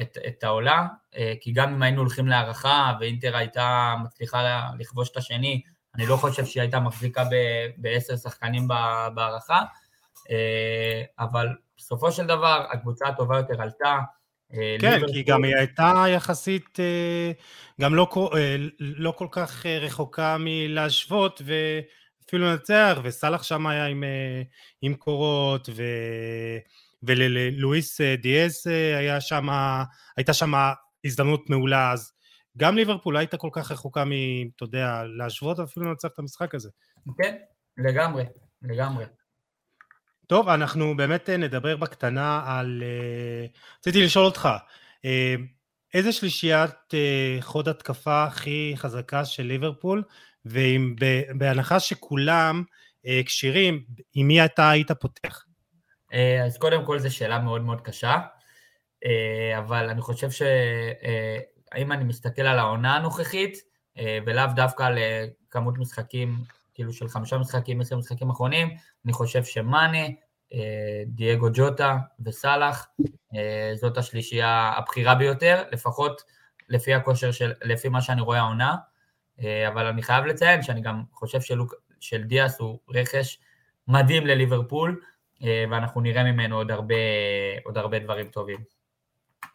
[0.00, 0.86] את, את העולה,
[1.16, 5.62] אה, כי גם אם היינו הולכים להערכה ואינטר הייתה מצליחה לכבוש את השני,
[5.94, 7.24] אני לא חושב שהיא הייתה מחזיקה
[7.76, 8.68] בעשר שחקנים
[9.14, 9.62] בהערכה,
[11.18, 13.98] אבל בסופו של דבר הקבוצה הטובה יותר עלתה,
[14.54, 17.32] אה, כן, כי גם היא הייתה יחסית אה,
[17.80, 24.04] גם לא, אה, לא כל כך רחוקה מלהשוות ואפילו לנצח, וסאלח שם היה עם,
[24.82, 25.82] עם קורות, ו...
[27.02, 28.66] וללואיס דיאז
[28.96, 29.48] היה שם,
[30.16, 30.52] הייתה שם
[31.04, 32.12] הזדמנות מעולה, אז
[32.56, 34.10] גם ליברפול לא הייתה כל כך רחוקה מ...
[34.56, 36.70] אתה יודע, להשוות אפילו לנצח את המשחק הזה.
[37.18, 37.36] כן,
[37.78, 38.24] לגמרי,
[38.62, 39.04] לגמרי.
[40.26, 42.82] טוב, אנחנו באמת אה, נדבר בקטנה על...
[42.86, 43.46] אה,
[43.78, 44.48] רציתי לשאול אותך,
[45.04, 45.34] אה,
[45.94, 46.94] איזה שלישיית
[47.40, 50.02] חוד התקפה הכי חזקה של ליברפול,
[50.44, 52.62] ובהנחה שכולם
[53.06, 53.84] אה, כשירים,
[54.14, 55.44] עם מי אתה היית פותח?
[56.44, 58.20] אז קודם כל זו שאלה מאוד מאוד קשה,
[59.58, 63.58] אבל אני חושב שאם אני מסתכל על העונה הנוכחית,
[64.26, 64.98] ולאו דווקא על
[65.50, 66.36] כמות משחקים,
[66.76, 68.68] כאילו של חמישה משחקים, עשר משחקים אחרונים,
[69.04, 70.06] אני חושב שמאנה,
[71.06, 72.86] דייגו ג'וטה וסאלח,
[73.74, 76.22] זאת השלישייה הבכירה ביותר, לפחות
[76.68, 78.76] לפי הכושר של, לפי מה שאני רואה העונה,
[79.68, 83.38] אבל אני חייב לציין שאני גם חושב שלוק, של דיאס הוא רכש
[83.88, 85.00] מדהים לליברפול,
[85.42, 86.94] אה, ואנחנו נראה ממנו עוד הרבה,
[87.64, 88.58] עוד הרבה דברים טובים.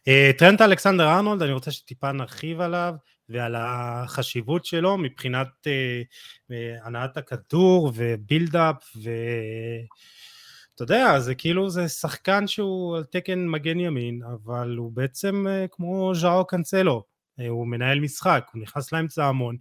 [0.08, 2.94] אה, טרנט אלכסנדר ארנולד, אני רוצה שטיפה נרחיב עליו
[3.32, 6.54] ועל החשיבות שלו מבחינת uh,
[6.84, 14.76] הנעת הכדור ובילדאפ ואתה יודע, זה כאילו זה שחקן שהוא על תקן מגן ימין, אבל
[14.76, 17.04] הוא בעצם uh, כמו ז'או קאנסלו,
[17.48, 19.56] הוא מנהל משחק, הוא נכנס לאמצע המון,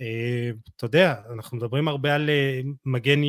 [0.00, 3.20] אה, אתה יודע, אנחנו מדברים הרבה על אה, מגן,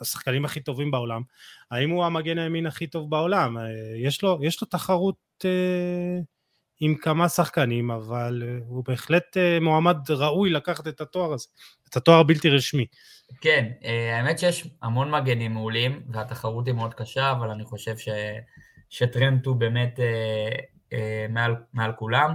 [0.00, 1.22] השחקנים הכי טובים בעולם,
[1.70, 3.58] האם הוא המגן הימין הכי טוב בעולם?
[3.58, 3.62] אה,
[3.96, 5.44] יש לו, יש לו תחרות
[6.80, 11.46] עם כמה שחקנים, אבל הוא בהחלט מועמד ראוי לקחת את התואר הזה,
[11.88, 12.86] את התואר הבלתי רשמי.
[13.40, 13.68] כן,
[14.14, 18.08] האמת שיש המון מגנים מעולים, והתחרות היא מאוד קשה, אבל אני חושב ש...
[18.88, 20.00] שטרנט הוא באמת
[21.28, 22.34] מעל, מעל כולם.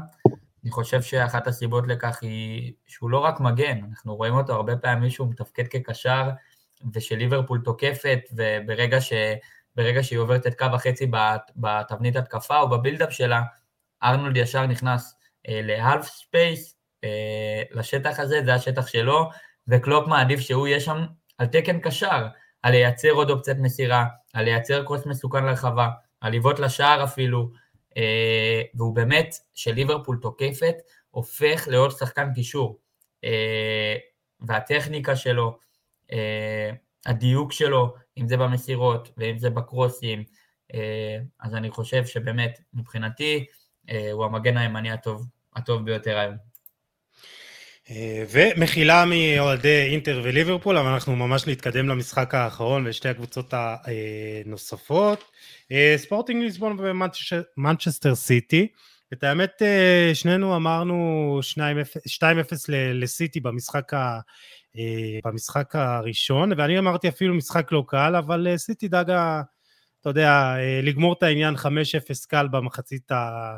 [0.63, 5.09] אני חושב שאחת הסיבות לכך היא שהוא לא רק מגן, אנחנו רואים אותו הרבה פעמים
[5.09, 6.29] שהוא מתפקד כקשר,
[6.93, 9.13] ושליברפול תוקפת, וברגע ש,
[9.75, 11.11] ברגע שהיא עוברת את קו החצי
[11.55, 13.41] בתבנית התקפה או ב build-up שלה,
[14.03, 15.15] ארנולד ישר נכנס
[15.49, 19.29] אה, לה half space, אה, לשטח הזה, זה השטח שלו,
[19.67, 21.05] וקלופ מעדיף שהוא יהיה שם
[21.37, 22.27] על תקן קשר,
[22.63, 25.89] על לייצר עוד אופציית מסירה, על לייצר cross מסוכן לרחבה,
[26.21, 27.49] על לבעוט לשער אפילו,
[27.97, 30.75] אה, והוא באמת, שליברפול תוקפת,
[31.11, 32.79] הופך לעוד שחקן קישור.
[34.39, 35.57] והטכניקה שלו,
[37.05, 40.23] הדיוק שלו, אם זה במסירות ואם זה בקרוסים,
[41.39, 43.45] אז אני חושב שבאמת, מבחינתי,
[44.11, 45.25] הוא המגן הימני הטוב,
[45.55, 46.35] הטוב ביותר היום.
[48.31, 55.23] ומחילה מאוהדי אינטר וליברפול, אבל אנחנו ממש נתקדם למשחק האחרון ושתי הקבוצות הנוספות.
[55.71, 58.67] אה, ספורטינג ליסבון ומנצ'סטר סיטי.
[59.13, 61.39] את האמת, אה, שנינו אמרנו
[62.07, 64.19] 2-0 לסיטי במשחק, ה,
[64.77, 69.41] אה, במשחק הראשון, ואני אמרתי אפילו משחק לא קל, אבל סיטי דאגה,
[70.05, 71.67] אתה יודע, לגמור את העניין 5-0
[72.27, 73.55] קל במחצית, ה,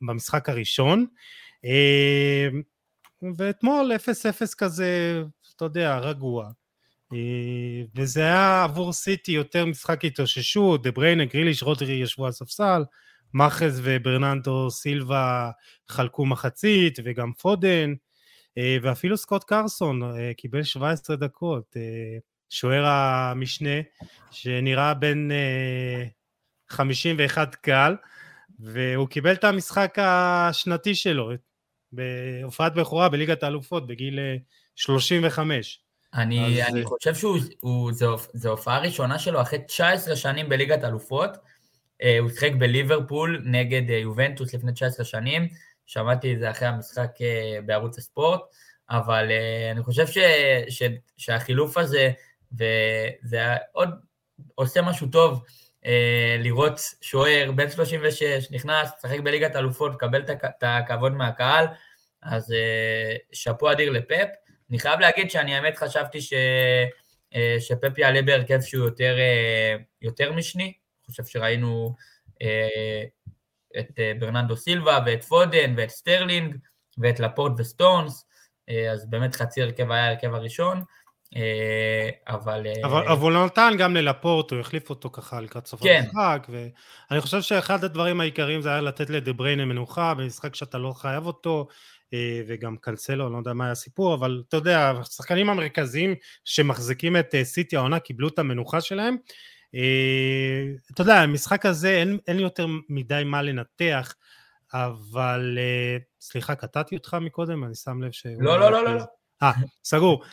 [0.00, 1.06] במשחק הראשון.
[3.38, 5.22] ואתמול 0-0 כזה,
[5.56, 6.50] אתה יודע, רגוע.
[7.12, 12.84] אה, וזה היה עבור סיטי יותר משחק התאוששות, דה בריינה, גריליש, רודרי ישבו על ספסל,
[13.34, 15.50] מאחז וברננדו סילבה
[15.88, 17.94] חלקו מחצית, וגם פודן,
[18.58, 21.76] אה, ואפילו סקוט קרסון אה, קיבל 17 דקות,
[22.50, 23.80] שוער המשנה,
[24.30, 25.30] שנראה בין
[26.68, 27.96] 51 קל,
[28.60, 31.30] והוא קיבל את המשחק השנתי שלו,
[31.92, 34.18] בהופעת בכורה בליגת האלופות בגיל
[34.76, 35.80] 35.
[36.14, 36.74] אני, אז...
[36.74, 41.30] אני חושב שזו הופעה ראשונה שלו אחרי 19 שנים בליגת אלופות.
[42.02, 45.48] אה, הוא שיחק בליברפול נגד אה, יובנטוס לפני 19 שנים,
[45.86, 48.40] שמעתי את זה אחרי המשחק אה, בערוץ הספורט,
[48.90, 49.28] אבל
[49.72, 50.18] אני חושב ש,
[50.68, 50.82] ש,
[51.16, 52.10] שהחילוף הזה,
[52.52, 53.90] וזה עוד
[54.54, 55.44] עושה משהו טוב,
[56.38, 61.66] לראות שוער בן 36, נכנס, משחק בליגת אלופות, מקבל את הכבוד מהקהל,
[62.22, 62.54] אז
[63.32, 64.28] שאפו אדיר לפפ.
[64.70, 66.32] אני חייב להגיד שאני האמת חשבתי ש...
[67.34, 71.94] אה, שפפ יעלה בהרכב שהוא יותר, אה, יותר משני, אני חושב שראינו
[72.42, 73.02] אה,
[73.78, 76.56] את ברננדו סילבה ואת פודן ואת סטרלינג
[76.98, 78.24] ואת לפורט וסטונס,
[78.92, 80.82] אז באמת חצי הרכב היה הרכב הראשון,
[82.28, 82.66] אבל...
[82.84, 86.02] אבל, אבל הוא נתן גם ללפורט, הוא החליף אותו ככה לקראת סוף כן.
[86.04, 90.92] המשחק, ואני חושב שאחד הדברים העיקריים זה היה לתת לדה בריינה מנוחה במשחק שאתה לא
[90.92, 91.66] חייב אותו,
[92.14, 96.14] אה, וגם קנסלו, אני לא יודע מה היה הסיפור, אבל אתה יודע, השחקנים המרכזיים
[96.44, 99.16] שמחזיקים את אה, סיטי העונה קיבלו את המנוחה שלהם.
[99.74, 104.14] אה, אתה יודע, המשחק הזה אין, אין יותר מדי מה לנתח,
[104.74, 105.58] אבל
[106.20, 108.26] סליחה, קטעתי אותך מקודם, אני שם לב ש...
[108.40, 109.17] לא, לא, לא, לא.
[109.42, 109.52] אה,
[109.84, 110.24] סגור.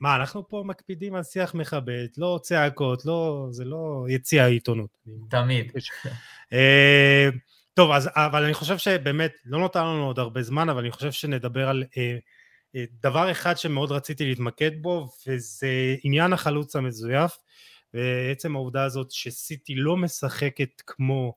[0.00, 4.90] מה, אנחנו פה מקפידים על שיח מכבד, לא צעקות, לא, זה לא יציע העיתונות.
[5.30, 5.72] תמיד.
[7.74, 11.12] טוב, אז, אבל אני חושב שבאמת, לא נותר לנו עוד הרבה זמן, אבל אני חושב
[11.12, 12.16] שנדבר על אה,
[12.76, 17.38] אה, דבר אחד שמאוד רציתי להתמקד בו, וזה עניין החלוץ המזויף,
[17.94, 21.34] ועצם העובדה הזאת שסיטי לא משחקת כמו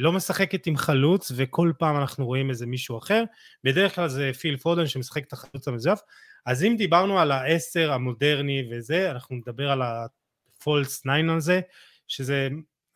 [0.00, 3.24] לא משחקת עם חלוץ וכל פעם אנחנו רואים איזה מישהו אחר,
[3.64, 5.98] בדרך כלל זה פיל פודן שמשחק את החלוץ המזויף,
[6.46, 11.60] אז אם דיברנו על העשר המודרני וזה, אנחנו נדבר על הפולס ניין הזה,
[12.08, 12.48] שזה,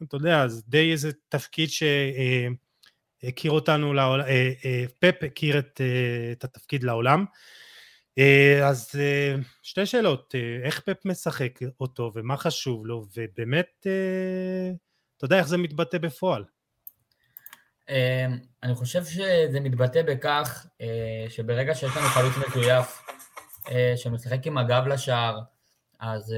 [0.02, 4.22] אתה יודע, זה די איזה תפקיד שהכיר אותנו, לעול...
[4.98, 5.80] פפ הכיר את,
[6.32, 7.24] את התפקיד לעולם.
[8.64, 8.90] אז
[9.62, 10.34] שתי שאלות,
[10.64, 13.86] איך פפ משחק אותו ומה חשוב לו, ובאמת,
[15.16, 16.44] אתה יודע איך זה מתבטא בפועל.
[18.62, 20.66] אני חושב שזה מתבטא בכך
[21.28, 23.06] שברגע שיש לנו חלוץ מזויף
[23.96, 25.40] שמשחק עם הגב לשער,
[26.00, 26.34] אז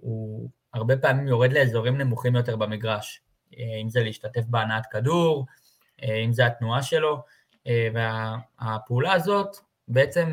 [0.00, 3.20] הוא הרבה פעמים יורד לאזורים נמוכים יותר במגרש,
[3.52, 5.46] אם זה להשתתף בהנעת כדור,
[6.02, 7.22] אם זה התנועה שלו,
[7.66, 9.56] והפעולה הזאת
[9.88, 10.32] בעצם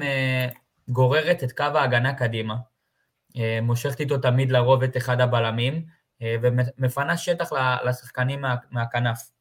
[0.88, 2.56] גוררת את קו ההגנה קדימה,
[3.61, 5.86] מושכת איתו תמיד לרוב את אחד הבלמים,
[6.22, 7.49] ומפנה שטח
[7.86, 9.31] לשחקנים מהכנף,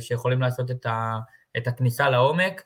[0.00, 0.70] שיכולים לעשות
[1.56, 2.62] את הכניסה לעומק,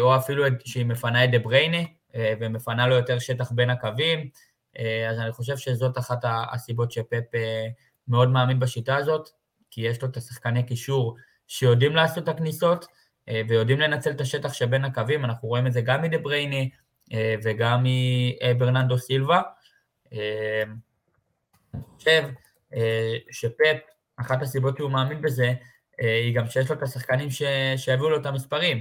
[0.00, 1.78] או אפילו שהיא מפנה את דה בריינה,
[2.40, 4.30] ומפנה לו יותר שטח בין הקווים,
[5.10, 6.18] אז אני חושב שזאת אחת
[6.52, 7.24] הסיבות שפפ
[8.08, 9.28] מאוד מאמין בשיטה הזאת,
[9.70, 12.86] כי יש לו את השחקני קישור שיודעים לעשות את הכניסות,
[13.48, 16.64] ויודעים לנצל את השטח שבין הקווים, אנחנו רואים את זה גם מדה בריינה,
[17.44, 19.42] וגם מברננדו סילבה.
[20.12, 20.20] אני
[21.98, 22.28] חושב
[23.30, 23.78] שפפ,
[24.16, 25.52] אחת הסיבות שהוא מאמין בזה,
[25.98, 27.28] היא גם שיש לו את השחקנים
[27.76, 28.80] שיביאו לו את המספרים.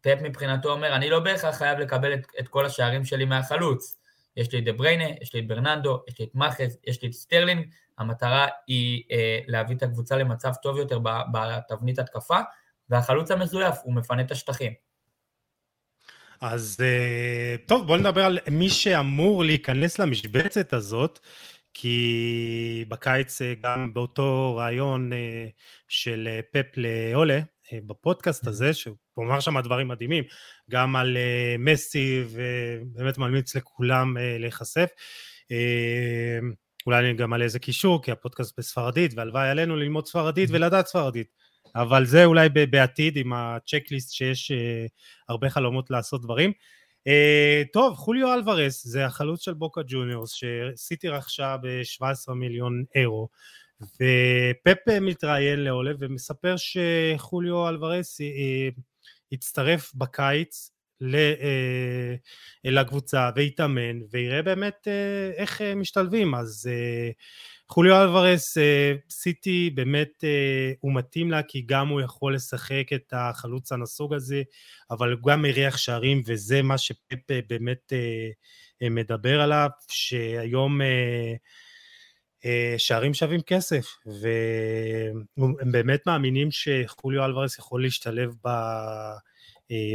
[0.00, 3.96] פפ מבחינתו אומר, אני לא בהכרח חייב לקבל את, את כל השערים שלי מהחלוץ.
[4.36, 7.08] יש לי את דה בריינה, יש לי את ברננדו, יש לי את מאחרז, יש לי
[7.08, 7.66] את סטרלינג,
[7.98, 10.98] המטרה היא אה, להביא את הקבוצה למצב טוב יותר
[11.32, 12.38] בתבנית התקפה,
[12.90, 14.72] והחלוץ המזויף, הוא מפנה את השטחים.
[16.40, 21.20] אז אה, טוב, בוא נדבר על מי שאמור להיכנס למשבצת הזאת,
[21.74, 25.46] כי בקיץ אה, גם באותו ריאיון אה,
[25.88, 27.40] של פפ לאולה,
[27.72, 30.24] בפודקאסט הזה, שהוא אמר שם דברים מדהימים,
[30.70, 31.16] גם על
[31.58, 34.88] מסי, ובאמת ממליץ לכולם להיחשף.
[36.86, 41.26] אולי אני גם על איזה קישור, כי הפודקאסט בספרדית, והלוואי עלינו ללמוד ספרדית ולדעת ספרדית.
[41.74, 44.86] אבל זה אולי בעתיד עם הצ'קליסט שיש אה,
[45.28, 46.52] הרבה חלומות לעשות דברים.
[47.06, 53.28] אה, טוב, חוליו אלוורס זה החלוץ של בוקה ג'וניורס שסיטי רכשה ב-17 מיליון אירו
[53.80, 58.68] ופפ מתראיין לעולה ומספר שחוליו אלוורס אה,
[59.32, 60.69] יצטרף בקיץ
[62.64, 64.88] לקבוצה ויתאמן ויראה באמת
[65.36, 66.34] איך משתלבים.
[66.34, 66.70] אז
[67.70, 73.12] חוליו אלוורס, אה, סיטי באמת אה, הוא מתאים לה כי גם הוא יכול לשחק את
[73.16, 74.42] החלוץ הנסוג הזה,
[74.90, 77.92] אבל הוא גם מריח שערים וזה מה שפפ אה, באמת
[78.82, 80.80] מדבר עליו, שהיום
[82.78, 88.30] שערים שווים כסף, והם באמת מאמינים שחוליו אלוורס יכול להשתלב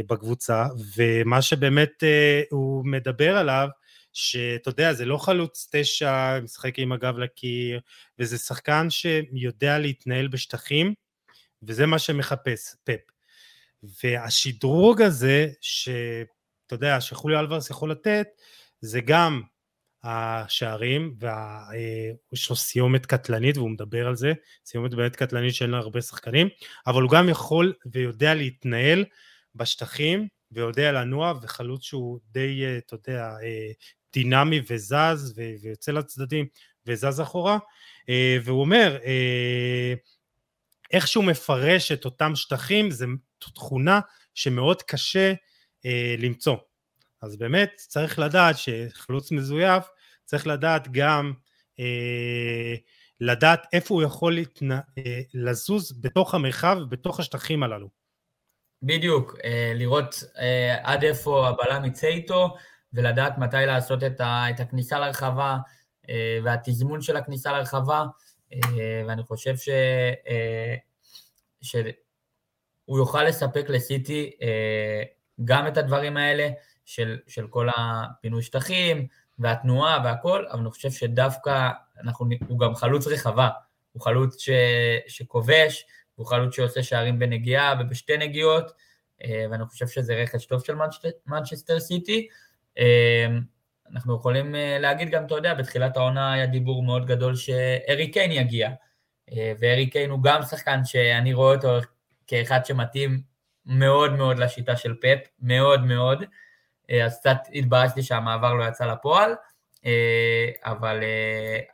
[0.06, 0.66] בקבוצה,
[0.96, 2.02] ומה שבאמת
[2.50, 3.68] הוא מדבר עליו
[4.12, 7.80] שאתה יודע, זה לא חלוץ תשע, משחק עם הגב לקיר,
[8.18, 10.94] וזה שחקן שיודע להתנהל בשטחים,
[11.62, 13.00] וזה מה שמחפש פפ.
[14.04, 18.26] והשדרוג הזה, שאתה יודע, שחוליו אלוורס יכול לתת,
[18.80, 19.42] זה גם
[20.02, 21.16] השערים,
[22.32, 24.32] ויש לו סיומת קטלנית, והוא מדבר על זה,
[24.64, 26.48] סיומת באמת קטלנית שאין לה הרבה שחקנים,
[26.86, 29.04] אבל הוא גם יכול ויודע להתנהל
[29.56, 33.72] בשטחים, ויודע לנוע, וחלוץ שהוא די, אה, אתה יודע, אה,
[34.12, 36.46] דינמי וזז ויוצא לצדדים
[36.86, 37.58] וזז אחורה
[38.08, 39.94] אה, והוא אומר אה,
[40.92, 43.06] איך שהוא מפרש את אותם שטחים זה
[43.38, 44.00] תכונה
[44.34, 45.32] שמאוד קשה
[45.84, 46.56] אה, למצוא
[47.22, 49.84] אז באמת צריך לדעת שחלוץ מזויף
[50.24, 51.32] צריך לדעת גם
[53.20, 54.68] לדעת איפה הוא יכול להתנ...
[55.34, 57.88] לזוז בתוך המרחב ובתוך השטחים הללו.
[58.86, 59.36] בדיוק,
[59.74, 60.22] לראות
[60.82, 62.56] עד איפה הבלם יצא איתו,
[62.92, 64.20] ולדעת מתי לעשות את,
[64.60, 65.56] הכניסה לרחבה
[66.08, 68.04] אה, והתזמון של הכניסה לרחבה,
[68.52, 69.68] אה, ואני חושב ש,
[70.28, 70.74] אה,
[71.62, 74.30] שהוא יוכל לספק לסיטי
[75.44, 76.48] גם את הדברים האלה
[76.84, 79.06] של, של כל הפינוי שטחים
[79.38, 81.68] והתנועה והכל, אבל אני חושב שדווקא
[82.02, 83.48] אנחנו, הוא גם חלוץ רחבה,
[83.92, 84.50] הוא חלוץ ש,
[85.08, 85.86] שכובש,
[86.16, 88.72] הוא חלוץ שעושה שערים בנגיעה ובשתי נגיעות,
[89.50, 90.74] ואני חושב שזה רכש טוב של
[91.26, 92.28] מנצ'סטר סיטי.
[92.78, 93.40] אמ,
[93.92, 98.32] אנחנו יכולים אה, להגיד גם, אתה יודע, בתחילת העונה היה דיבור מאוד גדול שארי קיין
[98.32, 98.70] יגיע,
[99.32, 101.78] אה, וארי קיין הוא גם שחקן שאני רואה אותו
[102.26, 103.20] כאחד שמתאים
[103.66, 106.24] מאוד מאוד לשיטה של פפ, מאוד מאוד,
[106.90, 109.34] אה, אז קצת התבאסתי שהמעבר לא יצא לפועל,
[110.64, 111.00] אבל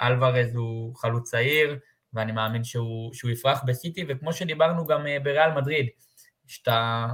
[0.03, 1.79] אלוורז הוא חלוץ צעיר,
[2.15, 5.89] ואני מאמין שהוא, שהוא יפרח בסיטי, וכמו שדיברנו גם בריאל מדריד,
[6.47, 7.07] שאתה,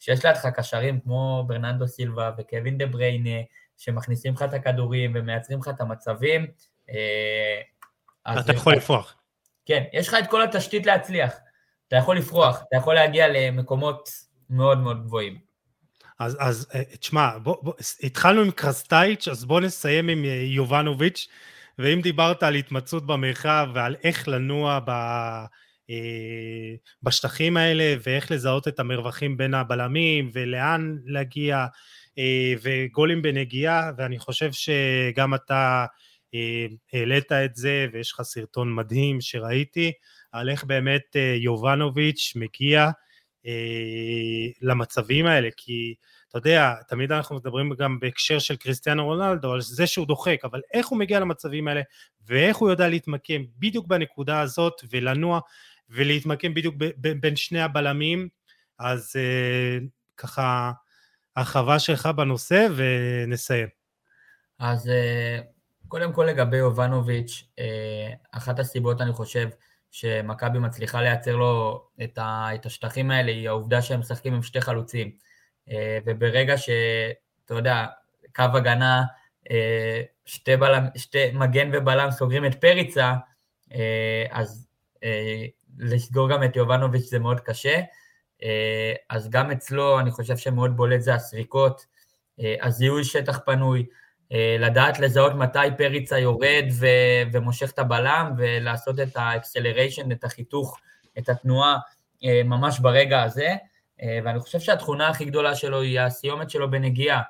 [0.00, 3.40] שיש לידך קשרים כמו ברננדו סילבה וקווין דה בריינה,
[3.78, 6.46] שמכניסים לך את הכדורים ומייצרים לך את המצבים.
[8.28, 9.16] אתה יכול לפרוח.
[9.66, 11.34] כן, יש לך את כל התשתית להצליח.
[11.88, 14.08] אתה יכול לפרוח, אתה יכול להגיע למקומות
[14.50, 15.38] מאוד מאוד גבוהים.
[16.18, 17.72] אז, אז אה, תשמע, בוא, בוא,
[18.02, 21.28] התחלנו עם קרסטייץ', אז בוא נסיים עם אה, יובנוביץ',
[21.78, 24.90] ואם דיברת על התמצאות במרחב ועל איך לנוע ב,
[25.90, 31.66] אה, בשטחים האלה ואיך לזהות את המרווחים בין הבלמים ולאן להגיע
[32.62, 35.86] וגולים בנגיעה, ואני חושב שגם אתה
[36.92, 39.92] העלית את זה ויש לך סרטון מדהים שראיתי
[40.32, 42.90] על איך באמת יובנוביץ' מגיע
[43.46, 43.52] אה,
[44.62, 45.94] למצבים האלה, כי
[46.32, 50.60] אתה יודע, תמיד אנחנו מדברים גם בהקשר של קריסטיאנו רונלדו, על זה שהוא דוחק, אבל
[50.72, 51.82] איך הוא מגיע למצבים האלה,
[52.26, 55.40] ואיך הוא יודע להתמקם בדיוק בנקודה הזאת, ולנוע,
[55.90, 58.28] ולהתמקם בדיוק ב- ב- בין שני הבלמים,
[58.78, 59.78] אז אה,
[60.16, 60.72] ככה,
[61.36, 63.68] הרחבה שלך בנושא, ונסיים.
[64.58, 65.38] אז אה,
[65.88, 69.48] קודם כל לגבי יובנוביץ', אה, אחת הסיבות אני חושב,
[69.90, 74.60] שמכבי מצליחה לייצר לו את, ה, את השטחים האלה היא העובדה שהם משחקים עם שתי
[74.60, 75.31] חלוצים.
[75.70, 77.86] אה, וברגע שאתה יודע,
[78.34, 79.02] קו הגנה,
[79.50, 83.14] אה, שתי, בלם, שתי מגן ובלם סוגרים את פריצה,
[83.74, 84.68] אה, אז
[85.78, 87.80] לסגור גם את יובנוביץ' זה מאוד קשה.
[89.10, 91.86] אז גם אצלו אני חושב שמאוד בולט זה הסריקות,
[92.62, 93.86] הזיהוי שטח פנוי,
[94.58, 100.78] לדעת לזהות מתי פריצה יורד ו- ומושך את הבלם ולעשות את ה acceleration, את החיתוך,
[101.18, 101.78] את התנועה
[102.44, 103.54] ממש ברגע הזה.
[104.02, 107.22] אה, ואני חושב שהתכונה הכי גדולה שלו היא הסיומת שלו בנגיעה.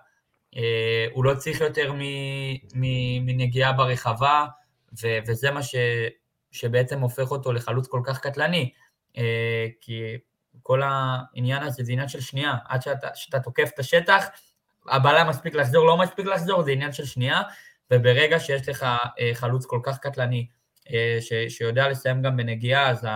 [1.13, 1.93] הוא לא צריך יותר
[2.75, 4.47] מנגיעה ברחבה,
[5.03, 5.75] ו- וזה מה ש-
[6.51, 8.73] שבעצם הופך אותו לחלוץ כל כך קטלני.
[9.81, 10.19] כי
[10.63, 14.27] כל העניין הזה זה עניין של שנייה, עד שאתה, שאתה תוקף את השטח,
[14.89, 17.43] הבעלה מספיק לחזור, לא מספיק לחזור, זה עניין של שנייה,
[17.91, 18.83] וברגע שיש לך
[19.21, 20.47] אה, חלוץ כל כך קטלני,
[20.91, 23.07] אה, ש, שיודע לסיים גם בנגיעה, אז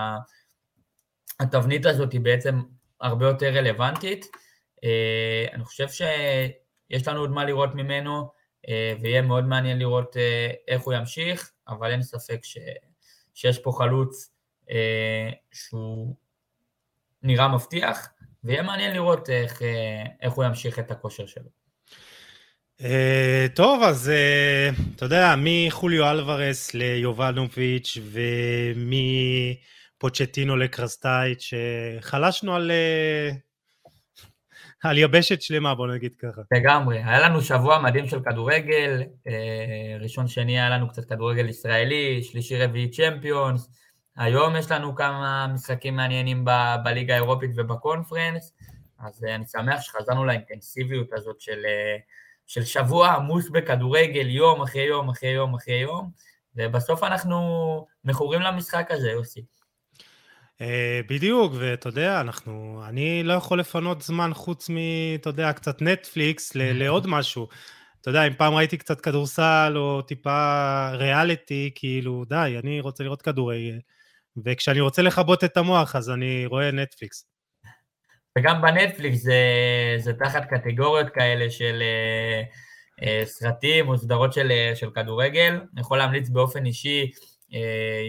[1.41, 2.63] התבנית הזאת היא בעצם
[3.01, 4.27] הרבה יותר רלוונטית.
[4.85, 8.37] אה, אני חושב שיש לנו עוד מה לראות ממנו,
[9.01, 10.17] ויהיה מאוד מעניין לראות
[10.69, 12.59] איך הוא ימשיך, אבל אין ספק ש,
[13.35, 14.31] שיש פה חלוץ
[15.53, 16.17] שהוא
[17.23, 18.09] נראה מבטיח,
[18.45, 21.57] ויהיה מעניין לראות איך, אה, איך הוא ימשיך את הכושר שלו.
[23.55, 24.11] טוב, אז
[24.97, 27.99] אתה יודע, מחוליו אלוורס ליובנוביץ'
[29.97, 31.51] ומפוצ'טינו לקרסטייץ',
[32.01, 33.89] חלשנו על, uh,
[34.83, 36.43] על יבשת שלמה, בוא נגיד ככה.
[36.53, 37.03] לגמרי.
[37.03, 39.03] היה לנו שבוע מדהים של כדורגל,
[40.01, 43.69] ראשון שני היה לנו קצת כדורגל ישראלי, שלישי רביעי צ'מפיונס,
[44.17, 48.53] היום יש לנו כמה משחקים מעניינים ב- בליגה האירופית ובקונפרנס,
[48.99, 51.97] אז אה, אני שמח שחזרנו לאינטנסיביות הזאת של, אה,
[52.47, 56.11] של שבוע עמוס בכדורגל, יום אחרי יום אחרי יום אחרי יום,
[56.57, 59.45] ובסוף אנחנו מכורים למשחק הזה, יוסי.
[60.61, 64.77] אה, בדיוק, ואתה יודע, אנחנו, אני לא יכול לפנות זמן חוץ מ,
[65.15, 67.49] אתה יודע, קצת נטפליקס לעוד משהו.
[68.01, 73.23] אתה יודע, אם פעם ראיתי קצת כדורסל או טיפה ריאליטי, כאילו, די, אני רוצה לראות
[73.23, 73.79] כדורגל.
[74.45, 77.27] וכשאני רוצה לכבות את המוח, אז אני רואה נטפליקס.
[78.39, 79.43] וגם בנטפליקס זה,
[79.99, 82.43] זה תחת קטגוריות כאלה של אה,
[83.03, 85.53] אה, סרטים או סדרות של, אה, של כדורגל.
[85.73, 87.11] אני יכול להמליץ באופן אישי,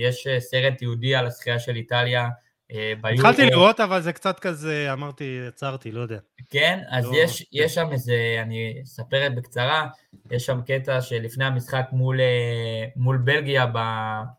[0.02, 2.30] יש אה, סרט יהודי על השחייה של איטליה.
[2.72, 6.18] אה, התחלתי לראות, אבל זה קצת כזה, אמרתי, עצרתי, לא יודע.
[6.50, 7.18] כן, אז לא...
[7.18, 9.88] יש, יש שם איזה, אני אספר בקצרה,
[10.32, 13.66] יש שם קטע שלפני המשחק מול, אה, מול בלגיה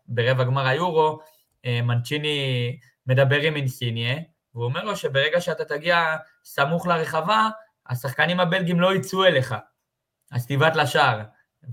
[0.07, 1.19] ברבע גמר היורו,
[1.65, 2.77] אה, מנצ'יני
[3.07, 4.15] מדבר עם אינסיניה,
[4.53, 7.49] והוא אומר לו שברגע שאתה תגיע סמוך לרחבה,
[7.89, 9.55] השחקנים הבלגים לא יצאו אליך,
[10.31, 11.21] אז תבעט לשער.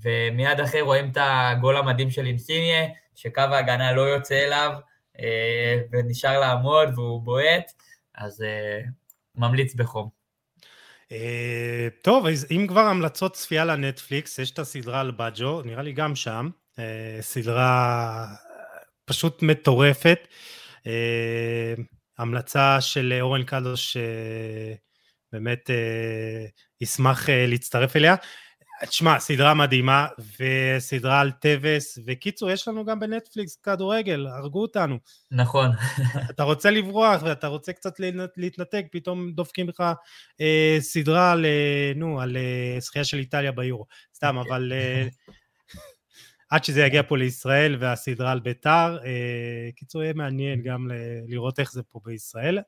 [0.02, 4.72] ומיד אחרי רואים את הגול המדהים של אינסיניה, שקו ההגנה לא יוצא אליו,
[5.20, 7.72] אה, ונשאר לעמוד והוא בועט,
[8.14, 8.80] אז אה,
[9.34, 10.09] ממליץ בחום.
[12.02, 16.16] טוב, אז אם כבר המלצות צפייה לנטפליקס, יש את הסדרה על בג'ו, נראה לי גם
[16.16, 16.51] שם,
[17.20, 18.26] סדרה
[19.05, 20.18] פשוט מטורפת.
[20.86, 21.74] אה,
[22.18, 23.97] המלצה של אורן קדוש
[25.32, 26.47] שבאמת אה,
[26.80, 28.14] ישמח אה, להצטרף אליה.
[28.84, 30.06] תשמע, סדרה מדהימה,
[30.38, 34.98] וסדרה על טווס, וקיצור, יש לנו גם בנטפליקס כדורגל, הרגו אותנו.
[35.30, 35.70] נכון.
[36.30, 37.92] אתה רוצה לברוח ואתה רוצה קצת
[38.36, 39.84] להתנתק, פתאום דופקים לך
[40.40, 41.46] אה, סדרה על,
[41.96, 43.86] נו, על אה, זכייה של איטליה ביורו.
[44.14, 44.72] סתם, אבל...
[44.72, 45.06] אה,
[46.50, 48.98] עד שזה יגיע פה לישראל והסדרה על ביתר.
[49.04, 50.88] אה, קיצור, יהיה מעניין גם
[51.28, 52.58] לראות איך זה פה בישראל.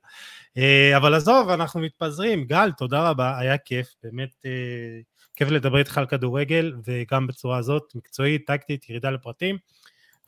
[0.56, 2.44] אה, אבל עזוב, אנחנו מתפזרים.
[2.44, 5.00] גל, תודה רבה, היה כיף, באמת אה,
[5.38, 9.58] כיף לדבר איתך על כדורגל, וגם בצורה הזאת, מקצועית, טקטית, ירידה לפרטים.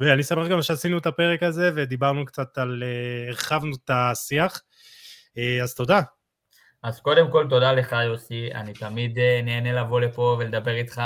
[0.00, 2.82] ואני שמח גם שעשינו את הפרק הזה ודיברנו קצת על,
[3.28, 4.62] הרחבנו את השיח.
[5.62, 6.00] אז תודה.
[6.82, 11.02] אז קודם כל תודה לך יוסי, אני תמיד נהנה לבוא לפה ולדבר איתך.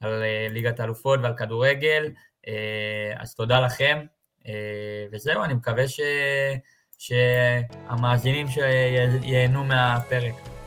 [0.00, 2.10] על אה, ליגת האלופות ועל כדורגל,
[2.48, 3.98] אה, אז תודה לכם,
[4.46, 6.00] אה, וזהו, אני מקווה ש...
[6.98, 10.57] שהמאזינים שייהנו מהפרק.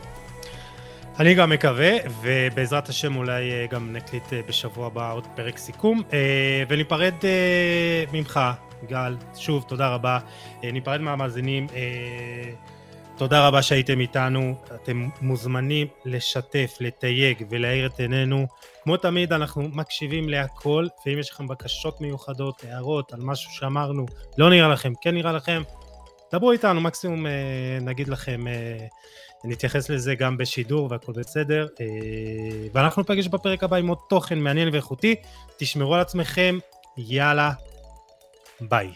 [1.19, 6.01] אני גם מקווה, ובעזרת השם אולי גם נקליט בשבוע הבא עוד פרק סיכום,
[6.67, 7.13] וניפרד
[8.13, 8.39] ממך,
[8.87, 10.19] גל, שוב, תודה רבה.
[10.63, 11.67] ניפרד מהמאזינים.
[13.17, 18.47] תודה רבה שהייתם איתנו, אתם מוזמנים לשתף, לתייג ולהאיר את עינינו.
[18.83, 24.05] כמו תמיד אנחנו מקשיבים להכל, ואם יש לכם בקשות מיוחדות, הערות על משהו שאמרנו,
[24.37, 25.61] לא נראה לכם, כן נראה לכם,
[26.33, 27.31] דברו איתנו, מקסימום אה,
[27.81, 28.85] נגיד לכם, אה,
[29.43, 31.67] נתייחס לזה גם בשידור והכל בסדר.
[31.81, 31.85] אה,
[32.73, 35.15] ואנחנו נפגש בפרק הבא עם עוד תוכן מעניין ואיכותי.
[35.57, 36.57] תשמרו על עצמכם,
[36.97, 37.51] יאללה,
[38.61, 38.91] ביי.